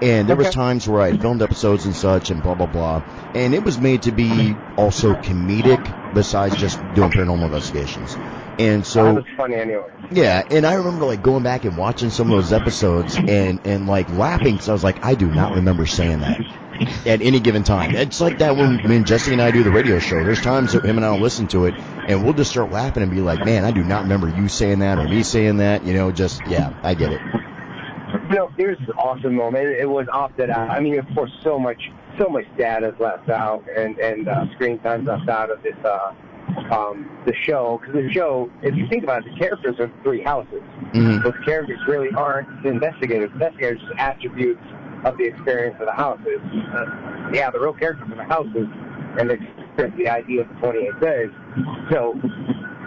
And 0.00 0.28
there 0.28 0.36
was 0.36 0.50
times 0.50 0.88
where 0.88 1.02
I 1.02 1.16
filmed 1.16 1.42
episodes 1.42 1.84
and 1.84 1.94
such, 1.94 2.30
and 2.30 2.42
blah 2.42 2.54
blah 2.54 2.66
blah. 2.66 3.02
And 3.34 3.54
it 3.54 3.62
was 3.62 3.78
made 3.78 4.02
to 4.04 4.12
be 4.12 4.56
also 4.76 5.14
comedic, 5.14 6.14
besides 6.14 6.56
just 6.56 6.78
doing 6.94 7.10
paranormal 7.10 7.44
investigations. 7.44 8.16
And 8.58 8.82
that 8.82 8.86
so, 8.86 9.14
was 9.14 9.24
funny 9.36 9.54
anyway. 9.54 9.88
yeah, 10.10 10.42
and 10.50 10.66
I 10.66 10.74
remember 10.74 11.04
like 11.04 11.22
going 11.22 11.44
back 11.44 11.64
and 11.64 11.76
watching 11.76 12.10
some 12.10 12.30
of 12.30 12.36
those 12.36 12.52
episodes 12.52 13.16
and 13.16 13.60
and 13.64 13.86
like 13.86 14.08
laughing 14.10 14.54
because 14.54 14.68
I 14.68 14.72
was 14.72 14.82
like, 14.84 15.04
I 15.04 15.14
do 15.14 15.28
not 15.28 15.54
remember 15.54 15.86
saying 15.86 16.20
that 16.20 16.40
at 17.06 17.22
any 17.22 17.40
given 17.40 17.62
time. 17.62 17.94
It's 17.94 18.20
like 18.20 18.38
that 18.38 18.56
when, 18.56 18.78
when 18.88 19.04
Jesse 19.04 19.32
and 19.32 19.42
I 19.42 19.50
do 19.50 19.62
the 19.62 19.70
radio 19.70 19.98
show. 19.98 20.22
There's 20.22 20.40
times 20.40 20.72
that 20.72 20.84
him 20.84 20.96
and 20.96 21.04
I 21.04 21.10
will 21.10 21.20
listen 21.20 21.46
to 21.48 21.66
it 21.66 21.74
and 22.08 22.24
we'll 22.24 22.34
just 22.34 22.50
start 22.50 22.70
laughing 22.70 23.02
and 23.02 23.12
be 23.12 23.20
like, 23.20 23.44
man, 23.44 23.64
I 23.64 23.70
do 23.70 23.82
not 23.82 24.02
remember 24.02 24.28
you 24.28 24.48
saying 24.48 24.80
that 24.80 24.98
or 24.98 25.04
me 25.04 25.22
saying 25.22 25.58
that. 25.58 25.84
You 25.84 25.94
know, 25.94 26.10
just 26.10 26.40
yeah, 26.46 26.78
I 26.82 26.94
get 26.94 27.12
it. 27.12 27.20
You 28.30 28.36
know, 28.36 28.50
it 28.56 28.66
was 28.66 28.78
an 28.80 28.94
awesome 28.96 29.34
moment. 29.34 29.68
It 29.68 29.88
was 29.88 30.06
opted 30.12 30.50
out. 30.50 30.70
I 30.70 30.80
mean, 30.80 30.98
of 30.98 31.06
course, 31.14 31.30
so 31.42 31.58
much, 31.58 31.90
so 32.18 32.28
much 32.28 32.44
data 32.56 32.88
is 32.88 33.00
left 33.00 33.28
out, 33.28 33.64
and 33.74 33.98
and 33.98 34.28
uh, 34.28 34.52
screen 34.54 34.78
time's 34.80 35.06
left 35.06 35.28
out 35.28 35.50
of 35.50 35.62
this, 35.62 35.76
uh, 35.84 36.14
um, 36.70 37.08
the 37.26 37.34
show. 37.34 37.78
Because 37.80 37.94
the 37.94 38.12
show, 38.12 38.50
if 38.62 38.74
you 38.74 38.86
think 38.88 39.04
about 39.04 39.26
it, 39.26 39.32
the 39.32 39.38
characters 39.38 39.78
are 39.78 39.90
three 40.02 40.22
houses. 40.22 40.62
Mhm. 40.92 41.22
But 41.22 41.34
the 41.34 41.44
characters 41.44 41.78
really 41.86 42.10
aren't 42.14 42.62
the 42.62 42.70
investigators. 42.70 43.30
The 43.30 43.34
investigators 43.34 43.82
are 43.82 43.86
just 43.88 44.00
attributes 44.00 44.64
of 45.04 45.16
the 45.18 45.24
experience 45.24 45.76
of 45.80 45.86
the 45.86 45.92
houses. 45.92 46.40
Uh, 46.74 47.30
yeah, 47.32 47.50
the 47.50 47.60
real 47.60 47.72
characters 47.72 48.08
are 48.10 48.16
the 48.16 48.24
houses, 48.24 48.68
and 49.18 49.30
it's 49.30 49.42
it's 49.78 49.96
the 49.96 50.08
idea 50.08 50.40
of 50.40 50.48
the 50.48 50.54
28 50.54 51.00
days. 51.00 51.30
So 51.90 52.18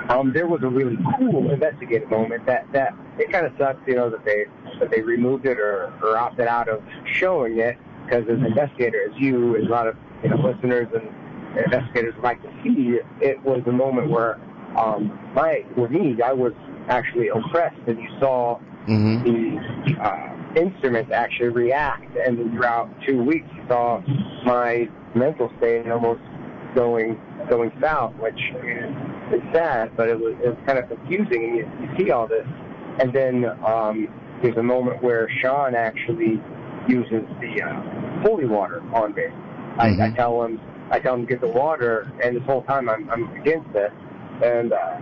um, 0.10 0.34
there 0.34 0.48
was 0.48 0.62
a 0.64 0.68
really 0.68 0.98
cool 1.18 1.50
investigative 1.52 2.10
moment 2.10 2.46
that 2.46 2.66
that 2.74 2.94
it 3.18 3.32
kind 3.32 3.46
of 3.46 3.54
sucks, 3.58 3.80
you 3.88 3.96
know, 3.96 4.10
that 4.10 4.26
they 4.26 4.46
that 4.80 4.92
they 4.92 5.02
removed 5.02 5.46
it 5.46 5.60
or, 5.60 5.94
or 6.02 6.18
opted 6.18 6.48
out 6.48 6.68
of 6.68 6.82
showing 7.06 7.60
it 7.60 7.78
because 8.06 8.24
as 8.24 8.40
an 8.40 8.46
investigator, 8.46 9.04
as 9.10 9.18
you, 9.18 9.56
as 9.58 9.64
a 9.64 9.70
lot 9.70 9.88
of 9.88 9.96
you 10.24 10.30
know 10.30 10.38
listeners 10.38 10.88
and 10.94 11.08
investigators 11.58 12.16
like 12.24 12.42
to 12.42 12.50
see, 12.64 13.00
it 13.22 13.42
was 13.44 13.62
a 13.68 13.72
moment 13.72 14.10
where 14.10 14.40
um, 14.78 15.18
my 15.34 15.66
for 15.76 15.90
me, 15.90 16.18
I 16.24 16.34
was 16.34 16.54
actually 16.88 17.30
oppressed, 17.30 17.80
and 17.88 18.00
you 18.00 18.10
saw 18.20 18.60
hmm 18.86 19.24
the 19.24 19.96
uh, 20.02 20.36
instruments 20.56 21.12
actually 21.14 21.50
react, 21.50 22.16
and 22.18 22.38
throughout 22.54 22.90
two 23.06 23.22
weeks, 23.24 23.48
you 23.56 23.64
saw 23.68 24.02
my 24.46 24.90
mental 25.16 25.52
state 25.58 25.88
almost 25.90 26.22
going 26.76 27.20
going 27.50 27.72
south, 27.82 28.14
which 28.16 28.40
I 28.58 28.62
mean, 28.62 28.78
it's, 28.78 29.44
it's 29.44 29.56
sad, 29.56 29.96
but 29.98 30.10
it 30.10 30.20
was 30.20 30.36
it 30.44 30.50
was 30.50 30.58
kind 30.66 30.80
of 30.80 30.88
confusing, 30.88 31.44
and 31.44 31.56
you, 31.58 31.72
you 31.82 32.06
see 32.06 32.12
all 32.12 32.28
this, 32.28 32.48
and 33.00 33.14
then 33.14 33.46
um, 33.66 34.08
there's 34.42 34.58
a 34.58 34.64
moment 34.64 35.04
where 35.04 35.30
Sean 35.42 35.76
actually 35.76 36.42
uses 36.88 37.24
the 37.40 37.62
uh, 37.62 38.22
holy 38.24 38.46
water 38.46 38.82
on 38.94 39.14
me. 39.14 39.26
I, 39.78 40.08
I 40.08 40.12
tell 40.16 40.44
him 40.44 40.60
I 40.92 41.00
tell 41.00 41.18
to 41.18 41.26
get 41.26 41.42
the 41.42 41.48
water, 41.48 42.12
and 42.24 42.36
this 42.36 42.44
whole 42.44 42.64
time 42.64 42.90
I'm 42.90 43.10
I'm 43.10 43.32
against 43.40 43.76
it, 43.76 43.92
and. 44.44 44.74
Uh, 44.74 45.02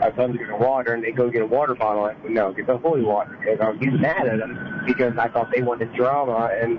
I 0.00 0.10
tell 0.10 0.28
them 0.28 0.32
to 0.34 0.38
get 0.38 0.48
the 0.48 0.56
water, 0.56 0.94
and 0.94 1.02
they 1.02 1.10
go 1.10 1.28
get 1.28 1.42
a 1.42 1.46
water 1.46 1.74
bottle. 1.74 2.04
I 2.04 2.14
said, 2.22 2.30
no, 2.30 2.52
get 2.52 2.68
the 2.68 2.78
holy 2.78 3.02
water. 3.02 3.34
And 3.48 3.60
I 3.60 3.70
was 3.70 3.78
getting 3.80 4.00
mad 4.00 4.28
at 4.28 4.38
them 4.38 4.82
because 4.86 5.18
I 5.18 5.26
thought 5.28 5.48
they 5.52 5.62
wanted 5.62 5.92
drama, 5.94 6.50
and 6.52 6.78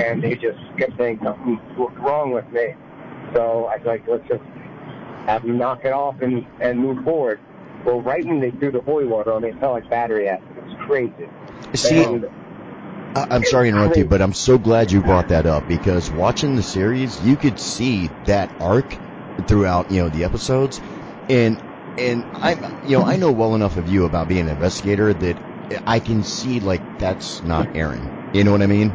and 0.00 0.22
they 0.22 0.34
just 0.34 0.58
kept 0.78 0.96
saying 0.96 1.20
something 1.22 1.60
was 1.76 1.92
wrong 1.98 2.32
with 2.32 2.48
me. 2.50 2.74
So 3.34 3.66
I 3.66 3.76
was 3.76 3.86
like, 3.86 4.08
let's 4.08 4.26
just 4.26 4.42
have 5.26 5.42
them 5.42 5.58
knock 5.58 5.84
it 5.84 5.92
off 5.92 6.20
and 6.22 6.46
and 6.60 6.78
move 6.78 7.04
forward. 7.04 7.40
Well, 7.84 8.00
right 8.00 8.24
when 8.24 8.40
they 8.40 8.52
threw 8.52 8.72
the 8.72 8.80
holy 8.80 9.04
water 9.04 9.32
on 9.32 9.42
me, 9.42 9.50
it 9.50 9.60
felt 9.60 9.74
like 9.74 9.90
battery 9.90 10.28
acid. 10.28 10.48
It 10.56 10.64
was 10.64 10.76
crazy. 10.86 11.28
See, 11.74 12.02
And 12.02 12.24
I'm 13.16 13.44
sorry 13.44 13.70
to 13.70 13.76
interrupt 13.76 13.96
you, 13.96 14.04
but 14.04 14.20
I'm 14.20 14.34
so 14.34 14.58
glad 14.58 14.90
you 14.92 15.02
brought 15.02 15.28
that 15.28 15.46
up 15.46 15.66
because 15.66 16.10
watching 16.10 16.56
the 16.56 16.62
series, 16.62 17.20
you 17.22 17.36
could 17.36 17.58
see 17.58 18.10
that 18.24 18.50
arc 18.60 18.96
throughout, 19.46 19.90
you 19.90 20.02
know, 20.02 20.08
the 20.08 20.24
episodes, 20.24 20.80
and 21.28 21.62
and 21.98 22.24
I, 22.34 22.54
you 22.84 22.98
know, 22.98 23.04
I 23.04 23.16
know 23.16 23.32
well 23.32 23.54
enough 23.54 23.78
of 23.78 23.88
you 23.88 24.04
about 24.04 24.28
being 24.28 24.42
an 24.42 24.48
investigator 24.48 25.14
that 25.14 25.82
I 25.86 25.98
can 25.98 26.22
see 26.22 26.60
like 26.60 26.98
that's 26.98 27.42
not 27.42 27.74
Aaron. 27.74 28.30
You 28.34 28.44
know 28.44 28.52
what 28.52 28.60
I 28.62 28.66
mean? 28.66 28.92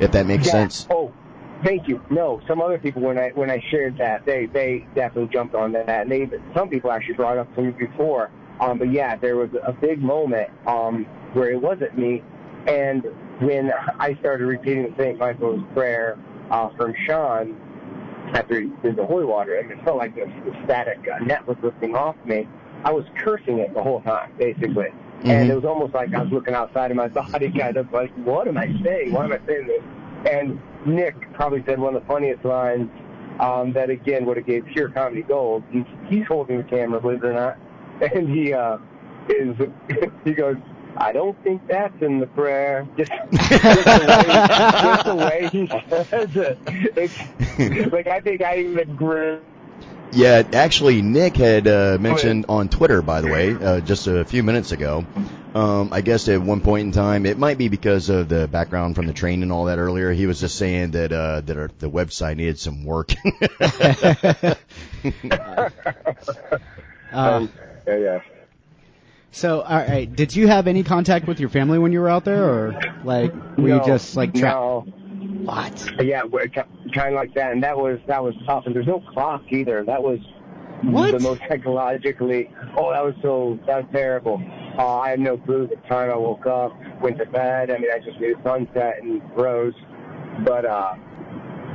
If 0.00 0.12
that 0.12 0.26
makes 0.26 0.46
Yeah. 0.46 0.52
sense. 0.52 0.86
Oh, 0.90 1.10
thank 1.64 1.88
you. 1.88 2.00
No, 2.10 2.40
some 2.46 2.62
other 2.62 2.78
people 2.78 3.02
when 3.02 3.18
I 3.18 3.30
when 3.34 3.50
I 3.50 3.60
shared 3.70 3.98
that 3.98 4.24
they 4.24 4.46
they 4.46 4.86
definitely 4.94 5.32
jumped 5.32 5.54
on 5.56 5.72
that, 5.72 5.88
and 5.88 6.10
they 6.10 6.30
some 6.54 6.68
people 6.68 6.92
actually 6.92 7.14
brought 7.14 7.36
it 7.36 7.40
up 7.40 7.54
to 7.56 7.62
me 7.62 7.70
before. 7.72 8.30
Um, 8.60 8.78
but 8.78 8.90
yeah, 8.92 9.16
there 9.16 9.36
was 9.36 9.50
a 9.64 9.72
big 9.72 10.00
moment 10.00 10.50
um 10.66 11.06
where 11.32 11.50
it 11.50 11.60
wasn't 11.60 11.98
me, 11.98 12.22
and 12.68 13.04
when 13.40 13.72
I 13.98 14.16
started 14.20 14.46
repeating 14.46 14.84
the 14.84 15.02
St. 15.02 15.18
Michael's 15.18 15.62
prayer 15.72 16.18
uh, 16.50 16.70
from 16.76 16.94
Sean 17.06 17.56
after 18.34 18.60
he 18.60 18.70
did 18.82 18.96
the 18.96 19.04
holy 19.04 19.24
water, 19.24 19.56
and 19.56 19.70
it 19.70 19.82
felt 19.84 19.98
like 19.98 20.14
this, 20.14 20.28
static 20.64 20.98
uh, 21.12 21.22
net 21.24 21.46
was 21.46 21.56
lifting 21.62 21.94
off 21.94 22.16
me. 22.24 22.48
I 22.84 22.92
was 22.92 23.04
cursing 23.18 23.58
it 23.58 23.72
the 23.74 23.82
whole 23.82 24.00
time, 24.02 24.32
basically. 24.38 24.88
Mhm. 25.20 25.28
And 25.28 25.50
it 25.50 25.54
was 25.54 25.64
almost 25.64 25.94
like 25.94 26.12
I 26.14 26.22
was 26.22 26.32
looking 26.32 26.54
outside 26.54 26.90
of 26.90 26.96
my 26.96 27.08
body, 27.08 27.50
kind 27.50 27.76
of 27.76 27.92
like, 27.92 28.12
what 28.24 28.46
am 28.48 28.58
I 28.58 28.66
saying? 28.84 29.12
Why 29.12 29.24
am 29.24 29.32
I 29.32 29.40
saying 29.46 29.66
this? 29.66 29.82
And 30.30 30.60
Nick 30.86 31.14
probably 31.34 31.62
said 31.66 31.78
one 31.78 31.94
of 31.94 32.02
the 32.02 32.06
funniest 32.08 32.44
lines 32.44 32.90
um, 33.40 33.72
that, 33.72 33.90
again, 33.90 34.26
would 34.26 34.36
have 34.36 34.46
gave 34.46 34.64
pure 34.66 34.88
comedy 34.90 35.22
gold. 35.22 35.64
He's, 35.70 35.84
he's 36.08 36.26
holding 36.26 36.58
the 36.58 36.64
camera, 36.64 37.00
believe 37.00 37.22
it 37.24 37.28
or 37.28 37.32
not. 37.32 37.58
And 38.00 38.28
he 38.28 38.52
uh, 38.52 38.78
is, 39.28 39.56
he 40.24 40.32
goes, 40.32 40.56
I 40.96 41.12
don't 41.12 41.40
think 41.42 41.66
that's 41.66 42.00
in 42.02 42.20
the 42.20 42.26
prayer. 42.26 42.86
Just, 42.96 43.10
just, 43.32 43.50
the, 43.50 44.06
way, 44.08 44.82
just 44.82 45.04
the 45.04 45.14
way 45.14 45.48
he 45.52 45.66
says 45.88 46.36
it. 46.36 46.58
It's, 46.96 47.88
like 47.92 48.06
I 48.06 48.20
think 48.20 48.42
I 48.42 48.58
even 48.58 48.96
grew. 48.96 49.40
Yeah, 50.12 50.42
actually, 50.52 51.02
Nick 51.02 51.36
had 51.36 51.66
uh, 51.66 51.98
mentioned 52.00 52.46
on 52.48 52.68
Twitter, 52.68 53.02
by 53.02 53.20
the 53.20 53.28
way, 53.28 53.52
uh, 53.52 53.80
just 53.80 54.06
a 54.06 54.24
few 54.24 54.44
minutes 54.44 54.70
ago. 54.70 55.04
Um, 55.54 55.88
I 55.92 56.00
guess 56.02 56.28
at 56.28 56.40
one 56.40 56.60
point 56.60 56.86
in 56.86 56.92
time, 56.92 57.26
it 57.26 57.38
might 57.38 57.58
be 57.58 57.68
because 57.68 58.10
of 58.10 58.28
the 58.28 58.46
background 58.46 58.96
from 58.96 59.06
the 59.06 59.12
train 59.12 59.42
and 59.42 59.50
all 59.52 59.64
that 59.64 59.78
earlier. 59.78 60.12
He 60.12 60.26
was 60.26 60.40
just 60.40 60.56
saying 60.56 60.92
that 60.92 61.12
uh, 61.12 61.40
that 61.42 61.56
our, 61.56 61.70
the 61.78 61.90
website 61.90 62.36
needed 62.36 62.58
some 62.58 62.84
work. 62.84 63.12
Uh, 67.12 67.46
Yeah, 67.86 67.96
yeah. 67.96 68.20
So, 69.34 69.62
all 69.62 69.76
right, 69.78 70.14
did 70.14 70.34
you 70.36 70.46
have 70.46 70.68
any 70.68 70.84
contact 70.84 71.26
with 71.26 71.40
your 71.40 71.48
family 71.48 71.78
when 71.78 71.90
you 71.90 72.00
were 72.00 72.08
out 72.08 72.24
there, 72.24 72.44
or 72.44 72.80
like 73.02 73.34
were 73.56 73.68
you 73.68 73.82
just 73.84 74.16
like 74.16 74.32
tra- 74.32 74.50
no. 74.50 74.80
what? 75.42 75.90
Yeah, 76.00 76.22
kind 76.94 77.08
of 77.08 77.14
like 77.14 77.34
that, 77.34 77.50
and 77.50 77.62
that 77.64 77.76
was 77.76 77.98
that 78.06 78.22
was 78.22 78.34
tough. 78.46 78.66
And 78.66 78.74
there's 78.76 78.86
no 78.86 79.00
clock 79.00 79.42
either. 79.50 79.84
That 79.84 80.00
was 80.00 80.20
What? 80.82 81.10
the 81.10 81.18
most 81.18 81.40
psychologically. 81.48 82.48
Oh, 82.76 82.92
that 82.92 83.04
was 83.04 83.14
so 83.22 83.58
that 83.66 83.82
was 83.82 83.86
terrible. 83.92 84.40
Uh, 84.78 84.98
I 85.00 85.10
had 85.10 85.20
no 85.20 85.36
clue 85.36 85.66
the 85.66 85.76
time 85.88 86.10
I 86.10 86.16
woke 86.16 86.46
up, 86.46 86.72
went 87.00 87.18
to 87.18 87.26
bed. 87.26 87.70
I 87.70 87.78
mean, 87.78 87.90
I 87.92 87.98
just 87.98 88.20
knew 88.20 88.36
sunset 88.44 89.02
and 89.02 89.20
rose, 89.36 89.74
but 90.44 90.64
uh, 90.64 90.94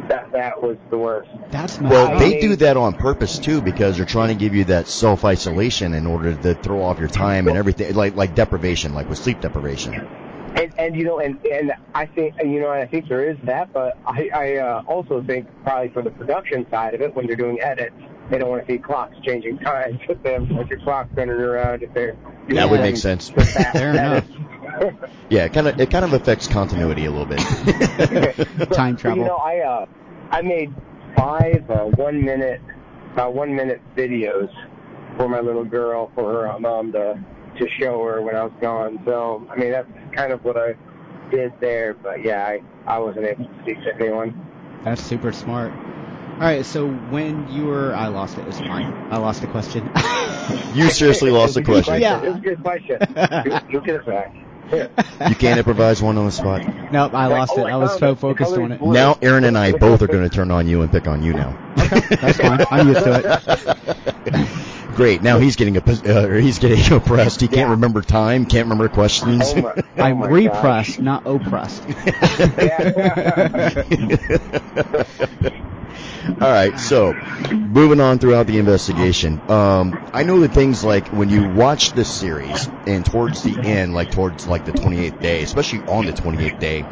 that 0.10 0.32
that 0.34 0.62
was 0.62 0.78
the 0.90 0.98
worst. 0.98 1.30
That's 1.52 1.80
well, 1.80 2.20
they 2.20 2.40
do 2.40 2.56
that 2.58 2.78
on 2.78 2.94
purpose 2.94 3.40
too, 3.40 3.62
because 3.62 3.98
they're 3.98 4.06
trying 4.06 4.30
to 4.30 4.36
give 4.36 4.54
you 4.54 4.66
that 4.66 4.88
self 4.88 5.24
isolation 5.24 5.94
in 5.94 6.06
order 6.06 6.36
to 6.36 6.56
throw 6.56 6.84
off 6.84 7.00
your 7.00 7.08
time 7.08 7.48
and 7.48 7.58
everything, 7.58 7.94
like 7.96 8.16
like 8.16 8.36
deprivation, 8.36 8.94
like 8.94 9.08
with 9.08 9.18
sleep 9.18 9.40
deprivation. 9.40 9.94
And, 9.94 10.74
and 10.78 10.96
you 10.96 11.06
know, 11.06 11.20
and 11.20 11.44
and 11.46 11.74
I 11.94 12.08
think 12.08 12.36
you 12.44 12.60
know, 12.60 12.70
I 12.70 12.86
think 12.88 13.08
there 13.08 13.30
is 13.30 13.38
that, 13.44 13.72
but 13.72 13.98
I 14.06 14.30
I 14.34 14.58
uh, 14.58 14.84
also 14.88 15.24
think 15.24 15.48
probably 15.64 15.90
for 15.90 16.02
the 16.02 16.12
production 16.12 16.66
side 16.70 16.96
of 16.96 17.02
it, 17.02 17.16
when 17.16 17.28
they're 17.28 17.36
doing 17.36 17.62
edits, 17.62 17.96
they 18.30 18.38
don't 18.38 18.50
want 18.50 18.66
to 18.66 18.74
see 18.74 18.80
clocks 18.80 19.16
changing 19.24 19.60
times. 19.60 20.00
If 20.10 20.22
they 20.24 20.34
have 20.34 20.50
like 20.50 20.70
your 20.70 20.80
clock 20.80 21.08
turning 21.16 21.36
around, 21.36 21.84
if 21.84 21.94
they're 21.94 22.14
doing 22.48 22.56
That 22.56 22.70
would 22.70 22.82
make 22.82 22.98
sense. 22.98 23.30
Fair 23.74 23.92
enough. 23.92 24.26
Yeah, 25.30 25.46
it 25.46 25.54
kind 25.54 25.68
of 25.68 25.80
it 25.80 25.92
kind 25.92 26.06
of 26.06 26.14
affects 26.14 26.48
continuity 26.48 27.06
a 27.06 27.12
little 27.12 27.26
bit. 27.26 27.40
Time 28.72 28.96
But, 28.96 29.02
travel. 29.02 29.18
You 29.18 29.26
know, 29.26 29.38
I 29.38 29.60
uh, 29.60 29.86
I 30.32 30.42
made 30.42 30.74
five 31.16 31.70
uh, 31.70 31.86
one 31.86 32.24
minute, 32.24 32.62
uh, 33.18 33.28
one 33.28 33.56
minute 33.56 33.82
videos 33.96 34.50
for 35.18 35.28
my 35.28 35.40
little 35.40 35.66
girl 35.66 36.12
for 36.16 36.32
her 36.32 36.48
uh, 36.52 36.60
mom 36.60 36.92
to 36.94 37.20
to 37.58 37.68
show 37.80 38.04
her 38.06 38.22
when 38.22 38.36
I 38.36 38.44
was 38.44 38.54
gone. 38.62 39.00
So 39.06 39.48
I 39.52 39.56
mean, 39.58 39.72
that's 39.72 39.90
kind 40.14 40.32
of 40.32 40.44
what 40.44 40.56
I 40.58 40.76
did 41.32 41.54
there. 41.60 41.94
But 41.94 42.24
yeah, 42.24 42.46
I 42.46 42.62
I 42.86 43.00
wasn't 43.00 43.26
able 43.26 43.46
to 43.46 43.62
speak 43.64 43.78
to 43.84 43.96
anyone. 43.96 44.46
That's 44.84 45.02
super 45.04 45.32
smart. 45.32 45.72
All 45.74 46.46
right, 46.46 46.66
so 46.66 46.88
when 46.88 47.50
you 47.50 47.66
were, 47.66 47.94
I 47.94 48.08
lost 48.08 48.38
it. 48.38 48.48
It's 48.48 48.60
fine. 48.60 48.86
I 49.12 49.18
lost 49.18 49.42
the 49.42 49.48
question. 49.48 49.92
You 50.74 50.90
seriously 50.90 51.32
lost 51.32 51.56
the 51.56 51.60
It 51.60 51.64
a 51.64 51.66
question. 51.66 52.02
Yeah. 52.02 52.22
It 52.24 52.30
was 52.30 52.38
a 52.38 52.42
good 52.42 52.64
question. 52.64 52.98
You- 53.46 53.60
You'll 53.70 53.82
get 53.82 53.96
it 53.96 54.06
back. 54.06 54.34
You 54.72 55.36
can't 55.36 55.58
improvise 55.58 56.02
one 56.02 56.18
on 56.18 56.26
the 56.26 56.32
spot. 56.32 56.62
nope, 56.92 57.14
I 57.14 57.28
lost 57.28 57.54
oh, 57.56 57.66
it. 57.66 57.70
I 57.70 57.72
I 57.72 57.76
was 57.78 57.98
so 57.98 58.16
focused 58.16 58.54
on 58.54 58.72
it. 58.72 58.82
Now 58.82 59.18
Aaron 59.22 59.44
and 59.44 59.58
I 59.58 59.72
both 59.72 60.02
are 60.02 60.08
going 60.08 60.28
to 60.28 60.30
turn 60.30 60.52
on 60.52 60.68
you 60.68 60.82
and 60.82 60.92
pick 60.92 61.08
on 61.08 61.24
you 61.24 61.34
now. 61.34 61.56
That's 61.76 62.38
fine. 62.38 62.66
I'm 62.72 62.88
used 62.88 63.04
to 63.04 63.44
it. 64.26 64.50
Great. 64.96 65.22
Now 65.22 65.40
he's 65.40 65.56
getting 65.56 65.78
a, 65.78 65.82
uh, 65.82 66.30
he's 66.40 66.60
getting 66.60 66.94
oppressed. 66.98 67.42
He 67.42 67.48
can't 67.48 67.60
Yeah. 67.68 67.72
remember 67.72 68.02
time. 68.02 68.46
Can't 68.46 68.66
remember 68.66 68.90
questions. 68.90 69.44
Oh 69.46 69.62
my, 69.62 69.74
oh 69.98 70.04
I'm 70.04 70.20
my 70.20 70.28
repressed, 70.28 71.00
not 71.00 71.24
oppressed. 71.26 71.84
All 76.42 76.50
right, 76.50 76.78
so 76.80 77.14
moving 77.52 78.00
on 78.00 78.20
throughout 78.20 78.48
the 78.48 78.58
investigation, 78.58 79.42
um, 79.50 80.10
I 80.14 80.24
know 80.24 80.40
that 80.42 80.52
things 80.52 80.84
like 80.84 81.08
when 81.10 81.30
you 81.30 81.50
watch 81.50 81.94
this 81.94 82.20
series 82.20 82.68
and 82.88 83.06
towards 83.06 83.42
the 83.44 83.58
end, 83.68 83.94
like 83.94 84.12
towards 84.12 84.48
like 84.48 84.66
the 84.66 84.72
28th 84.72 85.22
day, 85.22 85.44
especially 85.44 85.80
on 85.88 86.06
the 86.06 86.14
28th 86.14 86.60
day, 86.60 86.86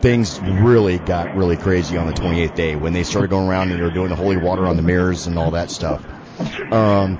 things 0.00 0.40
really 0.40 0.98
got 0.98 1.34
really 1.34 1.56
crazy 1.56 1.96
on 1.96 2.06
the 2.06 2.12
28th 2.12 2.54
day 2.54 2.76
when 2.76 2.92
they 2.92 3.02
started 3.02 3.30
going 3.30 3.48
around 3.48 3.70
and 3.70 3.80
they 3.80 3.84
were 3.84 3.90
doing 3.90 4.08
the 4.08 4.16
holy 4.16 4.36
water 4.36 4.66
on 4.66 4.76
the 4.76 4.82
mirrors 4.82 5.26
and 5.26 5.38
all 5.38 5.52
that 5.52 5.70
stuff. 5.70 6.04
Um, 6.72 7.18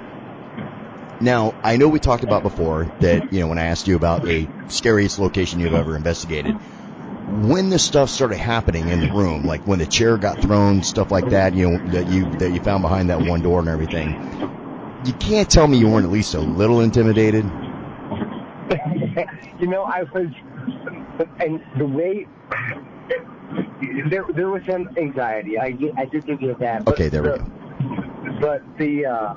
now, 1.20 1.54
I 1.64 1.76
know 1.76 1.88
we 1.88 1.98
talked 1.98 2.22
about 2.22 2.42
before 2.42 2.84
that, 3.00 3.32
you 3.32 3.40
know, 3.40 3.48
when 3.48 3.58
I 3.58 3.64
asked 3.64 3.88
you 3.88 3.96
about 3.96 4.28
a 4.28 4.48
scariest 4.68 5.18
location 5.18 5.58
you've 5.58 5.74
ever 5.74 5.96
investigated, 5.96 6.56
when 7.28 7.68
this 7.68 7.84
stuff 7.84 8.10
started 8.10 8.38
happening 8.38 8.88
in 8.88 9.00
the 9.00 9.12
room, 9.12 9.44
like 9.44 9.66
when 9.66 9.78
the 9.78 9.86
chair 9.86 10.16
got 10.16 10.40
thrown, 10.40 10.82
stuff 10.82 11.10
like 11.10 11.28
that, 11.30 11.54
you 11.54 11.70
know, 11.70 11.92
that 11.92 12.08
you 12.08 12.30
that 12.38 12.52
you 12.52 12.60
found 12.60 12.82
behind 12.82 13.10
that 13.10 13.20
one 13.20 13.42
door 13.42 13.60
and 13.60 13.68
everything, 13.68 14.10
you 15.04 15.12
can't 15.14 15.50
tell 15.50 15.66
me 15.66 15.78
you 15.78 15.88
weren't 15.88 16.06
at 16.06 16.10
least 16.10 16.34
a 16.34 16.40
little 16.40 16.80
intimidated. 16.80 17.44
you 19.60 19.66
know, 19.66 19.84
I 19.84 20.04
was, 20.04 20.28
and 21.40 21.62
the 21.76 21.86
way 21.86 22.26
there 24.10 24.24
there 24.34 24.48
was 24.48 24.62
some 24.68 24.88
anxiety. 24.96 25.58
I 25.58 25.76
I 25.96 26.04
did 26.06 26.26
give 26.26 26.40
you 26.40 26.56
that. 26.60 26.84
But 26.84 26.94
Okay, 26.94 27.08
there 27.08 27.22
we 27.22 27.30
the, 27.30 27.38
go. 27.38 28.38
But 28.40 28.62
the 28.78 29.06
uh, 29.06 29.34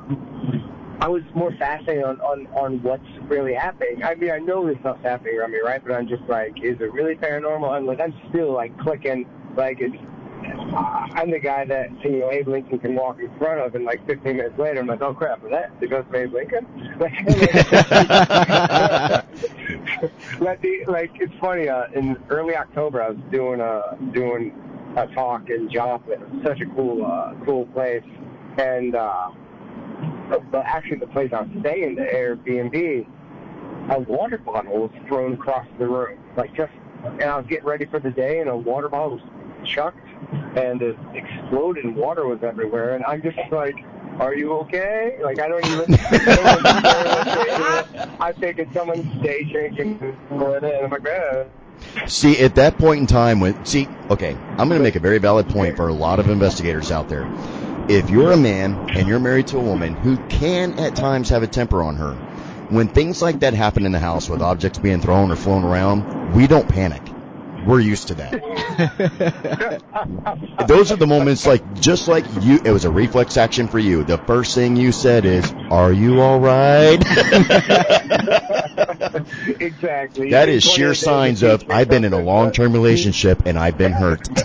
I 1.02 1.08
was 1.08 1.24
more 1.34 1.52
fascinated 1.58 2.04
on, 2.04 2.22
on 2.22 2.46
on 2.56 2.84
what's 2.84 3.04
really 3.24 3.56
happening. 3.56 4.04
I 4.04 4.14
mean, 4.14 4.30
I 4.30 4.38
know 4.38 4.68
this 4.68 4.78
stuff's 4.82 5.02
happening 5.02 5.40
around 5.40 5.52
me, 5.52 5.58
right? 5.58 5.84
But 5.84 5.94
I'm 5.94 6.08
just 6.08 6.22
like, 6.30 6.62
is 6.62 6.80
it 6.80 6.94
really 6.94 7.16
paranormal? 7.16 7.72
I'm 7.72 7.88
like, 7.88 8.00
I'm 8.00 8.14
still 8.30 8.54
like 8.54 8.78
clicking, 8.78 9.26
like 9.58 9.80
it's. 9.82 9.98
I'm 11.14 11.32
the 11.32 11.40
guy 11.40 11.66
that 11.66 11.90
you 12.04 12.20
know 12.20 12.32
Abe 12.32 12.48
Lincoln 12.48 12.78
can 12.78 12.96
walk 12.96 13.20
in 13.20 13.36
front 13.40 13.62
of, 13.62 13.74
and 13.74 13.84
like 13.84 14.06
15 14.06 14.38
minutes 14.38 14.60
later, 14.60 14.80
I'm 14.80 14.88
like, 14.88 15.02
oh 15.02 15.14
crap, 15.14 15.44
is 15.44 15.50
that 15.50 15.72
the 15.80 15.88
ghost 15.88 16.08
of 16.08 16.16
Abe 16.16 16.34
Lincoln? 16.34 16.68
Like, 17.00 17.14
like, 20.88 21.12
it's 21.20 21.34
funny. 21.40 21.68
Uh, 21.68 21.86
in 21.96 22.16
early 22.30 22.56
October, 22.56 23.02
I 23.02 23.10
was 23.10 23.18
doing 23.32 23.60
a 23.60 23.98
doing 24.14 24.54
a 24.98 25.08
talk 25.08 25.50
in 25.50 25.68
Joplin. 25.70 26.44
Such 26.46 26.62
a 26.62 26.66
cool 26.68 27.06
uh, 27.06 27.34
cool 27.44 27.66
place, 27.68 28.04
and 28.58 28.96
uh, 28.96 29.32
but 30.52 30.66
actually 30.66 30.98
the 30.98 31.08
place 31.08 31.32
I 31.34 31.42
was 31.42 31.50
staying, 31.60 31.96
the 31.96 32.04
Airbnb, 32.04 33.08
a 33.90 34.00
water 34.00 34.38
bottle 34.38 34.88
was 34.88 34.92
thrown 35.08 35.34
across 35.34 35.68
the 35.80 35.88
room, 35.88 36.20
like 36.38 36.56
just. 36.56 36.72
And 37.04 37.24
I 37.24 37.36
was 37.38 37.48
getting 37.48 37.66
ready 37.66 37.86
for 37.86 38.00
the 38.00 38.12
day, 38.12 38.42
and 38.42 38.50
a 38.50 38.56
water 38.56 38.88
bottle 38.88 39.18
was 39.18 39.68
chucked, 39.68 40.08
and 40.56 40.80
it 40.84 40.96
exploded, 41.16 41.84
and 41.84 41.96
water 41.96 42.28
was 42.28 42.44
everywhere. 42.44 42.96
And 42.96 43.04
I'm 43.06 43.24
just 43.24 43.40
like, 43.52 43.76
"Are 44.20 44.36
you 44.36 44.54
okay?" 44.60 45.18
Like 45.24 45.40
I 45.40 45.48
don't 45.48 45.66
even. 45.66 45.98
I'm 48.20 48.34
thinking 48.36 48.72
someone's 48.74 49.24
day 49.24 49.44
drinking, 49.46 50.00
and 50.30 50.44
I'm 50.44 50.92
like, 50.92 51.02
"Man." 51.04 51.48
See, 52.08 52.40
at 52.40 52.54
that 52.56 52.78
point 52.78 53.02
in 53.02 53.08
time, 53.08 53.40
when 53.40 53.66
see, 53.66 53.88
okay, 54.12 54.36
I'm 54.36 54.70
going 54.70 54.80
to 54.80 54.84
make 54.84 54.96
a 54.96 55.00
very 55.00 55.18
valid 55.18 55.50
point 55.50 55.76
for 55.76 55.88
a 55.88 55.94
lot 55.94 56.20
of 56.20 56.30
investigators 56.30 56.92
out 56.92 57.10
there. 57.10 57.24
If 57.94 58.10
you're 58.10 58.32
a 58.32 58.38
man 58.38 58.80
and 58.94 59.06
you're 59.06 59.20
married 59.20 59.48
to 59.48 59.58
a 59.58 59.62
woman 59.62 59.98
who 59.98 60.18
can 60.30 60.74
at 60.78 60.96
times 60.96 61.28
have 61.28 61.44
a 61.44 61.48
temper 61.48 61.84
on 61.84 61.98
her, 61.98 62.22
when 62.70 62.88
things 62.88 63.22
like 63.22 63.42
that 63.42 63.54
happen 63.54 63.86
in 63.86 63.92
the 63.92 64.00
house 64.00 64.30
with 64.30 64.42
objects 64.42 64.80
being 64.80 65.02
thrown 65.02 65.30
or 65.30 65.36
flown 65.36 65.66
around, 65.66 66.06
we 66.26 66.48
don't 66.48 66.70
panic. 66.70 67.11
We're 67.66 67.80
used 67.80 68.10
to 68.10 68.16
that. 68.16 69.82
Those 70.68 70.92
are 70.92 70.96
the 70.96 71.08
moments 71.08 71.46
like 71.46 71.80
just 71.80 72.08
like 72.08 72.26
you 72.42 72.60
it 72.64 72.72
was 72.72 72.86
a 72.86 72.92
reflex 72.92 73.38
action 73.38 73.68
for 73.68 73.80
you. 73.80 74.04
The 74.04 74.18
first 74.18 74.56
thing 74.56 74.76
you 74.76 74.92
said 74.92 75.26
is, 75.26 75.52
"Are 75.70 75.92
you 75.92 76.22
all 76.22 76.40
right?" 76.40 77.00
exactly. 79.60 80.32
That 80.32 80.50
is 80.50 80.64
sheer 80.64 80.94
signs 80.94 81.44
of 81.44 81.70
I've 81.70 81.90
been 81.90 82.04
in 82.04 82.14
a 82.14 82.22
long-term 82.22 82.74
relationship 82.74 83.46
and 83.46 83.58
I've 83.58 83.78
been 83.78 83.92
hurt. 83.92 84.28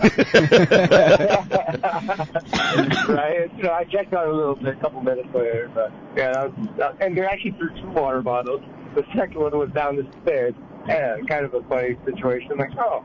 right? 3.09 3.51
So 3.63 3.71
I 3.71 3.85
checked 3.91 4.13
out 4.13 4.29
a 4.29 4.33
little 4.33 4.57
bit, 4.57 4.77
a 4.77 4.81
couple 4.81 5.03
minutes 5.03 5.29
later, 5.35 5.71
but 5.75 5.93
yeah, 6.17 6.33
that 6.33 6.53
was, 6.53 6.95
and 7.01 7.17
they 7.17 7.23
actually 7.23 7.53
threw 7.53 7.71
two 7.81 7.89
water 7.91 8.23
bottles. 8.23 8.63
The 8.95 9.05
second 9.15 9.41
one 9.41 9.57
was 9.59 9.71
down 9.71 9.97
the 9.97 10.07
stairs. 10.23 10.55
Yeah, 10.89 11.17
kind 11.29 11.45
of 11.45 11.55
a 11.55 11.63
funny 11.63 11.97
situation. 12.05 12.53
I'm 12.53 12.59
like, 12.59 12.71
oh, 12.79 13.05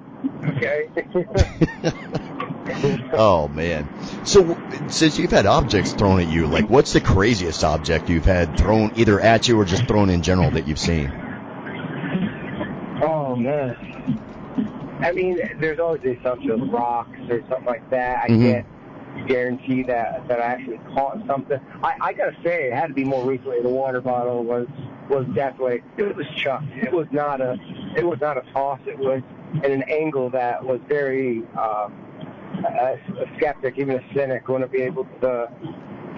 okay. 0.50 0.90
oh 3.14 3.48
man. 3.48 3.88
So 4.26 4.58
since 4.88 5.18
you've 5.18 5.32
had 5.32 5.46
objects 5.46 5.94
thrown 5.94 6.20
at 6.22 6.28
you, 6.28 6.48
like 6.48 6.70
what's 6.70 6.94
the 6.94 7.02
craziest 7.02 7.64
object 7.64 8.10
you've 8.10 8.26
had 8.26 8.58
thrown 8.58 8.92
either 8.96 9.20
at 9.20 9.48
you 9.48 9.60
or 9.60 9.66
just 9.66 9.88
thrown 9.88 10.10
in 10.10 10.22
general 10.22 10.52
that 10.52 10.68
you've 10.68 10.80
seen? 10.80 11.12
oh 13.04 13.36
man. 13.36 13.76
I 15.02 15.12
mean, 15.14 15.40
there's 15.60 15.80
always 15.80 16.02
the 16.04 16.12
assumption 16.20 16.52
of 16.52 16.70
rocks 16.70 17.18
or 17.30 17.42
something 17.50 17.66
like 17.66 17.90
that. 17.90 18.24
I 18.24 18.28
Mhm. 18.28 18.42
can't 18.44 19.28
guarantee 19.28 19.84
that 19.84 20.28
that 20.28 20.40
I 20.40 20.44
actually 20.44 20.78
caught 20.94 21.26
something. 21.26 21.60
I, 21.84 21.94
I 22.00 22.14
gotta 22.14 22.36
say, 22.44 22.68
it 22.68 22.74
had 22.74 22.88
to 22.88 22.94
be 22.94 23.04
more 23.04 23.26
recently. 23.26 23.62
The 23.62 23.70
water 23.70 24.00
bottle 24.02 24.44
was 24.44 24.68
was 25.12 25.28
definitely 25.36 25.84
it 25.98 26.16
was 26.16 26.26
chucked. 26.36 26.72
It 26.72 26.92
was 26.92 27.08
not 27.12 27.42
a 27.42 27.58
it 27.96 28.06
was 28.06 28.20
not 28.20 28.38
a 28.38 28.42
toss. 28.54 28.80
It 28.88 28.98
was 28.98 29.22
at 29.64 29.70
an 29.70 29.84
angle 29.84 30.30
that 30.32 30.64
was 30.64 30.80
very 30.88 31.44
uh, 31.58 31.90
a, 32.66 32.98
a 33.20 33.38
skeptic, 33.38 33.78
even 33.78 33.98
a 33.98 34.14
cynic, 34.14 34.48
wouldn't 34.48 34.72
be 34.72 34.82
able 34.82 35.06
to 35.22 35.52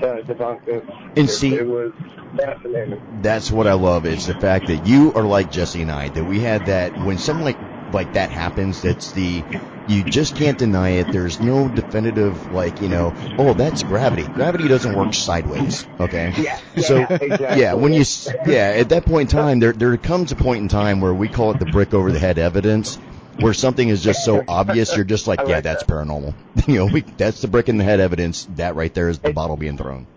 to 0.02 0.24
debunk 0.24 0.66
this. 0.66 0.84
And 1.18 1.18
it, 1.18 1.28
see- 1.30 1.56
it 1.56 1.68
was 1.68 1.91
fascinating. 2.38 3.02
That's 3.22 3.52
what 3.52 3.68
I 3.68 3.74
love 3.74 4.06
is 4.06 4.28
the 4.28 4.34
fact 4.36 4.68
that 4.68 4.86
you 4.88 5.14
are 5.14 5.24
like 5.24 5.52
Jesse 5.52 5.82
and 5.82 5.91
I, 5.91 6.10
that 6.10 6.24
we 6.24 6.39
had 6.39 6.68
that 6.68 6.96
when 7.06 7.18
something 7.18 7.44
like 7.46 7.58
like 7.94 8.14
that 8.14 8.32
happens, 8.32 8.82
that's 8.82 9.12
the 9.12 9.46
you 9.86 10.04
just 10.04 10.36
can't 10.36 10.58
deny 10.58 10.91
it. 10.91 11.12
There's 11.12 11.39
no 11.41 11.68
definitive 11.68 12.50
like, 12.52 12.80
you 12.80 12.89
know, 12.89 13.14
oh 13.38 13.54
that's 13.54 13.84
gravity. 13.84 14.28
Gravity 14.28 14.68
doesn't 14.68 14.96
work 14.96 15.14
sideways. 15.14 15.86
Okay? 16.00 16.34
Yeah, 16.38 16.58
So 16.82 17.00
yeah, 17.00 17.18
exactly. 17.22 17.62
yeah, 17.62 17.74
when 17.74 17.94
you 17.94 18.04
yeah, 18.48 18.74
at 18.78 18.89
that 18.89 19.06
point 19.06 19.34
in 19.34 19.38
time 19.38 19.60
there 19.60 19.74
there 19.74 19.96
comes 19.98 20.32
a 20.32 20.36
point 20.36 20.62
in 20.62 20.68
time 20.70 21.02
where 21.02 21.14
we 21.14 21.28
call 21.30 21.52
it 21.52 21.60
the 21.60 21.66
brick 21.66 21.94
over 21.94 22.12
the 22.12 22.20
head 22.20 22.38
evidence. 22.38 22.98
Where 23.39 23.54
something 23.56 23.89
is 23.89 24.04
just 24.04 24.24
so 24.24 24.44
obvious, 24.48 24.96
you're 24.96 25.06
just 25.06 25.26
like, 25.26 25.39
yeah, 25.48 25.60
that's 25.60 25.84
that. 25.84 25.91
paranormal. 25.91 26.36
you 26.68 26.76
know, 26.76 26.86
we, 26.86 27.02
that's 27.02 27.41
the 27.41 27.48
brick 27.48 27.68
in 27.68 27.78
the 27.78 27.84
head 27.84 28.00
evidence. 28.00 28.46
That 28.46 28.76
right 28.76 28.94
there 28.94 29.10
is 29.10 29.18
the 29.18 29.34
bottle 29.34 29.58
being 29.58 29.76
thrown. 29.76 30.08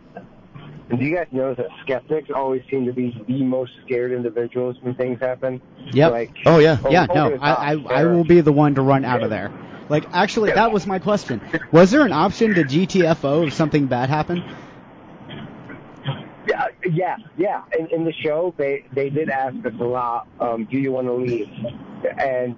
And 0.88 1.00
do 1.00 1.04
you 1.04 1.16
guys 1.16 1.26
know 1.32 1.52
that 1.54 1.66
skeptics 1.82 2.28
always 2.34 2.62
seem 2.70 2.86
to 2.86 2.92
be 2.92 3.12
the 3.26 3.42
most 3.42 3.72
scared 3.84 4.12
individuals 4.12 4.76
when 4.82 4.94
things 4.94 5.18
happen? 5.20 5.60
Yep. 5.92 6.12
Like, 6.12 6.30
Oh 6.46 6.58
yeah. 6.58 6.78
yeah, 6.88 7.06
no, 7.06 7.36
I, 7.40 7.72
I, 7.74 8.00
I 8.00 8.04
will 8.04 8.24
be 8.24 8.40
the 8.40 8.52
one 8.52 8.74
to 8.76 8.82
run 8.82 9.04
out 9.04 9.22
of 9.22 9.30
there. 9.30 9.52
Like, 9.88 10.04
actually, 10.12 10.52
that 10.52 10.72
was 10.72 10.86
my 10.86 10.98
question. 10.98 11.40
Was 11.72 11.90
there 11.90 12.02
an 12.02 12.12
option 12.12 12.54
to 12.54 12.64
GTFO 12.64 13.48
if 13.48 13.54
something 13.54 13.86
bad 13.86 14.08
happened? 14.08 14.44
Yeah, 16.48 16.66
yeah, 16.92 17.16
yeah. 17.36 17.62
In, 17.78 17.86
in 17.88 18.04
the 18.04 18.12
show, 18.12 18.54
they 18.56 18.84
they 18.92 19.10
did 19.10 19.28
ask 19.30 19.54
us 19.66 19.72
a 19.80 19.84
lot. 19.84 20.28
Um, 20.40 20.64
do 20.70 20.78
you 20.78 20.92
want 20.92 21.08
to 21.08 21.12
leave? 21.14 21.48
And 22.18 22.56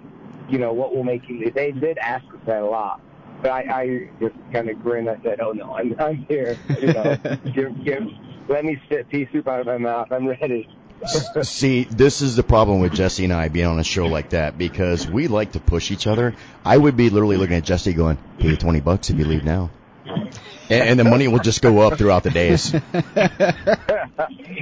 you 0.49 0.59
know 0.59 0.72
what 0.72 0.95
will 0.95 1.05
make 1.05 1.29
you? 1.29 1.41
leave? 1.41 1.55
They 1.55 1.72
did 1.72 1.99
ask 1.99 2.24
us 2.26 2.41
that 2.47 2.62
a 2.62 2.66
lot. 2.66 3.01
But 3.41 3.51
I, 3.51 3.80
I 3.80 4.11
just 4.20 4.34
kind 4.53 4.68
of 4.68 4.82
grinned. 4.82 5.09
I 5.09 5.18
said, 5.22 5.41
"Oh 5.41 5.53
no, 5.53 5.74
I'm 5.74 5.95
I'm 5.99 6.16
here. 6.28 6.57
You 6.80 6.93
know, 6.93 7.16
give, 7.55 7.84
give, 7.84 8.05
let 8.49 8.64
me 8.64 8.80
spit 8.86 9.09
pea 9.09 9.28
soup 9.32 9.47
out 9.49 9.61
of 9.61 9.66
my 9.66 9.78
mouth. 9.78 10.11
I'm 10.11 10.26
ready." 10.26 10.68
See, 11.43 11.84
this 11.84 12.22
is 12.22 12.34
the 12.36 12.43
problem 12.43 12.80
with 12.80 12.93
Jesse 12.93 13.24
and 13.24 13.32
I 13.32 13.49
being 13.49 13.66
on 13.66 13.78
a 13.78 13.84
show 13.84 14.07
like 14.07 14.30
that 14.30 14.59
because 14.59 15.07
we 15.07 15.28
like 15.28 15.53
to 15.53 15.61
push 15.61 15.91
each 15.91 16.07
other. 16.07 16.34
I 16.64 16.76
would 16.76 16.97
be 16.97 17.11
literally 17.11 17.36
looking 17.36 17.57
at 17.57 17.64
Jesse 17.64 17.93
going, 17.93 18.18
pay 18.39 18.49
you 18.49 18.57
20 18.57 18.80
bucks 18.80 19.11
if 19.11 19.16
you 19.18 19.24
leave 19.24 19.45
now. 19.45 19.70
And, 20.70 20.89
and 20.91 21.01
the 21.01 21.05
money 21.05 21.28
will 21.28 21.39
just 21.39 21.62
go 21.62 21.78
up 21.80 21.99
throughout 21.99 22.24
the 22.24 22.30
days. 22.30 22.74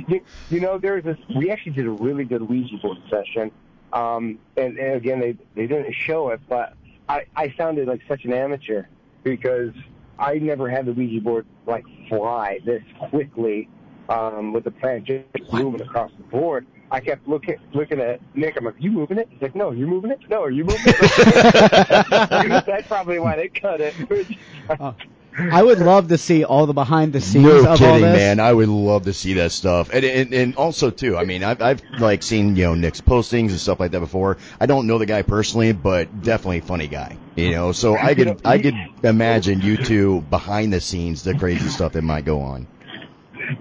you, 0.09 0.21
you 0.51 0.61
know, 0.61 0.79
there's 0.79 1.05
this. 1.05 1.17
We 1.35 1.51
actually 1.51 1.73
did 1.73 1.87
a 1.87 1.91
really 1.91 2.25
good 2.25 2.43
Ouija 2.43 2.77
board 2.77 2.99
session, 3.11 3.51
um, 3.93 4.39
and, 4.57 4.79
and 4.79 4.97
again, 4.97 5.21
they 5.21 5.37
they 5.55 5.67
didn't 5.67 5.95
show 5.95 6.31
it, 6.31 6.41
but 6.49 6.75
I 7.09 7.25
I 7.37 7.55
sounded 7.57 7.89
like 7.89 8.01
such 8.09 8.25
an 8.25 8.33
amateur 8.33 8.85
because 9.23 9.73
I 10.19 10.35
never 10.39 10.69
had 10.69 10.87
the 10.87 10.93
Ouija 10.93 11.21
board 11.23 11.47
like 11.67 11.85
fly 12.09 12.61
this 12.65 12.83
quickly 13.11 13.69
um, 14.09 14.53
with 14.53 14.65
the 14.65 14.71
plant 14.71 15.05
just 15.05 15.53
moving 15.53 15.81
across 15.81 16.11
the 16.17 16.25
board. 16.25 16.67
I 16.91 17.01
kept 17.01 17.27
looking 17.27 17.57
looking 17.75 18.01
at 18.01 18.21
Nick. 18.37 18.57
I'm 18.57 18.65
like, 18.65 18.77
"You 18.79 18.93
moving 18.93 19.19
it?" 19.19 19.29
He's 19.31 19.43
like, 19.43 19.57
"No, 19.57 19.73
you 19.73 19.87
moving 19.87 20.13
it? 20.13 20.21
No, 20.31 20.43
are 20.43 20.51
you 20.51 20.65
moving 20.65 20.83
it?" 20.87 22.65
That's 22.67 22.87
probably 22.87 23.19
why 23.19 23.37
they 23.37 23.49
cut 23.49 23.81
it. 23.81 23.97
Oh, 24.81 24.97
I 25.39 25.63
would 25.63 25.79
love 25.79 26.09
to 26.09 26.19
see 26.19 26.45
all 26.45 26.67
the 26.67 26.73
behind 26.73 27.13
the 27.13 27.21
scenes 27.21 27.45
No 27.45 27.59
of 27.59 27.67
all 27.67 27.77
kidding, 27.77 28.03
this. 28.03 28.17
man. 28.17 28.41
I 28.41 28.53
would 28.53 28.69
love 28.69 29.05
to 29.05 29.13
see 29.13 29.35
that 29.35 29.53
stuff. 29.53 29.91
And, 29.93 30.05
and 30.05 30.33
and 30.33 30.57
also 30.57 30.91
too, 30.91 31.17
I 31.17 31.25
mean, 31.25 31.45
I've 31.45 31.61
I've 31.61 31.83
like 31.99 32.23
seen 32.23 32.57
you 32.57 32.65
know 32.65 32.75
Nick's 32.75 33.01
postings 33.01 33.51
and 33.51 33.61
stuff 33.61 33.79
like 33.79 33.91
that 33.91 34.01
before. 34.01 34.39
I 34.61 34.67
don't 34.67 34.87
know 34.87 34.99
the 34.99 35.07
guy 35.07 35.23
personally, 35.23 35.73
but 35.73 36.23
definitely 36.23 36.59
a 36.59 36.63
funny 36.63 36.87
guy. 36.89 37.19
You 37.37 37.51
know, 37.51 37.73
so 37.73 37.97
I 37.97 38.15
could 38.15 38.41
I 38.47 38.59
could 38.59 38.75
imagine 39.03 39.61
you 39.61 39.77
two 39.77 40.23
behind 40.23 40.73
the 40.73 40.81
scenes, 40.81 41.23
the 41.23 41.35
crazy 41.35 41.69
stuff 41.69 41.93
that 41.93 42.03
might 42.03 42.25
go 42.25 42.41
on. 42.41 42.67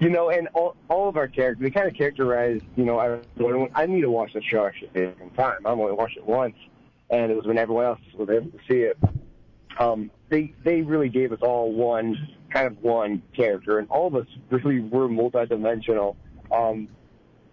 You 0.00 0.08
know, 0.08 0.30
and 0.30 0.48
all, 0.54 0.74
all 0.88 1.08
of 1.08 1.16
our 1.16 1.28
characters, 1.28 1.62
they 1.62 1.70
kind 1.70 1.86
of 1.86 1.94
characterize, 1.94 2.60
you 2.74 2.84
know, 2.84 2.98
I, 2.98 3.20
I 3.72 3.86
need 3.86 4.00
to 4.00 4.10
watch 4.10 4.32
the 4.32 4.42
show 4.42 4.66
actually 4.66 4.88
a 4.94 5.12
second 5.12 5.30
time. 5.36 5.58
I've 5.64 5.78
only 5.78 5.92
watched 5.92 6.16
it 6.16 6.26
once, 6.26 6.56
and 7.08 7.30
it 7.30 7.36
was 7.36 7.46
when 7.46 7.56
everyone 7.56 7.84
else 7.84 8.00
was 8.18 8.28
able 8.28 8.50
to 8.50 8.58
see 8.68 8.80
it. 8.80 8.98
Um, 9.78 10.10
they 10.28 10.54
they 10.64 10.82
really 10.82 11.08
gave 11.08 11.32
us 11.32 11.40
all 11.42 11.72
one 11.72 12.16
kind 12.50 12.66
of 12.66 12.82
one 12.82 13.22
character, 13.34 13.78
and 13.78 13.88
all 13.90 14.06
of 14.06 14.14
us 14.14 14.26
really 14.50 14.80
were 14.80 15.08
multidimensional. 15.08 16.16
Um, 16.50 16.88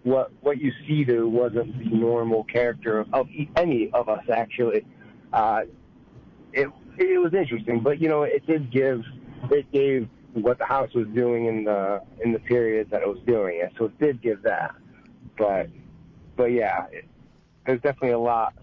what 0.02 0.32
what 0.40 0.58
you 0.58 0.72
see 0.86 1.04
there 1.04 1.26
wasn't 1.26 1.78
the 1.78 1.96
normal 1.96 2.44
character 2.44 3.00
of, 3.00 3.12
of 3.12 3.28
any 3.56 3.90
of 3.92 4.08
us 4.08 4.24
actually. 4.30 4.84
Uh, 5.32 5.62
it 6.52 6.68
it 6.96 7.20
was 7.20 7.34
interesting, 7.34 7.80
but 7.80 8.00
you 8.00 8.08
know, 8.08 8.22
it 8.22 8.46
did 8.46 8.70
give 8.70 9.02
it 9.50 9.70
gave 9.72 10.08
what 10.34 10.58
the 10.58 10.64
house 10.64 10.92
was 10.94 11.06
doing 11.14 11.46
in 11.46 11.64
the 11.64 12.02
in 12.24 12.32
the 12.32 12.38
period 12.38 12.90
that 12.90 13.02
it 13.02 13.08
was 13.08 13.18
doing 13.26 13.60
it. 13.60 13.72
So 13.78 13.86
it 13.86 13.98
did 13.98 14.22
give 14.22 14.42
that. 14.42 14.74
But 15.36 15.68
but 16.36 16.52
yeah, 16.52 16.86
there's 17.66 17.80
definitely 17.80 18.10
a 18.10 18.18
lot 18.18 18.54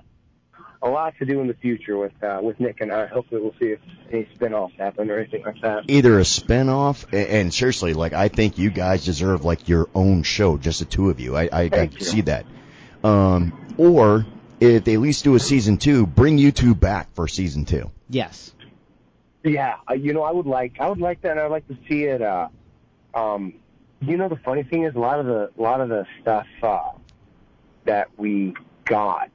a 0.84 0.90
lot 0.90 1.14
to 1.20 1.26
do 1.26 1.42
in 1.42 1.48
the 1.48 1.54
future 1.54 1.98
with 1.98 2.12
uh, 2.24 2.40
with 2.42 2.60
Nick 2.60 2.82
and 2.82 2.92
I. 2.92 3.08
Hopefully 3.08 3.42
we'll 3.42 3.56
see 3.60 3.74
if 3.74 3.80
any 4.12 4.28
spin-offs 4.36 4.76
happen 4.78 5.10
or 5.10 5.20
anything 5.20 5.44
like 5.44 5.62
that. 5.62 5.84
Either 5.88 6.20
a 6.20 6.24
spinoff, 6.24 7.04
and, 7.12 7.28
and 7.28 7.54
seriously, 7.54 7.94
like 7.94 8.14
I 8.14 8.28
think 8.28 8.58
you 8.58 8.70
guys 8.70 9.06
deserve 9.06 9.46
like 9.46 9.68
your 9.68 9.90
own 9.94 10.24
show, 10.24 10.58
just 10.58 10.80
the 10.80 10.86
two 10.86 11.10
of 11.10 11.20
you. 11.20 11.36
I 11.36 11.50
I, 11.52 11.70
I 11.72 11.90
you. 11.92 12.00
see 12.00 12.22
that. 12.22 12.46
Um, 13.04 13.76
or 13.78 14.26
if 14.60 14.84
they 14.84 14.94
at 14.94 15.00
least 15.00 15.24
do 15.24 15.36
a 15.36 15.40
season 15.40 15.78
two, 15.78 16.06
bring 16.06 16.38
you 16.38 16.52
two 16.52 16.76
back 16.76 17.14
for 17.16 17.28
season 17.28 17.66
two. 17.66 17.90
Yes. 18.10 18.54
Yeah, 19.44 19.78
uh, 19.90 19.96
you 19.96 20.14
know, 20.14 20.22
I 20.22 20.32
would 20.32 20.46
like, 20.46 20.80
I 20.80 20.88
would 20.88 21.00
like 21.00 21.22
that. 21.22 21.32
and 21.32 21.40
I'd 21.40 21.50
like 21.50 21.68
to 21.68 21.78
see 21.90 22.04
it. 22.04 22.22
Uh, 22.22 22.50
um, 23.16 23.56
you 24.02 24.18
know, 24.18 24.30
the 24.30 24.36
funny 24.36 24.62
thing 24.62 24.84
is, 24.84 24.94
a 24.94 25.00
lot 25.00 25.20
of 25.20 25.26
the, 25.26 25.52
a 25.58 25.62
lot 25.62 25.82
of 25.82 25.90
the 25.90 26.06
stuff 26.22 26.46
uh, 26.62 26.92
that 27.86 28.10
we 28.20 28.54
got, 28.86 29.32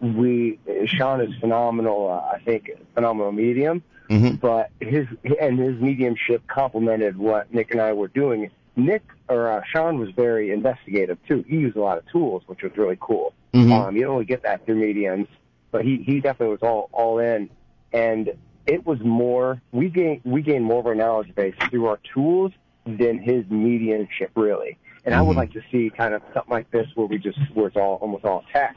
we 0.00 0.58
Sean 0.86 1.20
is 1.20 1.34
phenomenal. 1.40 2.08
Uh, 2.10 2.34
I 2.36 2.38
think 2.44 2.70
phenomenal 2.94 3.32
medium, 3.32 3.82
hmm 4.08 4.34
but 4.36 4.70
his 4.80 5.06
and 5.40 5.58
his 5.58 5.80
mediumship 5.80 6.46
complemented 6.46 7.16
what 7.18 7.52
Nick 7.52 7.70
and 7.72 7.80
I 7.80 7.92
were 7.92 8.08
doing. 8.08 8.50
Nick 8.76 9.02
or 9.28 9.50
uh, 9.50 9.62
Sean 9.68 9.98
was 9.98 10.10
very 10.10 10.52
investigative 10.52 11.18
too. 11.26 11.44
He 11.48 11.56
used 11.56 11.76
a 11.76 11.80
lot 11.80 11.98
of 11.98 12.06
tools, 12.06 12.42
which 12.46 12.62
was 12.62 12.76
really 12.76 12.96
cool. 13.00 13.34
hmm 13.52 13.72
Um, 13.72 13.96
you 13.96 14.02
don't 14.02 14.12
really 14.12 14.24
get 14.24 14.42
that 14.44 14.64
through 14.64 14.76
mediums, 14.76 15.26
but 15.72 15.84
he, 15.84 15.96
he 16.06 16.20
definitely 16.20 16.52
was 16.54 16.62
all, 16.62 16.88
all 16.92 17.18
in. 17.18 17.50
And 17.92 18.30
it 18.66 18.86
was 18.86 19.00
more, 19.00 19.60
we 19.72 19.88
gain 19.88 20.20
we 20.24 20.42
gained 20.42 20.64
more 20.64 20.78
of 20.80 20.86
our 20.86 20.94
knowledge 20.94 21.34
base 21.34 21.54
through 21.70 21.86
our 21.86 21.98
tools 22.14 22.52
than 22.86 23.18
his 23.18 23.44
mediumship 23.50 24.30
really. 24.36 24.78
And 25.04 25.14
I 25.14 25.22
would 25.22 25.34
Mhm. 25.34 25.38
like 25.38 25.52
to 25.54 25.62
see 25.72 25.90
kind 25.90 26.14
of 26.14 26.22
something 26.32 26.50
like 26.52 26.70
this 26.70 26.86
where 26.94 27.06
we 27.06 27.18
just, 27.18 27.38
where 27.54 27.66
it's 27.66 27.76
all, 27.76 27.94
almost 27.96 28.24
all 28.24 28.44
tech. 28.52 28.76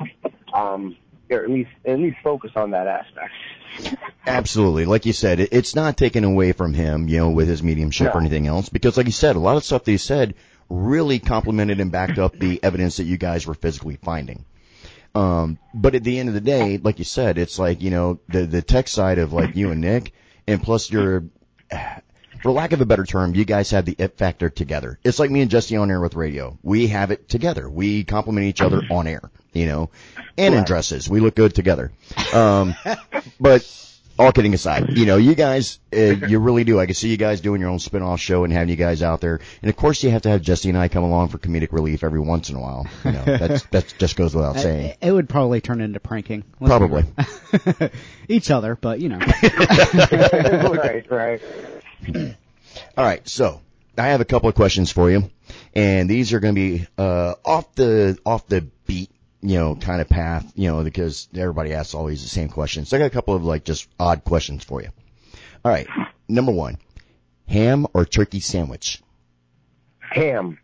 Um, 0.54 0.96
or 1.32 1.44
at 1.44 1.50
least, 1.50 1.72
at 1.86 2.00
least 2.00 2.18
focus 2.24 2.52
on 2.56 2.72
that 2.72 2.88
aspect. 2.88 3.34
Absolutely. 4.28 4.86
Like 4.86 5.06
you 5.06 5.14
said, 5.14 5.40
it's 5.40 5.76
not 5.76 5.98
taken 5.98 6.24
away 6.24 6.52
from 6.52 6.74
him, 6.74 7.08
you 7.08 7.18
know, 7.18 7.30
with 7.30 7.48
his 7.48 7.64
mediumship 7.64 8.14
or 8.14 8.20
anything 8.20 8.48
else, 8.48 8.70
because 8.70 8.98
like 8.98 9.06
you 9.06 9.12
said, 9.12 9.36
a 9.36 9.40
lot 9.40 9.58
of 9.58 9.64
stuff 9.64 9.84
that 9.86 9.92
he 9.92 9.98
said 9.98 10.36
really 10.70 11.20
complemented 11.20 11.80
and 11.80 11.92
backed 11.92 12.18
up 12.18 12.38
the 12.38 12.64
evidence 12.64 12.98
that 12.98 13.04
you 13.04 13.18
guys 13.18 13.46
were 13.46 13.54
physically 13.54 13.98
finding. 13.98 14.46
Um, 15.14 15.58
but 15.74 15.96
at 15.96 16.04
the 16.04 16.20
end 16.20 16.30
of 16.30 16.36
the 16.36 16.42
day, 16.42 16.78
like 16.78 17.00
you 17.00 17.06
said, 17.06 17.38
it's 17.38 17.60
like, 17.60 17.82
you 17.82 17.90
know, 17.90 18.20
the, 18.30 18.46
the 18.46 18.62
tech 18.62 18.88
side 18.88 19.18
of 19.18 19.34
like 19.34 19.56
you 19.56 19.72
and 19.72 19.82
Nick, 19.82 20.14
and 20.48 20.64
plus 20.64 20.90
your, 20.90 21.26
for 22.42 22.52
lack 22.52 22.72
of 22.72 22.82
a 22.82 22.86
better 22.86 23.06
term, 23.06 23.36
you 23.36 23.44
guys 23.44 23.72
have 23.72 23.86
the 23.86 23.96
it 23.98 24.18
factor 24.18 24.50
together. 24.50 25.00
It's 25.04 25.20
like 25.20 25.30
me 25.30 25.42
and 25.42 25.52
Jesse 25.52 25.76
on 25.76 25.92
air 25.92 26.00
with 26.00 26.16
radio. 26.16 26.58
We 26.64 26.88
have 26.88 27.12
it 27.12 27.28
together. 27.28 27.70
We 27.70 28.04
complement 28.06 28.48
each 28.48 28.62
other 28.62 28.82
on 28.90 29.08
air, 29.08 29.30
you 29.54 29.66
know, 29.66 29.90
and 30.38 30.56
in 30.56 30.64
dresses. 30.64 31.10
We 31.10 31.20
look 31.20 31.36
good 31.36 31.54
together. 31.54 31.92
Um, 32.34 32.76
but 33.40 33.66
all 34.20 34.32
kidding 34.32 34.54
aside, 34.54 34.98
you 34.98 35.06
know, 35.06 35.18
you 35.18 35.36
guys, 35.36 35.80
uh, 35.94 36.00
you 36.00 36.40
really 36.40 36.64
do. 36.64 36.80
I 36.80 36.86
can 36.86 36.96
see 36.96 37.10
you 37.10 37.18
guys 37.18 37.42
doing 37.42 37.62
your 37.62 37.70
own 37.70 37.80
spin-off 37.80 38.20
show 38.20 38.44
and 38.44 38.54
having 38.54 38.70
you 38.70 38.76
guys 38.76 39.02
out 39.02 39.22
there. 39.22 39.40
And 39.62 39.70
of 39.70 39.76
course, 39.76 40.04
you 40.04 40.12
have 40.12 40.24
to 40.24 40.30
have 40.30 40.42
Jesse 40.42 40.70
and 40.70 40.78
I 40.78 40.88
come 40.88 41.04
along 41.04 41.30
for 41.30 41.38
comedic 41.38 41.72
relief 41.72 42.04
every 42.04 42.20
once 42.20 42.50
in 42.50 42.56
a 42.56 42.60
while. 42.60 42.88
You 43.04 43.12
know, 43.14 43.24
that's 43.26 43.64
that 43.68 43.94
just 43.98 44.16
goes 44.16 44.36
without 44.36 44.60
saying. 44.60 44.86
It, 44.88 44.98
it 45.02 45.12
would 45.12 45.30
probably 45.30 45.62
turn 45.62 45.82
into 45.82 46.00
pranking. 46.00 46.44
Let's 46.60 46.70
Probably. 46.70 47.06
Each 48.28 48.52
other, 48.52 48.76
but 48.76 49.00
you 49.00 49.10
know. 49.10 49.20
right, 49.20 51.06
right. 51.10 51.42
All 52.98 53.06
right, 53.06 53.28
so 53.28 53.62
I 53.98 54.08
have 54.10 54.22
a 54.22 54.26
couple 54.26 54.50
of 54.50 54.56
questions 54.56 54.92
for 54.92 55.10
you, 55.10 55.30
and 55.74 56.10
these 56.10 56.34
are 56.34 56.40
going 56.40 56.56
to 56.56 56.62
be 56.62 56.88
uh, 56.98 57.36
off 57.44 57.74
the 57.76 58.18
off 58.26 58.48
the 58.48 58.62
beat, 58.62 58.72
you 59.42 59.58
know, 59.58 59.76
kind 59.76 60.02
of 60.02 60.10
path, 60.10 60.52
you 60.56 60.70
know, 60.70 60.84
because 60.84 61.28
everybody 61.36 61.74
asks 61.74 61.94
always 61.94 62.22
the 62.24 62.30
same 62.30 62.50
questions. 62.50 62.90
So 62.90 62.98
I 62.98 63.00
got 63.00 63.06
a 63.06 63.12
couple 63.12 63.36
of 63.36 63.44
like 63.44 63.64
just 63.64 63.88
odd 64.00 64.24
questions 64.24 64.64
for 64.64 64.82
you. 64.82 64.90
All 65.64 65.72
right, 65.72 65.88
number 66.28 66.52
one, 66.52 66.78
ham 67.48 67.88
or 67.94 68.06
turkey 68.06 68.40
sandwich? 68.40 69.02
Ham. 70.00 70.58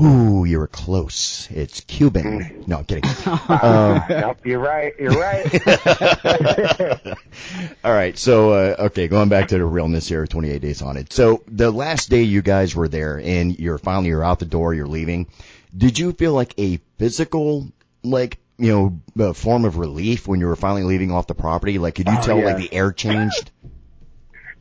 Ooh, 0.00 0.46
you 0.46 0.58
were 0.58 0.68
close. 0.68 1.48
It's 1.50 1.80
Cuban. 1.80 2.64
No, 2.66 2.78
I'm 2.78 2.84
kidding. 2.84 3.04
Um, 3.48 4.02
Nope, 4.08 4.46
you're 4.46 4.58
right. 4.58 4.94
You're 4.98 5.12
right. 5.12 5.44
all 7.84 7.92
right, 7.92 8.16
so 8.16 8.52
uh, 8.52 8.76
okay, 8.86 9.08
going 9.08 9.28
back 9.28 9.48
to 9.48 9.58
the 9.58 9.64
realness 9.64 10.08
here, 10.08 10.26
28 10.26 10.62
days 10.62 10.80
on 10.80 10.96
it. 10.96 11.12
So 11.12 11.42
the 11.46 11.70
last 11.70 12.08
day 12.08 12.22
you 12.22 12.40
guys 12.40 12.74
were 12.74 12.88
there, 12.88 13.20
and 13.20 13.58
you're 13.58 13.78
finally 13.78 14.08
you're 14.08 14.24
out 14.24 14.38
the 14.38 14.46
door, 14.46 14.72
you're 14.72 14.86
leaving. 14.86 15.26
Did 15.76 15.98
you 15.98 16.12
feel 16.12 16.32
like 16.34 16.54
a 16.58 16.78
physical, 16.98 17.72
like 18.02 18.38
you 18.58 18.70
know, 19.16 19.24
uh, 19.28 19.32
form 19.32 19.64
of 19.64 19.76
relief 19.78 20.28
when 20.28 20.38
you 20.40 20.46
were 20.46 20.56
finally 20.56 20.84
leaving 20.84 21.10
off 21.10 21.26
the 21.26 21.34
property? 21.34 21.78
Like, 21.78 21.94
could 21.96 22.06
you 22.08 22.14
Oh, 22.18 22.22
tell 22.22 22.38
yeah. 22.38 22.44
like 22.46 22.56
the 22.58 22.72
air 22.72 22.92
changed? 22.92 23.50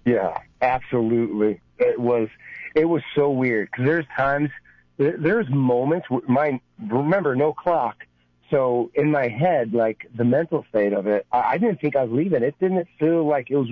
Yeah, 0.03 0.36
absolutely. 0.64 1.62
It 1.78 1.99
was 1.99 2.28
it 2.74 2.86
was 2.86 3.03
so 3.14 3.30
weird 3.30 3.70
because 3.70 3.86
there's 3.86 4.05
times 4.18 4.49
there's 4.97 5.47
moments 5.49 6.07
my 6.28 6.59
remember 6.89 7.36
no 7.36 7.53
clock. 7.53 7.97
So 8.49 8.89
in 8.95 9.12
my 9.12 9.28
head, 9.28 9.74
like 9.74 10.07
the 10.16 10.24
mental 10.26 10.66
state 10.70 10.93
of 10.93 11.05
it, 11.05 11.28
I, 11.32 11.41
I 11.51 11.57
didn't 11.59 11.82
think 11.82 11.95
I 11.95 12.03
was 12.05 12.12
leaving. 12.12 12.41
It 12.41 12.55
didn't 12.59 12.88
feel 12.99 13.24
like 13.28 13.51
it 13.51 13.57
was. 13.57 13.70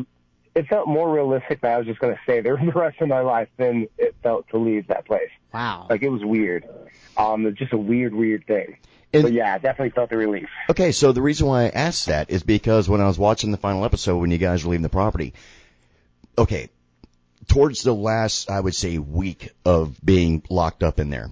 It 0.55 0.67
felt 0.67 0.87
more 0.87 1.13
realistic 1.13 1.61
that 1.61 1.73
I 1.73 1.77
was 1.77 1.87
just 1.87 1.99
going 1.99 2.13
to 2.15 2.19
stay 2.23 2.41
there 2.41 2.57
the 2.57 2.71
rest 2.71 2.99
of 3.01 3.07
my 3.07 3.21
life 3.21 3.49
than 3.57 3.87
it 3.97 4.15
felt 4.23 4.47
to 4.49 4.57
leave 4.57 4.87
that 4.87 5.05
place. 5.05 5.29
Wow. 5.53 5.87
Like 5.89 6.01
it 6.01 6.09
was 6.09 6.23
weird. 6.23 6.67
Um, 7.17 7.45
it's 7.45 7.57
just 7.57 7.73
a 7.73 7.77
weird, 7.77 8.13
weird 8.13 8.45
thing. 8.47 8.77
And- 9.13 9.23
but 9.23 9.33
yeah, 9.33 9.53
I 9.53 9.57
definitely 9.57 9.91
felt 9.91 10.09
the 10.09 10.17
relief. 10.17 10.47
Okay, 10.69 10.91
so 10.91 11.11
the 11.11 11.21
reason 11.21 11.47
why 11.47 11.65
I 11.65 11.69
asked 11.69 12.07
that 12.07 12.29
is 12.29 12.43
because 12.43 12.87
when 12.87 13.01
I 13.01 13.07
was 13.07 13.17
watching 13.17 13.51
the 13.51 13.57
final 13.57 13.83
episode 13.85 14.17
when 14.17 14.31
you 14.31 14.37
guys 14.37 14.63
were 14.63 14.71
leaving 14.71 14.83
the 14.83 14.89
property, 14.89 15.33
okay, 16.37 16.69
towards 17.47 17.81
the 17.81 17.93
last, 17.93 18.49
I 18.51 18.59
would 18.59 18.75
say, 18.75 18.97
week 18.99 19.49
of 19.65 19.97
being 20.03 20.43
locked 20.49 20.83
up 20.83 20.99
in 20.99 21.09
there, 21.09 21.31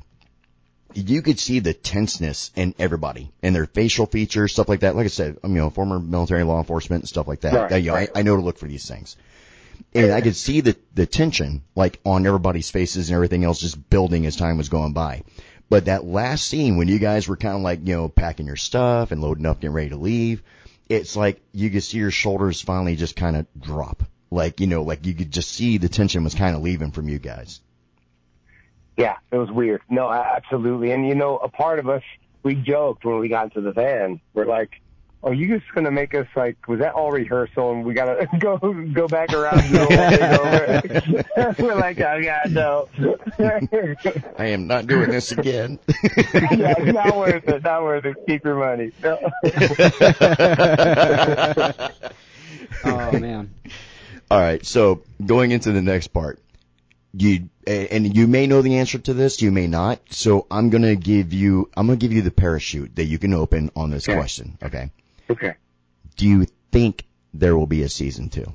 you 0.93 1.21
could 1.21 1.39
see 1.39 1.59
the 1.59 1.73
tenseness 1.73 2.51
in 2.55 2.73
everybody 2.79 3.31
and 3.43 3.55
their 3.55 3.65
facial 3.65 4.05
features, 4.05 4.53
stuff 4.53 4.69
like 4.69 4.79
that. 4.81 4.95
Like 4.95 5.05
I 5.05 5.09
said, 5.09 5.37
I'm, 5.43 5.51
you 5.55 5.61
know, 5.61 5.69
former 5.69 5.99
military 5.99 6.43
law 6.43 6.59
enforcement 6.59 7.03
and 7.03 7.09
stuff 7.09 7.27
like 7.27 7.41
that. 7.41 7.71
Right, 7.71 7.83
you 7.83 7.89
know, 7.89 7.95
right. 7.95 8.09
I, 8.15 8.19
I 8.19 8.23
know 8.23 8.35
to 8.35 8.41
look 8.41 8.57
for 8.57 8.67
these 8.67 8.87
things. 8.87 9.15
And 9.93 10.11
I 10.11 10.21
could 10.21 10.35
see 10.35 10.61
the, 10.61 10.75
the 10.95 11.05
tension, 11.05 11.63
like, 11.75 11.99
on 12.03 12.25
everybody's 12.25 12.69
faces 12.71 13.09
and 13.09 13.15
everything 13.15 13.43
else 13.43 13.59
just 13.59 13.89
building 13.89 14.25
as 14.25 14.35
time 14.35 14.57
was 14.57 14.69
going 14.69 14.93
by. 14.93 15.23
But 15.69 15.85
that 15.85 16.05
last 16.05 16.47
scene 16.47 16.77
when 16.77 16.87
you 16.87 16.97
guys 16.97 17.27
were 17.27 17.37
kind 17.37 17.55
of 17.55 17.61
like, 17.61 17.79
you 17.83 17.95
know, 17.95 18.09
packing 18.09 18.47
your 18.47 18.55
stuff 18.55 19.11
and 19.11 19.21
loading 19.21 19.45
up, 19.45 19.59
getting 19.59 19.75
ready 19.75 19.89
to 19.89 19.97
leave, 19.97 20.41
it's 20.89 21.15
like 21.15 21.41
you 21.51 21.69
could 21.69 21.83
see 21.83 21.97
your 21.97 22.11
shoulders 22.11 22.61
finally 22.61 22.95
just 22.95 23.15
kind 23.15 23.35
of 23.35 23.45
drop. 23.59 24.03
Like, 24.31 24.59
you 24.59 24.67
know, 24.67 24.83
like 24.83 25.05
you 25.05 25.13
could 25.13 25.31
just 25.31 25.51
see 25.51 25.77
the 25.77 25.89
tension 25.89 26.23
was 26.23 26.35
kind 26.35 26.55
of 26.55 26.61
leaving 26.61 26.91
from 26.91 27.07
you 27.09 27.19
guys. 27.19 27.61
Yeah, 28.97 29.17
it 29.31 29.37
was 29.37 29.51
weird. 29.51 29.81
No, 29.89 30.11
absolutely. 30.11 30.91
And 30.91 31.07
you 31.07 31.13
know, 31.15 31.37
a 31.37 31.47
part 31.47 31.77
of 31.79 31.87
us, 31.87 32.01
we 32.43 32.55
joked 32.55 33.05
when 33.05 33.19
we 33.19 33.29
got 33.29 33.45
into 33.45 33.61
the 33.61 33.71
van. 33.71 34.19
We're 34.33 34.45
like, 34.45 34.81
"Are 35.21 35.33
you 35.33 35.59
just 35.59 35.71
gonna 35.75 35.91
make 35.91 36.15
us 36.15 36.25
like? 36.35 36.67
Was 36.67 36.79
that 36.79 36.93
all 36.95 37.11
rehearsal? 37.11 37.73
And 37.73 37.85
we 37.85 37.93
gotta 37.93 38.27
go 38.39 38.57
go 38.57 39.07
back 39.07 39.31
around 39.33 39.59
and 39.59 39.71
do 39.71 39.77
the 39.77 39.85
whole 39.85 40.81
thing 40.81 41.43
over?" 41.45 41.55
We're 41.63 41.75
like, 41.75 41.99
"Oh 41.99 42.21
God, 42.23 42.51
no." 42.51 42.89
I 44.39 44.45
am 44.47 44.65
not 44.65 44.87
doing 44.87 45.11
this 45.11 45.31
again. 45.31 45.77
yeah, 45.87 46.73
it's 46.77 46.93
not 46.93 47.15
worth 47.15 47.47
it. 47.47 47.63
Not 47.63 47.83
worth 47.83 48.05
it. 48.05 48.15
Keep 48.25 48.45
your 48.45 48.55
money. 48.55 48.91
Oh 52.83 53.11
man. 53.19 53.53
All 54.29 54.39
right, 54.39 54.65
so 54.65 55.03
going 55.25 55.51
into 55.51 55.71
the 55.71 55.81
next 55.81 56.07
part, 56.07 56.39
you 57.21 57.49
and 57.65 58.15
you 58.15 58.27
may 58.27 58.47
know 58.47 58.61
the 58.61 58.77
answer 58.77 58.97
to 58.99 59.13
this, 59.13 59.41
you 59.41 59.51
may 59.51 59.67
not. 59.67 59.99
So 60.09 60.47
I'm 60.49 60.69
gonna 60.69 60.95
give 60.95 61.33
you, 61.33 61.69
I'm 61.75 61.87
gonna 61.87 61.97
give 61.97 62.13
you 62.13 62.21
the 62.21 62.31
parachute 62.31 62.95
that 62.95 63.05
you 63.05 63.17
can 63.19 63.33
open 63.33 63.71
on 63.75 63.89
this 63.89 64.07
Okay. 64.07 64.17
question. 64.17 64.57
Okay. 64.63 64.89
okay. 65.29 65.53
Do 66.15 66.25
you 66.27 66.45
think 66.71 67.05
there 67.33 67.57
will 67.57 67.67
be 67.67 67.83
a 67.83 67.89
season 67.89 68.29
two? 68.29 68.51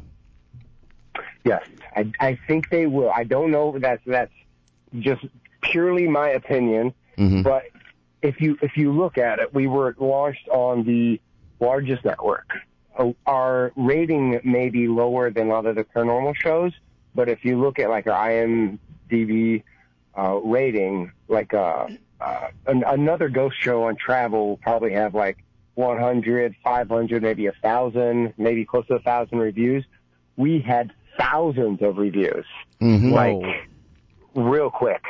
Yes, 1.44 1.62
I, 1.96 2.10
I 2.20 2.38
think 2.46 2.70
they 2.70 2.86
will. 2.86 3.10
I 3.10 3.24
don't 3.24 3.50
know. 3.50 3.76
That's 3.78 4.02
that's 4.06 4.32
just 4.98 5.24
purely 5.60 6.06
my 6.08 6.30
opinion. 6.30 6.94
hmm 7.16 7.42
But 7.42 7.64
if 8.22 8.40
you 8.40 8.56
if 8.62 8.76
you 8.76 8.92
look 8.92 9.18
at 9.18 9.40
it, 9.40 9.52
we 9.52 9.66
were 9.66 9.94
launched 9.98 10.48
on 10.48 10.84
the 10.84 11.20
largest 11.60 12.04
network. 12.04 12.48
Uh, 12.96 13.12
Our 13.26 13.72
rating 13.76 14.40
may 14.44 14.68
be 14.68 14.86
lower 14.86 15.30
than 15.30 15.48
a 15.48 15.50
lot 15.50 15.66
of 15.66 15.74
the 15.76 15.84
paranormal 15.84 16.34
shows, 16.36 16.72
but 17.14 17.28
if 17.28 17.44
you 17.44 17.60
look 17.60 17.78
at 17.78 17.88
like 17.88 18.06
our 18.06 18.28
IMDb 18.28 19.62
uh, 20.16 20.34
rating, 20.36 21.12
like 21.28 21.54
uh, 21.54 21.86
uh, 22.20 22.48
an, 22.66 22.84
another 22.86 23.28
ghost 23.28 23.56
show 23.60 23.84
on 23.84 23.96
travel 23.96 24.48
will 24.48 24.56
probably 24.58 24.92
have 24.92 25.14
like 25.14 25.38
100, 25.74 26.54
500, 26.62 27.22
maybe 27.22 27.46
a 27.46 27.52
thousand, 27.62 28.34
maybe 28.36 28.64
close 28.64 28.86
to 28.88 28.94
a 28.94 29.00
thousand 29.00 29.38
reviews. 29.38 29.84
We 30.36 30.60
had 30.60 30.92
thousands 31.18 31.82
of 31.82 31.98
reviews 31.98 32.46
hmm 32.80 33.12
like 33.12 33.42
real 34.34 34.70
quick. 34.70 35.02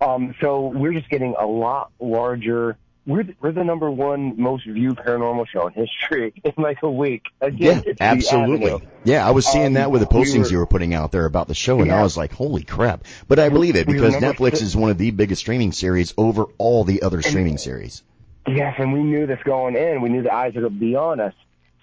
Um, 0.00 0.34
so 0.40 0.68
we're 0.68 0.92
just 0.92 1.08
getting 1.08 1.34
a 1.38 1.46
lot 1.46 1.90
larger. 1.98 2.76
We're 3.08 3.24
the, 3.24 3.34
we're 3.40 3.52
the 3.52 3.64
number 3.64 3.90
one 3.90 4.40
most 4.40 4.66
viewed 4.66 4.98
paranormal 4.98 5.48
show 5.48 5.66
in 5.66 5.72
history 5.72 6.32
in 6.44 6.52
like 6.58 6.78
a 6.82 6.90
week. 6.90 7.22
Again, 7.40 7.82
the 7.84 7.96
absolutely. 8.00 8.86
Yeah, 9.04 9.26
I 9.26 9.30
was 9.30 9.46
seeing 9.46 9.66
Um, 9.68 9.72
that 9.74 9.90
with 9.90 10.02
the 10.02 10.08
we 10.14 10.24
postings 10.24 10.44
were- 10.44 10.48
you 10.50 10.58
were 10.58 10.66
putting 10.66 10.92
out 10.94 11.10
there 11.10 11.24
about 11.24 11.48
the 11.48 11.54
show, 11.54 11.80
and 11.80 11.90
I 11.90 12.02
was 12.02 12.16
like, 12.18 12.32
"Holy 12.32 12.62
crap!" 12.62 13.04
But 13.26 13.38
I 13.38 13.48
believe 13.48 13.76
it 13.76 13.86
because 13.86 14.12
number 14.12 14.26
Netflix 14.34 14.50
six. 14.58 14.62
is 14.62 14.76
one 14.76 14.90
of 14.90 14.98
the 14.98 15.10
biggest 15.10 15.40
streaming 15.40 15.72
series 15.72 16.12
over 16.18 16.44
all 16.58 16.84
the 16.84 17.02
other 17.02 17.22
streaming 17.22 17.56
series. 17.58 18.02
Yes, 18.46 18.74
and 18.78 18.92
we 18.92 19.02
knew 19.02 19.26
this 19.26 19.40
going 19.42 19.74
in. 19.74 20.00
We 20.02 20.10
knew 20.10 20.22
the 20.22 20.32
eyes 20.34 20.52
would 20.54 20.78
be 20.78 20.94
on 20.94 21.18
us. 21.18 21.34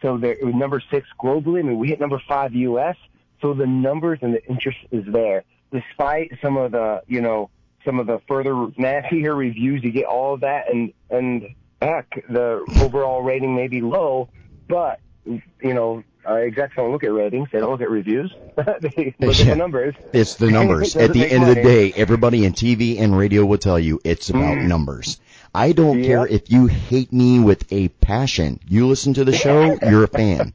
So 0.03 0.17
there, 0.17 0.33
it 0.33 0.45
was 0.45 0.53
number 0.55 0.79
six 0.91 1.07
globally. 1.19 1.59
I 1.59 1.63
mean, 1.63 1.79
we 1.79 1.87
hit 1.87 1.99
number 1.99 2.21
five 2.27 2.53
U.S. 2.53 2.97
So 3.41 3.53
the 3.55 3.65
numbers 3.67 4.19
and 4.21 4.33
the 4.33 4.45
interest 4.47 4.77
is 4.91 5.03
there, 5.07 5.43
despite 5.71 6.33
some 6.41 6.57
of 6.57 6.71
the, 6.71 7.01
you 7.07 7.21
know, 7.21 7.49
some 7.85 7.99
of 7.99 8.07
the 8.07 8.19
further 8.27 8.67
nastier 8.77 9.33
reviews. 9.35 9.83
You 9.83 9.91
get 9.91 10.05
all 10.05 10.33
of 10.33 10.41
that, 10.41 10.71
and 10.73 10.91
and 11.09 11.55
heck, 11.81 12.25
the 12.29 12.65
overall 12.81 13.21
rating 13.21 13.55
may 13.55 13.67
be 13.67 13.81
low, 13.81 14.29
but 14.67 14.99
you 15.25 15.41
know, 15.73 16.03
uh, 16.27 16.33
execs 16.33 16.75
don't 16.75 16.91
look 16.91 17.03
at 17.03 17.11
ratings; 17.13 17.49
they 17.51 17.59
don't 17.59 17.71
look 17.71 17.81
at 17.81 17.89
reviews. 17.89 18.33
they 18.55 19.15
look 19.19 19.39
at 19.39 19.45
the 19.47 19.55
numbers. 19.55 19.95
It's 20.13 20.35
the 20.35 20.51
numbers. 20.51 20.95
At 20.95 21.13
the 21.13 21.25
end 21.25 21.43
of 21.43 21.55
the 21.55 21.61
day, 21.61 21.93
everybody 21.95 22.45
in 22.45 22.53
TV 22.53 22.99
and 22.99 23.17
radio 23.17 23.45
will 23.45 23.57
tell 23.59 23.79
you 23.79 24.01
it's 24.03 24.29
about 24.29 24.57
numbers. 24.57 25.19
I 25.53 25.71
don't 25.71 25.99
Yep. 25.99 26.07
care 26.07 26.27
if 26.27 26.51
you 26.51 26.65
hate 26.67 27.13
me 27.13 27.39
with 27.39 27.71
a 27.71 27.87
passion. 27.87 28.59
You 28.67 28.87
listen 28.87 29.13
to 29.13 29.23
the 29.23 29.31
show, 29.31 29.77
you're 29.89 30.03
a 30.03 30.07
fan. 30.07 30.53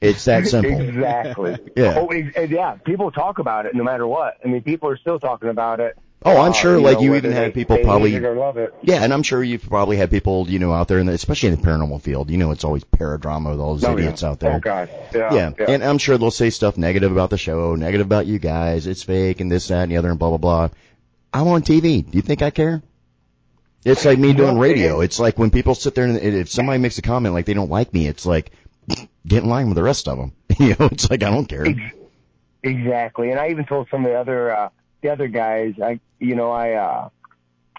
It's 0.00 0.24
that 0.26 0.46
simple. 0.46 0.80
Exactly. 0.80 1.58
Yeah. 1.76 1.96
Oh, 1.98 2.10
yeah. 2.12 2.76
People 2.84 3.10
talk 3.10 3.40
about 3.40 3.66
it 3.66 3.74
no 3.74 3.82
matter 3.84 4.06
what. 4.06 4.38
I 4.42 4.48
mean, 4.48 4.62
people 4.62 4.88
are 4.88 4.96
still 4.96 5.18
talking 5.18 5.48
about 5.50 5.80
it. 5.80 5.98
Oh, 6.24 6.36
I'm 6.36 6.50
Uh, 6.50 6.52
sure, 6.52 6.80
like, 6.80 6.96
know, 6.98 7.04
you 7.04 7.14
even 7.14 7.30
had 7.30 7.46
they- 7.46 7.50
people 7.52 7.76
they 7.76 7.84
probably- 7.84 8.10
hate 8.10 8.24
it 8.24 8.26
or 8.26 8.34
love 8.34 8.56
it. 8.56 8.74
Yeah, 8.82 9.04
and 9.04 9.12
I'm 9.12 9.22
sure 9.22 9.40
you've 9.42 9.62
probably 9.68 9.96
had 9.96 10.10
people, 10.10 10.46
you 10.50 10.58
know, 10.58 10.72
out 10.72 10.88
there, 10.88 10.98
in 10.98 11.06
the, 11.06 11.12
especially 11.12 11.50
in 11.50 11.54
the 11.60 11.62
paranormal 11.66 12.02
field. 12.02 12.28
You 12.28 12.38
know, 12.38 12.50
it's 12.50 12.64
always 12.64 12.82
paradrama 12.82 13.50
with 13.50 13.60
all 13.60 13.74
those 13.74 13.84
Oh, 13.84 13.90
yeah. 13.92 13.98
idiots 13.98 14.24
out 14.24 14.40
there. 14.40 14.54
Oh 14.54 14.58
God. 14.60 14.88
Yeah. 15.14 15.52
Yeah. 15.56 15.64
and 15.68 15.84
I'm 15.84 15.98
sure 15.98 16.18
they'll 16.18 16.32
say 16.32 16.50
stuff 16.50 16.76
negative 16.76 17.12
about 17.12 17.30
the 17.30 17.38
show, 17.38 17.76
negative 17.76 18.06
about 18.06 18.26
you 18.26 18.40
guys. 18.40 18.88
It's 18.88 19.04
fake 19.04 19.40
and 19.40 19.50
this, 19.50 19.68
that, 19.68 19.84
and 19.84 19.92
the 19.92 19.96
other, 19.96 20.10
and 20.10 20.18
blah 20.18 20.30
blah 20.30 20.38
blah. 20.38 20.68
I'm 21.32 21.46
on 21.46 21.62
TV. 21.62 22.02
Do 22.02 22.16
you 22.16 22.22
think 22.22 22.42
I 22.42 22.50
care? 22.50 22.82
It's 23.84 24.04
like 24.04 24.18
me 24.18 24.32
doing 24.32 24.58
radio. 24.58 25.00
It's 25.02 25.20
like 25.20 25.38
when 25.38 25.50
people 25.50 25.76
sit 25.76 25.94
there 25.94 26.04
and 26.04 26.18
if 26.18 26.48
somebody 26.50 26.78
makes 26.80 26.98
a 26.98 27.02
comment 27.02 27.32
like 27.32 27.46
they 27.46 27.54
don't 27.54 27.70
like 27.70 27.94
me, 27.94 28.08
it's 28.08 28.26
like 28.26 28.50
get 29.26 29.44
in 29.44 29.48
line 29.48 29.66
with 29.68 29.76
the 29.76 29.84
rest 29.84 30.08
of 30.08 30.18
them. 30.18 30.32
you 30.58 30.70
know, 30.78 30.88
it's 30.90 31.08
like 31.08 31.22
I 31.22 31.30
don't 31.30 31.46
care. 31.48 31.64
Exactly. 32.64 33.30
And 33.30 33.38
I 33.38 33.50
even 33.50 33.64
told 33.66 33.86
some 33.90 34.04
of 34.04 34.10
the 34.10 34.18
other 34.18 34.50
uh, 34.54 34.68
the 35.02 35.08
other 35.10 35.28
guys. 35.28 35.74
I 35.82 36.00
you 36.18 36.34
know 36.34 36.50
I 36.50 36.72
uh, 36.72 37.08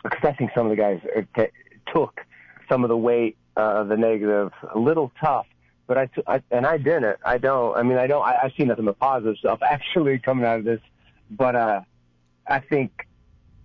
because 0.04 0.24
I 0.24 0.34
think 0.34 0.52
some 0.56 0.66
of 0.66 0.70
the 0.72 0.76
guys 0.76 1.02
t- 1.36 1.48
took 1.94 2.22
some 2.70 2.84
of 2.84 2.90
the 2.90 2.98
weight 2.98 3.38
uh, 3.58 3.84
the 3.84 3.98
negative 3.98 4.52
a 4.74 4.78
little 4.80 5.12
tough. 5.20 5.46
But 5.88 5.98
I, 5.98 6.06
t- 6.06 6.22
I 6.28 6.42
and 6.52 6.68
I 6.68 6.78
didn't. 6.78 7.18
I 7.26 7.40
don't. 7.40 7.76
I 7.76 7.82
mean, 7.82 7.98
I 7.98 8.06
don't. 8.06 8.24
I, 8.24 8.36
I 8.44 8.54
see 8.56 8.64
nothing 8.64 8.86
but 8.86 9.00
positive 9.00 9.38
stuff 9.38 9.60
actually 9.64 10.20
coming 10.20 10.46
out 10.46 10.60
of 10.60 10.66
this. 10.66 10.82
But 11.32 11.56
uh, 11.56 11.82
I 12.48 12.60
think 12.60 13.08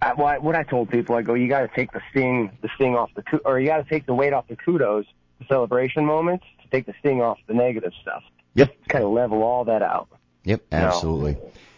I, 0.00 0.14
well, 0.14 0.26
I- 0.28 0.38
what 0.38 0.54
I 0.54 0.62
told 0.62 0.88
people, 0.90 1.16
I 1.16 1.22
go, 1.22 1.34
you 1.34 1.48
got 1.48 1.60
to 1.60 1.68
take 1.68 1.92
the 1.92 2.00
sting, 2.10 2.50
the 2.62 2.70
sting 2.76 2.96
off 2.96 3.10
the, 3.14 3.38
or 3.44 3.60
you 3.60 3.66
got 3.66 3.76
to 3.76 3.84
take 3.88 4.06
the 4.06 4.14
weight 4.14 4.32
off 4.32 4.48
the 4.48 4.56
kudos, 4.56 5.04
the 5.38 5.44
celebration 5.46 6.06
moments, 6.06 6.46
to 6.62 6.68
take 6.70 6.86
the 6.86 6.94
sting 7.00 7.20
off 7.20 7.38
the 7.46 7.52
negative 7.54 7.92
stuff. 8.00 8.22
Yep. 8.54 8.74
Kind 8.88 9.04
of 9.04 9.10
level 9.10 9.42
all 9.42 9.64
that 9.66 9.82
out. 9.82 10.08
Yep, 10.44 10.62
absolutely. 10.72 11.36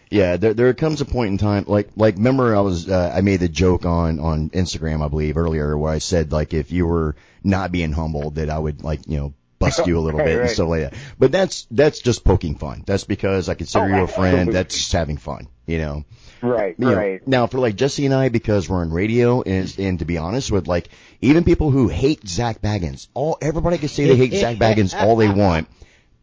Yeah, 0.09 0.37
there 0.37 0.53
there 0.53 0.73
comes 0.73 1.01
a 1.01 1.05
point 1.05 1.31
in 1.31 1.37
time 1.37 1.65
like 1.67 1.89
like 1.95 2.15
remember 2.15 2.55
I 2.55 2.61
was 2.61 2.89
uh, 2.89 3.11
I 3.13 3.21
made 3.21 3.39
the 3.41 3.49
joke 3.49 3.85
on 3.85 4.19
on 4.19 4.49
Instagram 4.51 5.03
I 5.03 5.09
believe 5.09 5.37
earlier 5.37 5.77
where 5.77 5.91
I 5.91 5.97
said 5.99 6.31
like 6.31 6.53
if 6.53 6.71
you 6.71 6.85
were 6.87 7.15
not 7.43 7.71
being 7.71 7.91
humbled 7.91 8.35
that 8.35 8.49
I 8.49 8.57
would 8.57 8.83
like 8.83 9.01
you 9.07 9.17
know 9.17 9.33
bust 9.59 9.85
you 9.85 9.97
a 9.97 9.99
little 9.99 10.19
Right, 10.19 10.27
bit 10.27 10.39
and 10.41 10.49
stuff 10.49 10.69
like 10.69 10.81
that. 10.81 10.93
But 11.19 11.31
that's 11.31 11.67
that's 11.71 11.99
just 11.99 12.23
poking 12.23 12.55
fun. 12.55 12.83
That's 12.85 13.03
because 13.03 13.49
I 13.49 13.55
consider 13.55 13.85
Oh, 13.85 13.97
you 13.97 14.03
a 14.03 14.07
friend. 14.07 14.53
That's 14.53 14.75
just 14.75 14.93
having 14.93 15.17
fun, 15.17 15.47
you 15.65 15.79
know. 15.79 16.05
Right, 16.39 16.75
You 16.77 16.85
know, 16.85 16.95
right. 16.95 17.27
Now, 17.27 17.47
for 17.47 17.57
like 17.57 17.75
Jesse 17.75 18.05
and 18.05 18.13
I, 18.13 18.29
because 18.29 18.69
we're 18.69 18.81
on 18.81 18.91
radio, 18.91 19.41
and, 19.41 19.73
and 19.79 19.99
to 19.99 20.05
be 20.05 20.19
honest 20.19 20.51
with 20.51 20.67
like 20.67 20.89
even 21.19 21.43
people 21.43 21.71
who 21.71 21.87
hate 21.87 22.27
Zak 22.27 22.61
Bagans, 22.61 23.07
all 23.15 23.39
everybody 23.41 23.79
can 23.79 23.87
say 23.89 24.05
they 24.05 24.15
hate 24.15 24.33
Zak 24.33 24.57
Bagans 24.57 24.93
all 24.93 25.15
they 25.15 25.29
want. 25.29 25.67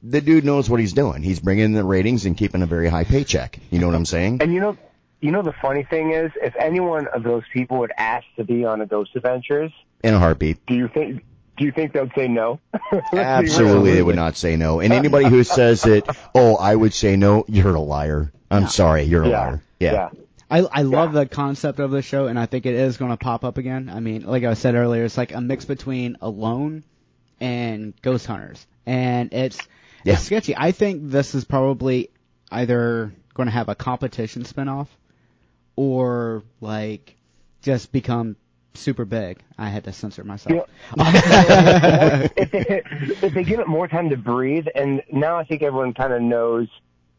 The 0.06 0.20
dude 0.20 0.44
knows 0.44 0.68
what 0.68 0.80
he's 0.80 0.92
doing. 0.92 1.22
He's 1.22 1.40
bringing 1.40 1.64
in 1.64 1.72
the 1.72 1.82
ratings 1.84 2.26
and 2.26 2.36
keeping 2.36 2.60
a 2.62 2.66
very 2.66 2.88
high 2.88 3.04
paycheck. 3.04 3.58
You 3.70 3.78
know 3.78 3.86
what 3.86 3.96
I'm 3.96 4.04
saying? 4.04 4.42
And 4.42 4.52
you 4.52 4.60
know, 4.60 4.76
you 5.20 5.30
know 5.30 5.40
the 5.42 5.54
funny 5.62 5.82
thing 5.82 6.12
is, 6.12 6.30
if 6.42 6.54
any 6.58 6.78
one 6.80 7.06
of 7.08 7.22
those 7.22 7.42
people 7.52 7.78
would 7.78 7.92
ask 7.96 8.26
to 8.36 8.44
be 8.44 8.64
on 8.66 8.82
a 8.82 8.86
Ghost 8.86 9.12
Adventures, 9.16 9.72
In 10.02 10.12
a 10.12 10.18
heartbeat. 10.18 10.64
do 10.66 10.74
you 10.74 10.88
think 10.88 11.24
do 11.56 11.64
you 11.64 11.72
think 11.72 11.92
they'd 11.94 12.10
say 12.14 12.28
no? 12.28 12.60
Absolutely, 13.12 13.92
they 13.94 14.02
would 14.02 14.16
not 14.16 14.36
say 14.36 14.56
no. 14.56 14.80
And 14.80 14.92
anybody 14.92 15.26
who 15.26 15.44
says 15.44 15.82
that, 15.82 16.16
oh, 16.34 16.56
I 16.56 16.74
would 16.74 16.92
say 16.92 17.16
no, 17.16 17.44
you're 17.48 17.74
a 17.74 17.80
liar. 17.80 18.32
I'm 18.50 18.66
sorry, 18.68 19.04
you're 19.04 19.22
a 19.22 19.28
Yeah, 19.28 19.38
liar. 19.40 19.62
Yeah. 19.80 19.92
yeah. 19.92 20.08
I 20.50 20.58
I 20.80 20.82
love 20.82 21.12
the 21.12 21.26
concept 21.26 21.78
of 21.80 21.90
the 21.90 22.02
show, 22.02 22.26
and 22.26 22.38
I 22.38 22.46
think 22.46 22.66
it 22.66 22.74
is 22.74 22.96
going 22.98 23.10
to 23.10 23.16
pop 23.16 23.44
up 23.44 23.56
again. 23.56 23.88
I 23.92 24.00
mean, 24.00 24.26
like 24.26 24.44
I 24.44 24.54
said 24.54 24.74
earlier, 24.74 25.04
it's 25.04 25.16
like 25.16 25.32
a 25.32 25.40
mix 25.40 25.64
between 25.64 26.16
Alone 26.20 26.84
and 27.40 27.94
Ghost 28.02 28.26
Hunters, 28.26 28.66
and 28.84 29.32
it's 29.32 29.58
Yeah. 30.04 30.14
it's 30.14 30.22
sketchy. 30.22 30.54
I 30.56 30.72
think 30.72 31.10
this 31.10 31.34
is 31.34 31.44
probably 31.44 32.10
either 32.50 33.12
going 33.34 33.46
to 33.46 33.52
have 33.52 33.68
a 33.68 33.74
competition 33.74 34.44
spinoff, 34.44 34.86
or 35.76 36.42
like 36.60 37.16
just 37.62 37.90
become 37.90 38.36
super 38.74 39.04
big. 39.04 39.40
I 39.58 39.68
had 39.68 39.84
to 39.84 39.92
censor 39.92 40.24
myself. 40.24 40.68
if, 40.96 42.50
they, 42.50 42.82
if 43.26 43.34
they 43.34 43.44
give 43.44 43.60
it 43.60 43.68
more 43.68 43.88
time 43.88 44.10
to 44.10 44.16
breathe, 44.16 44.66
and 44.74 45.02
now 45.10 45.36
I 45.36 45.44
think 45.44 45.62
everyone 45.62 45.94
kind 45.94 46.12
of 46.12 46.22
knows 46.22 46.68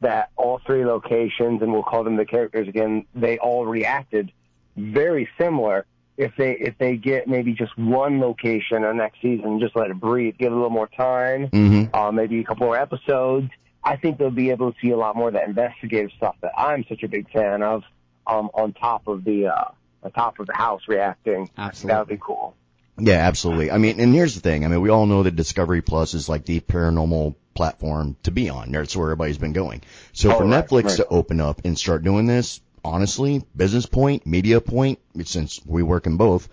that 0.02 0.30
all 0.36 0.60
three 0.66 0.86
locations, 0.86 1.62
and 1.62 1.72
we'll 1.72 1.84
call 1.84 2.04
them 2.04 2.16
the 2.18 2.26
characters 2.26 2.68
again, 2.68 3.06
they 3.16 3.38
all 3.40 3.66
reacted 3.66 4.32
very 4.76 5.28
similar. 5.38 5.86
If 6.18 6.32
they 6.38 6.54
if 6.54 6.78
they 6.78 6.96
get 6.96 7.28
maybe 7.28 7.54
just 7.54 7.78
one 7.78 8.20
location 8.22 8.84
on 8.86 8.98
next 8.98 9.22
season, 9.22 9.60
just 9.60 9.76
let 9.76 9.90
it 9.90 10.00
breathe, 10.00 10.36
give 10.38 10.48
it 10.48 10.54
a 10.54 10.56
little 10.56 10.70
more 10.70 10.88
time, 10.88 11.50
Mm-hmm. 11.50 11.94
uh, 11.96 12.12
maybe 12.12 12.40
a 12.40 12.44
couple 12.44 12.68
more 12.68 12.78
episodes. 12.78 13.50
I 13.84 13.98
think 13.98 14.18
they'll 14.18 14.32
be 14.32 14.50
able 14.50 14.72
to 14.72 14.78
see 14.82 14.92
a 14.92 14.98
lot 14.98 15.16
more 15.16 15.28
of 15.28 15.34
that 15.36 15.48
investigative 15.48 16.12
stuff 16.18 16.36
that 16.42 16.52
I'm 16.58 16.86
such 16.88 17.04
a 17.04 17.08
big 17.08 17.30
fan 17.32 17.62
of. 17.64 17.84
Um, 18.28 18.50
on 18.56 18.74
top 18.74 19.08
of 19.08 19.24
the 19.24 19.48
uh, 19.48 19.66
on 20.04 20.12
top 20.12 20.40
of 20.40 20.48
the 20.48 20.54
house 20.56 20.82
reacting, 20.88 21.50
Absolutely. 21.58 21.94
that 21.94 22.00
would 22.00 22.08
be 22.08 22.20
cool. 22.20 22.56
Yeah, 22.98 23.18
absolutely. 23.18 23.70
I 23.72 23.78
mean, 23.78 24.00
and 24.00 24.14
here's 24.14 24.34
the 24.36 24.42
thing. 24.42 24.64
I 24.66 24.70
mean, 24.70 24.82
we 24.82 24.90
all 24.90 25.06
know 25.06 25.22
that 25.24 25.36
Discovery 25.36 25.82
Plus 25.82 26.14
is 26.14 26.28
like 26.30 26.46
the 26.46 26.62
paranormal 26.62 27.36
platform 27.54 28.16
to 28.24 28.32
be 28.32 28.50
on. 28.50 28.72
That's 28.72 28.96
where 28.96 29.08
everybody's 29.08 29.38
been 29.38 29.54
going. 29.54 29.82
So 30.14 30.32
Oh, 30.34 30.38
for 30.40 30.46
right, 30.46 30.66
Netflix 30.66 30.86
right. 30.86 30.96
to 30.98 31.08
open 31.08 31.40
up 31.42 31.62
and 31.66 31.78
start 31.78 32.04
doing 32.04 32.26
this, 32.26 32.62
honestly, 32.86 33.44
business 33.56 33.86
point, 33.86 34.26
media 34.26 34.62
point, 34.62 35.00
since 35.24 35.60
we 35.66 35.84
work 35.84 36.06
in 36.06 36.18
both, 36.18 36.48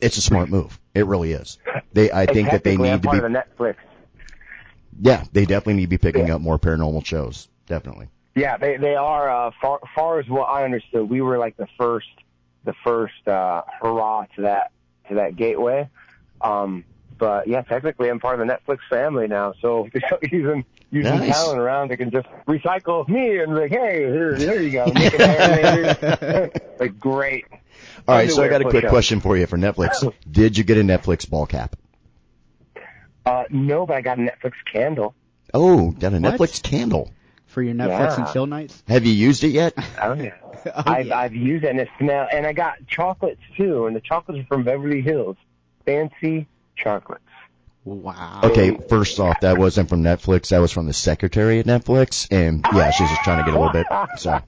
it's 0.00 0.18
a 0.18 0.22
smart 0.22 0.50
move. 0.50 0.78
It 0.94 1.06
really 1.06 1.32
is. 1.32 1.58
They, 1.92 2.12
I 2.12 2.26
think 2.26 2.50
that 2.50 2.64
they 2.64 2.76
need 2.76 3.02
to 3.02 3.08
part 3.08 3.20
be, 3.20 3.24
of 3.24 3.32
the 3.32 3.38
Netflix 3.38 3.76
yeah, 5.00 5.24
they 5.32 5.42
definitely 5.42 5.74
need 5.74 5.82
to 5.82 5.88
be 5.88 5.98
picking 5.98 6.28
Yeah. 6.28 6.36
up 6.36 6.40
more 6.40 6.58
paranormal 6.58 7.04
shows. 7.04 7.48
Definitely. 7.66 8.08
Yeah, 8.34 8.56
they 8.56 8.76
they 8.76 8.94
are. 8.96 9.28
Uh, 9.28 9.50
far 9.60 9.80
far 9.94 10.18
as 10.18 10.28
what 10.28 10.44
I 10.44 10.64
understood, 10.64 11.08
we 11.08 11.20
were 11.20 11.38
like 11.38 11.56
the 11.56 11.68
first 11.78 12.08
the 12.64 12.74
first 12.84 13.26
uh, 13.26 13.62
hurrah 13.80 14.26
to 14.36 14.42
that 14.42 14.72
to 15.08 15.14
that 15.16 15.36
gateway. 15.36 15.88
Um, 16.40 16.84
but 17.20 17.46
yeah, 17.46 17.62
technically, 17.62 18.08
I'm 18.08 18.18
part 18.18 18.40
of 18.40 18.46
the 18.46 18.52
Netflix 18.52 18.78
family 18.88 19.28
now. 19.28 19.52
So 19.60 19.88
using 20.22 20.64
using 20.90 21.18
Nice. 21.18 21.28
talent 21.36 21.60
around, 21.60 21.90
they 21.92 21.96
can 21.96 22.10
just 22.10 22.26
recycle 22.48 23.06
me 23.08 23.38
and 23.38 23.54
be 23.54 23.60
like, 23.60 23.70
hey, 23.70 24.00
here, 24.00 24.34
here 24.36 24.60
you 24.60 24.70
go, 24.72 24.86
Nick 24.86 25.12
and 25.14 25.22
Aaron. 25.22 26.50
like 26.80 26.98
great. 26.98 27.44
All 28.08 28.16
right. 28.16 28.28
So 28.30 28.42
I 28.42 28.48
got 28.48 28.62
a 28.62 28.64
quick 28.64 28.74
push-up. 28.76 28.90
question 28.90 29.20
for 29.20 29.36
you 29.36 29.46
for 29.46 29.56
Netflix. 29.58 30.12
Did 30.30 30.58
you 30.58 30.64
get 30.64 30.78
a 30.78 30.82
Netflix 30.82 31.28
ball 31.28 31.46
cap? 31.46 31.76
Uh, 33.24 33.44
no, 33.50 33.86
but 33.86 33.96
I 33.96 34.00
got 34.00 34.18
a 34.18 34.22
Netflix 34.22 34.52
candle. 34.72 35.14
Oh, 35.54 35.90
got 35.92 36.12
a 36.14 36.18
What? 36.18 36.34
Netflix 36.34 36.62
candle. 36.62 37.12
For 37.46 37.62
your 37.62 37.74
Netflix 37.74 38.16
and 38.16 38.28
chill 38.32 38.46
nights. 38.46 38.82
Have 38.88 39.04
you 39.04 39.12
used 39.12 39.44
it 39.44 39.48
yet? 39.48 39.74
Oh 40.02 40.14
yeah. 40.14 40.34
Oh, 40.66 40.82
I've 40.86 41.06
yeah. 41.06 41.18
I've 41.18 41.34
used 41.34 41.64
it 41.64 41.70
and 41.70 41.80
it 41.80 41.88
smell 41.98 42.28
and 42.30 42.46
I 42.46 42.52
got 42.52 42.86
chocolates 42.86 43.40
too, 43.56 43.86
and 43.86 43.96
the 43.96 44.00
chocolates 44.00 44.44
are 44.44 44.46
from 44.56 44.62
Beverly 44.64 45.00
Hills. 45.00 45.36
Fancy 45.86 46.46
chocolates. 46.82 47.22
Wow. 47.84 48.40
Okay, 48.44 48.76
first 48.88 49.18
off, 49.20 49.40
that 49.40 49.56
wasn't 49.56 49.88
from 49.88 50.02
Netflix. 50.02 50.50
That 50.50 50.58
was 50.58 50.70
from 50.70 50.86
the 50.86 50.92
secretary 50.92 51.60
at 51.60 51.66
Netflix, 51.66 52.28
and 52.30 52.64
yeah, 52.74 52.90
she's 52.90 53.08
just 53.08 53.22
trying 53.22 53.38
to 53.38 53.44
get 53.50 53.54
a 53.54 53.58
little 53.58 53.72
bit. 53.72 53.86
So 54.18 54.38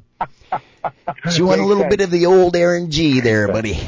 she 1.31 1.43
want 1.43 1.61
a 1.61 1.65
little 1.65 1.85
sense. 1.85 1.97
but 1.97 2.05
of 2.05 2.11
the 2.11 2.27
old 2.27 2.55
Aaron 2.57 2.91
G 2.91 3.21
there, 3.21 3.49
buddy. 3.49 3.81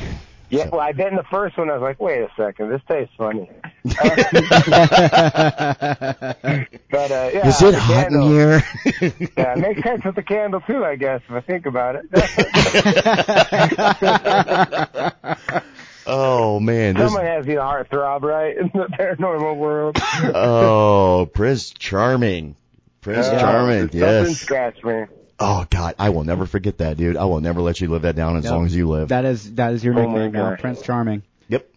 Yeah, 0.51 0.69
well, 0.69 0.81
I 0.81 0.93
bet 0.93 1.09
in 1.09 1.17
the 1.17 1.25
first 1.25 1.59
one 1.59 1.69
I 1.69 1.73
was 1.75 1.83
like, 1.83 2.01
wait 2.01 2.23
a 2.23 2.31
second, 2.37 2.71
this 2.71 2.81
tastes 2.89 3.13
funny. 3.17 3.51
But 6.91 7.11
uh, 7.11 7.31
yeah, 7.35 7.49
Is 7.49 7.61
it 7.61 7.73
the 7.73 7.81
hot 7.81 8.13
in 8.13 8.23
here? 8.23 8.63
Yeah, 9.37 9.55
it 9.55 9.59
makes 9.59 9.83
sense 9.83 10.05
with 10.05 10.15
the 10.15 10.23
candle 10.23 10.61
too, 10.61 10.85
I 10.85 10.95
guess, 10.95 11.23
if 11.29 11.35
I 11.35 11.41
think 11.41 11.67
about 11.67 11.97
it. 11.97 12.05
oh 16.07 16.61
man, 16.61 16.95
this. 16.95 17.05
Someone 17.13 17.25
has 17.27 17.47
the 17.47 17.55
heartthrob, 17.55 18.23
right, 18.23 18.57
in 18.57 18.69
the 18.75 18.87
paranormal 18.87 19.57
world. 19.57 19.97
Oh, 20.35 21.29
Prince 21.33 21.71
Charming, 21.71 22.57
Prince 23.01 23.27
Uh, 23.27 23.39
Charming, 23.41 23.81
Something 23.83 24.01
yes. 24.01 24.39
scratched 24.41 24.85
me. 24.85 25.05
Oh 25.41 25.67
God, 25.69 25.95
I 25.99 26.11
will 26.11 26.25
never 26.25 26.47
forget 26.47 26.79
that, 26.79 26.97
dude. 26.97 27.17
I 27.17 27.25
will 27.25 27.41
never 27.41 27.61
let 27.61 27.81
you 27.81 27.89
live 27.89 28.03
that 28.03 28.15
down 28.17 28.37
as 28.37 28.45
Yep. 28.45 28.53
long 28.53 28.67
as 28.67 28.75
you 28.77 28.89
live. 28.89 29.09
That 29.09 29.25
is 29.25 29.55
that 29.55 29.73
is 29.73 29.83
your 29.85 29.99
Oh 29.99 30.03
nickname 30.03 30.33
now. 30.33 30.57
Prince 30.57 30.81
Charming. 30.83 31.23
Yep. 31.49 31.69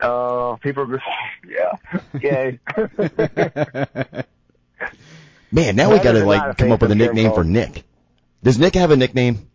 Oh, 0.00 0.58
people 0.62 0.84
are 0.84 1.02
yeah, 2.22 2.56
yeah. 2.76 4.22
Man, 5.52 5.76
now 5.76 5.90
we 5.92 5.98
gotta 5.98 6.24
like 6.24 6.56
come 6.56 6.72
up 6.72 6.80
with 6.80 6.90
a 6.90 6.94
nickname 6.94 7.32
for 7.32 7.44
Nick. 7.44 7.84
Does 8.42 8.58
Nick 8.58 8.74
have 8.74 8.90
a 8.90 8.96
nickname? 8.96 9.48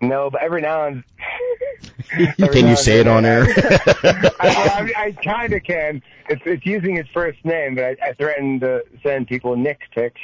no, 0.00 0.30
but 0.30 0.42
every 0.42 0.60
now 0.60 0.86
and 0.86 1.04
Can 2.52 2.66
you 2.68 2.76
say 2.76 3.00
it 3.00 3.08
on 3.08 3.24
air? 3.24 3.44
I, 3.46 4.32
I, 4.40 4.92
I 4.96 5.12
kind 5.24 5.52
of 5.52 5.62
can. 5.62 6.02
It's 6.28 6.42
it's 6.44 6.66
using 6.66 6.96
his 6.96 7.06
first 7.08 7.44
name, 7.44 7.74
but 7.74 7.84
I, 7.84 7.96
I 8.02 8.12
threatened 8.14 8.60
to 8.62 8.84
send 9.02 9.28
people 9.28 9.56
Nick 9.56 9.80
pics, 9.94 10.20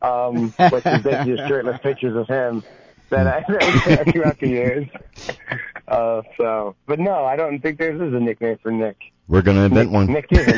um, 0.00 0.50
which 0.52 0.86
is 0.86 1.02
basically 1.02 1.36
just 1.36 1.48
shirtless 1.48 1.80
pictures 1.82 2.16
of 2.16 2.26
him 2.28 2.62
that 3.10 3.26
I 3.26 3.40
that 3.48 4.10
throughout 4.12 4.38
the 4.40 4.48
years. 4.48 4.88
Uh, 5.86 6.22
so, 6.36 6.74
but 6.86 6.98
no, 6.98 7.24
I 7.24 7.36
don't 7.36 7.60
think 7.60 7.78
there 7.78 7.94
is 7.94 8.00
a 8.14 8.20
nickname 8.20 8.58
for 8.62 8.72
Nick. 8.72 8.96
We're 9.28 9.42
gonna 9.42 9.64
invent 9.64 9.90
Nick- 9.90 9.94
one. 9.94 10.06
Nick 10.12 10.26
is 10.30 10.46
a 10.46 10.56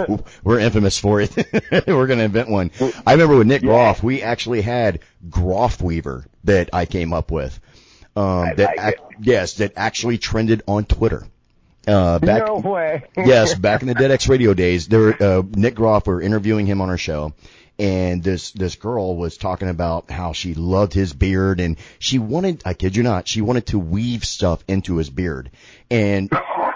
name. 0.00 0.24
We're 0.44 0.58
infamous 0.58 0.98
for 0.98 1.20
it. 1.20 1.34
We're 1.86 2.06
gonna 2.06 2.24
invent 2.24 2.48
one. 2.48 2.70
I 3.06 3.12
remember 3.12 3.36
with 3.36 3.46
Nick 3.46 3.62
Groff, 3.62 4.02
we 4.02 4.22
actually 4.22 4.62
had 4.62 5.00
Groff 5.30 5.80
Weaver 5.80 6.26
that 6.44 6.70
I 6.72 6.86
came 6.86 7.12
up 7.12 7.30
with. 7.30 7.60
Um, 8.18 8.56
that 8.56 8.76
like 8.76 8.94
ac- 8.94 9.16
yes, 9.20 9.54
that 9.54 9.72
actually 9.76 10.18
trended 10.18 10.62
on 10.66 10.84
Twitter. 10.84 11.24
Uh, 11.86 12.18
back 12.18 12.46
no 12.46 12.56
way. 12.56 13.04
yes, 13.16 13.54
back 13.54 13.82
in 13.82 13.88
the 13.88 13.94
Dead 13.94 14.10
X 14.10 14.28
Radio 14.28 14.54
days, 14.54 14.88
there 14.88 15.22
uh, 15.22 15.42
Nick 15.54 15.74
Groff 15.74 16.06
we 16.06 16.14
were 16.14 16.20
interviewing 16.20 16.66
him 16.66 16.80
on 16.80 16.90
our 16.90 16.98
show, 16.98 17.32
and 17.78 18.22
this 18.22 18.50
this 18.50 18.74
girl 18.74 19.16
was 19.16 19.36
talking 19.36 19.68
about 19.68 20.10
how 20.10 20.32
she 20.32 20.54
loved 20.54 20.92
his 20.92 21.12
beard 21.12 21.60
and 21.60 21.78
she 22.00 22.18
wanted 22.18 22.62
I 22.64 22.74
kid 22.74 22.96
you 22.96 23.04
not, 23.04 23.28
she 23.28 23.40
wanted 23.40 23.66
to 23.68 23.78
weave 23.78 24.24
stuff 24.24 24.64
into 24.66 24.96
his 24.96 25.10
beard. 25.10 25.50
And 25.90 26.28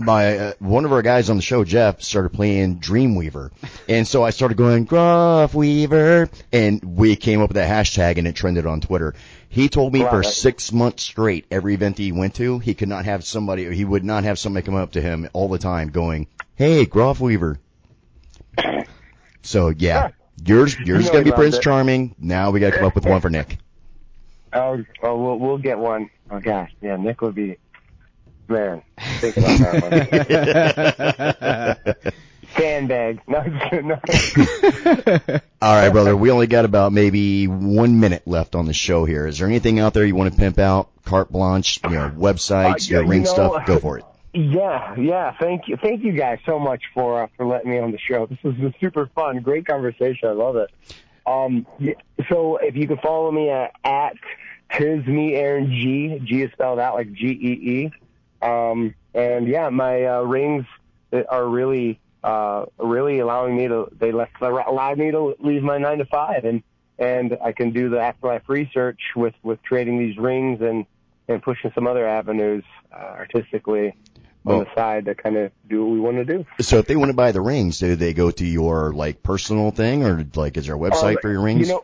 my 0.00 0.38
uh, 0.38 0.52
one 0.58 0.84
of 0.84 0.92
our 0.92 1.02
guys 1.02 1.30
on 1.30 1.36
the 1.36 1.42
show, 1.42 1.64
Jeff, 1.64 2.02
started 2.02 2.30
playing 2.30 2.80
Dreamweaver, 2.80 3.50
and 3.88 4.06
so 4.06 4.22
I 4.22 4.30
started 4.30 4.56
going 4.56 4.84
Groff 4.84 5.54
Weaver, 5.54 6.28
and 6.52 6.82
we 6.82 7.16
came 7.16 7.40
up 7.40 7.48
with 7.48 7.56
a 7.56 7.64
hashtag 7.64 8.18
and 8.18 8.26
it 8.26 8.34
trended 8.34 8.66
on 8.66 8.80
Twitter. 8.80 9.14
He 9.48 9.68
told 9.68 9.92
me 9.92 10.00
for 10.00 10.22
six 10.22 10.72
months 10.72 11.04
straight, 11.04 11.46
every 11.50 11.74
event 11.74 11.96
he 11.96 12.10
went 12.10 12.34
to, 12.36 12.58
he 12.58 12.74
could 12.74 12.88
not 12.88 13.04
have 13.04 13.24
somebody, 13.24 13.72
he 13.74 13.84
would 13.84 14.04
not 14.04 14.24
have 14.24 14.38
somebody 14.38 14.66
come 14.66 14.74
up 14.74 14.92
to 14.92 15.00
him 15.00 15.28
all 15.32 15.48
the 15.48 15.58
time 15.58 15.88
going, 15.90 16.26
"Hey, 16.56 16.86
Groff 16.86 17.20
Weaver." 17.20 17.60
So 19.42 19.68
yeah, 19.68 20.10
yours 20.44 20.78
yours 20.80 21.04
is 21.04 21.10
gonna 21.10 21.24
be 21.24 21.32
Prince 21.32 21.56
it. 21.56 21.62
Charming. 21.62 22.14
Now 22.18 22.50
we 22.50 22.60
got 22.60 22.70
to 22.70 22.76
come 22.78 22.86
up 22.86 22.94
with 22.94 23.06
one 23.06 23.20
for 23.20 23.30
Nick. 23.30 23.58
Oh, 24.52 24.84
oh, 25.02 25.16
we'll 25.16 25.38
we'll 25.38 25.58
get 25.58 25.78
one. 25.78 26.10
Oh 26.30 26.40
gosh, 26.40 26.74
yeah, 26.80 26.96
Nick 26.96 27.20
would 27.22 27.34
be. 27.34 27.58
Man, 28.48 28.82
think 29.20 29.36
about 29.36 29.58
that 29.58 29.96
one. 31.96 32.12
Sandbag. 32.56 33.20
No, 33.26 33.42
no. 33.42 33.94
All 35.62 35.74
right, 35.74 35.90
brother. 35.90 36.16
We 36.16 36.30
only 36.30 36.46
got 36.46 36.64
about 36.64 36.92
maybe 36.92 37.46
one 37.46 38.00
minute 38.00 38.26
left 38.26 38.54
on 38.54 38.66
the 38.66 38.72
show 38.72 39.04
here. 39.04 39.26
Is 39.26 39.38
there 39.38 39.48
anything 39.48 39.80
out 39.80 39.94
there 39.94 40.04
you 40.04 40.14
want 40.14 40.32
to 40.32 40.38
pimp 40.38 40.58
out? 40.58 40.90
Carte 41.04 41.32
blanche, 41.32 41.80
you 41.84 41.90
know, 41.90 42.10
websites, 42.10 42.90
Uh, 42.90 42.92
your 42.92 43.02
you 43.02 43.08
ring 43.08 43.22
know, 43.22 43.32
stuff. 43.32 43.66
Go 43.66 43.78
for 43.78 43.98
it. 43.98 44.04
Yeah, 44.34 44.94
yeah. 44.96 45.34
Thank 45.38 45.68
you, 45.68 45.76
thank 45.76 46.02
you 46.04 46.12
guys 46.12 46.38
so 46.44 46.58
much 46.58 46.82
for 46.92 47.24
uh, 47.24 47.26
for 47.36 47.46
letting 47.46 47.70
me 47.70 47.78
on 47.78 47.92
the 47.92 47.98
show. 47.98 48.26
This 48.26 48.38
was 48.42 48.54
super 48.80 49.06
fun, 49.14 49.40
great 49.40 49.66
conversation. 49.66 50.28
I 50.28 50.32
love 50.32 50.56
it. 50.56 50.70
Um, 51.26 51.66
so 52.28 52.56
if 52.56 52.76
you 52.76 52.86
can 52.86 52.98
follow 52.98 53.30
me 53.30 53.50
at, 53.50 53.72
at 53.84 54.16
tis 54.72 55.06
me 55.06 55.34
Aaron 55.34 55.70
G. 55.70 56.20
G 56.24 56.42
is 56.42 56.52
spelled 56.52 56.78
out 56.78 56.94
like 56.94 57.12
G 57.12 57.26
E 57.28 57.86
E. 57.86 57.92
Um, 58.44 58.94
and 59.14 59.48
yeah, 59.48 59.70
my 59.70 60.04
uh, 60.04 60.22
rings 60.22 60.66
are 61.28 61.46
really 61.46 62.00
uh, 62.22 62.66
really 62.78 63.18
allowing 63.20 63.56
me 63.56 63.68
to 63.68 63.88
they 63.98 64.12
let, 64.12 64.30
allowed 64.40 64.98
me 64.98 65.10
to 65.10 65.34
leave 65.40 65.62
my 65.62 65.78
nine 65.78 65.98
to 65.98 66.04
five 66.06 66.44
and 66.44 66.62
and 66.98 67.36
I 67.42 67.52
can 67.52 67.72
do 67.72 67.88
the 67.88 68.00
afterlife 68.00 68.48
research 68.48 69.00
with 69.16 69.34
with 69.42 69.62
creating 69.62 69.98
these 69.98 70.16
rings 70.16 70.60
and 70.60 70.86
and 71.28 71.42
pushing 71.42 71.72
some 71.74 71.86
other 71.86 72.06
avenues 72.06 72.64
uh, 72.92 72.96
artistically 72.96 73.94
on 74.46 74.58
the 74.58 74.74
side 74.74 75.06
to 75.06 75.14
kind 75.14 75.36
of 75.38 75.52
do 75.68 75.84
what 75.84 75.92
we 75.92 76.00
want 76.00 76.16
to 76.18 76.24
do. 76.24 76.44
So 76.60 76.78
if 76.78 76.86
they 76.86 76.96
want 76.96 77.08
to 77.08 77.16
buy 77.16 77.32
the 77.32 77.40
rings, 77.40 77.78
do 77.78 77.96
they 77.96 78.12
go 78.12 78.30
to 78.30 78.44
your 78.44 78.92
like 78.92 79.22
personal 79.22 79.70
thing 79.70 80.04
or 80.04 80.26
like 80.34 80.56
is 80.58 80.66
there 80.66 80.76
a 80.76 80.78
website 80.78 81.16
Um, 81.16 81.18
for 81.22 81.30
your 81.30 81.42
rings? 81.42 81.68
You 81.68 81.74
know, 81.74 81.82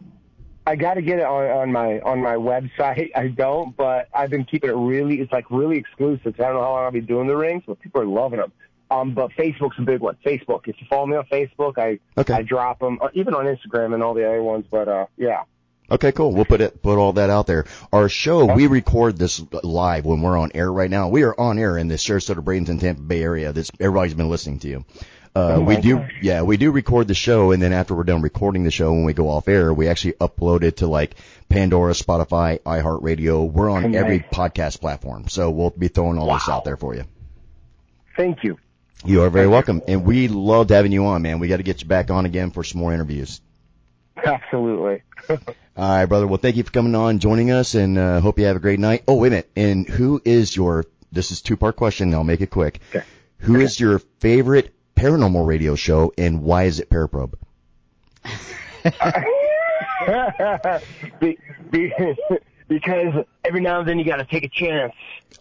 I 0.66 0.76
got 0.76 0.94
to 0.94 1.02
get 1.02 1.18
it 1.18 1.24
on, 1.24 1.44
on 1.50 1.72
my 1.72 2.00
on 2.00 2.20
my 2.20 2.34
website. 2.34 3.10
I 3.16 3.28
don't, 3.28 3.76
but 3.76 4.08
I've 4.14 4.30
been 4.30 4.44
keeping 4.44 4.70
it 4.70 4.74
really. 4.76 5.20
It's 5.20 5.32
like 5.32 5.50
really 5.50 5.78
exclusive. 5.78 6.34
So 6.36 6.44
I 6.44 6.48
don't 6.48 6.56
know 6.56 6.62
how 6.62 6.72
long 6.72 6.84
I'll 6.84 6.90
be 6.90 7.00
doing 7.00 7.26
the 7.26 7.36
rings, 7.36 7.64
but 7.66 7.80
people 7.80 8.00
are 8.02 8.06
loving 8.06 8.40
them. 8.40 8.52
Um, 8.90 9.14
but 9.14 9.30
Facebook's 9.32 9.78
a 9.78 9.82
big 9.82 10.00
one. 10.00 10.16
Facebook. 10.26 10.66
If 10.66 10.80
you 10.80 10.86
follow 10.90 11.06
me 11.06 11.16
on 11.16 11.24
Facebook, 11.26 11.78
I 11.78 12.00
Okay. 12.20 12.34
I 12.34 12.42
drop 12.42 12.80
them, 12.80 12.98
uh, 13.00 13.08
even 13.14 13.34
on 13.34 13.46
Instagram 13.46 13.94
and 13.94 14.02
all 14.02 14.14
the 14.14 14.26
other 14.26 14.42
ones. 14.42 14.66
But 14.70 14.88
uh, 14.88 15.06
yeah. 15.16 15.44
Okay, 15.92 16.12
cool. 16.12 16.32
We'll 16.32 16.44
put 16.44 16.60
it, 16.60 16.82
put 16.82 16.98
all 16.98 17.14
that 17.14 17.30
out 17.30 17.48
there. 17.48 17.64
Our 17.92 18.08
show, 18.08 18.54
we 18.54 18.68
record 18.68 19.16
this 19.16 19.42
live 19.64 20.04
when 20.04 20.22
we're 20.22 20.38
on 20.38 20.52
air 20.54 20.72
right 20.72 20.90
now. 20.90 21.08
We 21.08 21.24
are 21.24 21.34
on 21.38 21.58
air 21.58 21.76
in 21.76 21.88
the 21.88 21.96
Sarasota, 21.96 22.44
Bradenton, 22.44 22.78
Tampa 22.78 23.02
Bay 23.02 23.22
area. 23.24 23.52
This, 23.52 23.72
everybody's 23.80 24.14
been 24.14 24.28
listening 24.28 24.60
to 24.60 24.68
you. 24.68 24.84
Uh, 25.34 25.54
Oh 25.56 25.60
we 25.60 25.76
do, 25.76 25.98
gosh. 25.98 26.12
yeah, 26.22 26.42
we 26.42 26.56
do 26.56 26.72
record 26.72 27.06
the 27.06 27.14
show 27.14 27.52
and 27.52 27.62
then 27.62 27.72
after 27.72 27.94
we're 27.94 28.02
done 28.04 28.20
recording 28.20 28.64
the 28.64 28.70
show, 28.70 28.92
when 28.92 29.04
we 29.04 29.12
go 29.12 29.28
off 29.28 29.46
air, 29.48 29.72
we 29.72 29.86
actually 29.88 30.14
upload 30.14 30.62
it 30.64 30.78
to 30.78 30.86
like 30.88 31.14
Pandora, 31.48 31.92
Spotify, 31.92 32.58
iHeartRadio. 32.60 33.50
We're 33.50 33.70
on 33.70 33.92
Nice. 33.92 33.94
every 34.00 34.20
podcast 34.20 34.80
platform. 34.80 35.28
So 35.28 35.50
we'll 35.50 35.70
be 35.70 35.88
throwing 35.88 36.18
all 36.18 36.32
this 36.34 36.48
out 36.48 36.64
there 36.64 36.76
for 36.76 36.94
you. 36.96 37.04
Thank 38.16 38.42
you. 38.42 38.58
You 39.04 39.22
are 39.22 39.30
very 39.30 39.46
welcome. 39.46 39.82
And 39.88 40.04
we 40.04 40.28
loved 40.28 40.70
having 40.70 40.92
you 40.92 41.06
on, 41.06 41.22
man. 41.22 41.38
We 41.38 41.48
got 41.48 41.56
to 41.58 41.62
get 41.62 41.80
you 41.80 41.88
back 41.88 42.10
on 42.10 42.26
again 42.26 42.50
for 42.50 42.62
some 42.64 42.80
more 42.80 42.92
interviews. 42.92 43.40
Absolutely. 44.16 45.02
All 45.28 45.38
right, 45.76 46.06
brother. 46.06 46.26
Well, 46.26 46.36
thank 46.38 46.56
you 46.56 46.64
for 46.64 46.70
coming 46.72 46.94
on, 46.94 47.20
joining 47.20 47.50
us, 47.50 47.74
and 47.74 47.96
uh, 47.96 48.20
hope 48.20 48.38
you 48.38 48.44
have 48.46 48.56
a 48.56 48.60
great 48.60 48.80
night. 48.80 49.04
Oh, 49.08 49.14
wait 49.14 49.28
a 49.28 49.30
minute. 49.30 49.50
And 49.56 49.88
who 49.88 50.20
is 50.24 50.54
your? 50.54 50.84
This 51.12 51.30
is 51.30 51.40
two 51.40 51.56
part 51.56 51.76
question. 51.76 52.12
I'll 52.12 52.24
make 52.24 52.40
it 52.42 52.50
quick. 52.50 52.80
Okay. 52.94 53.04
Who 53.38 53.58
is 53.60 53.80
your 53.80 54.00
favorite 54.18 54.74
paranormal 55.00 55.46
radio 55.46 55.76
show, 55.76 56.12
and 56.18 56.42
why 56.42 56.64
is 56.64 56.80
it 56.80 56.90
Paraprobe? 56.90 57.34
be, 61.20 61.38
be, 61.70 61.92
because 62.68 63.24
every 63.44 63.60
now 63.60 63.80
and 63.80 63.88
then 63.88 63.98
you 63.98 64.04
got 64.04 64.16
to 64.16 64.24
take 64.26 64.44
a 64.44 64.48
chance. 64.48 64.92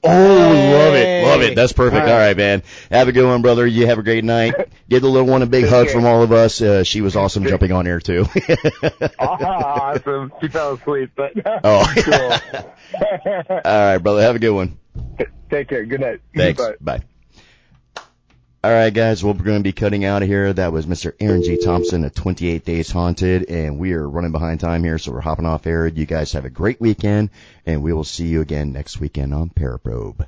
Oh, 0.01 0.07
love 0.10 0.95
it, 0.95 1.26
love 1.26 1.41
it. 1.41 1.55
That's 1.55 1.74
perfect. 1.74 2.03
All 2.03 2.07
All 2.07 2.14
right. 2.18 2.28
right, 2.28 2.38
man. 2.38 2.64
Have 2.89 3.10
a 3.10 3.12
good 3.12 3.26
one, 3.26 3.41
brother. 3.41 3.68
You 3.68 3.86
have 3.88 3.99
a 3.99 4.03
great 4.03 4.24
night. 4.24 4.53
Give 4.88 5.01
the 5.01 5.10
little 5.10 5.28
one 5.28 5.41
a 5.41 5.45
big 5.45 5.64
Take 5.64 5.72
hug 5.72 5.88
care. 5.88 5.95
from 5.95 6.05
all 6.05 6.24
of 6.24 6.32
us. 6.32 6.62
Uh, 6.62 6.86
she 6.86 7.01
was 7.01 7.18
awesome 7.18 7.43
jumping 7.45 7.74
on 7.74 7.86
air 7.86 7.99
too. 7.99 8.26
awesome. 9.20 10.32
She 10.39 10.47
fell 10.47 10.76
asleep, 10.76 11.12
but 11.18 11.34
Oh. 11.66 11.86
cool. 11.97 13.51
all 13.51 13.62
right, 13.66 13.97
brother. 13.97 14.22
Have 14.22 14.38
a 14.38 14.39
good 14.39 14.51
one. 14.51 14.80
Take 15.49 15.68
care. 15.68 15.84
Good 15.86 15.99
night. 15.99 16.22
Thanks. 16.34 16.62
Bye. 16.62 16.76
Bye. 16.80 17.01
All 18.62 18.72
right, 18.72 18.93
guys. 18.93 19.24
Well, 19.24 19.34
we're 19.34 19.45
going 19.45 19.60
to 19.60 19.64
be 19.64 19.72
cutting 19.72 20.03
out 20.03 20.22
of 20.22 20.28
here. 20.28 20.51
That 20.51 20.74
was 20.74 20.86
Mr. 20.86 21.14
Aaron 21.22 21.43
G. 21.43 21.57
Thompson 21.64 22.03
of 22.03 22.14
28 22.14 22.66
Days 22.66 22.91
Haunted, 22.91 23.49
and 23.49 23.80
we 23.80 23.93
are 23.93 24.05
running 24.05 24.34
behind 24.34 24.60
time 24.60 24.84
here, 24.84 24.97
so 24.97 25.14
we're 25.14 25.22
hopping 25.22 25.45
off 25.45 25.66
air. 25.66 25.88
You 25.88 26.05
guys 26.05 26.34
have 26.34 26.43
a 26.43 26.49
great 26.49 26.82
weekend, 26.82 27.30
and 27.66 27.82
we 27.82 27.93
will 27.93 28.03
see 28.03 28.28
you 28.28 28.41
again 28.41 28.74
next 28.74 28.99
weekend 28.99 29.34
on 29.34 29.49
Paraprobe. 29.49 30.28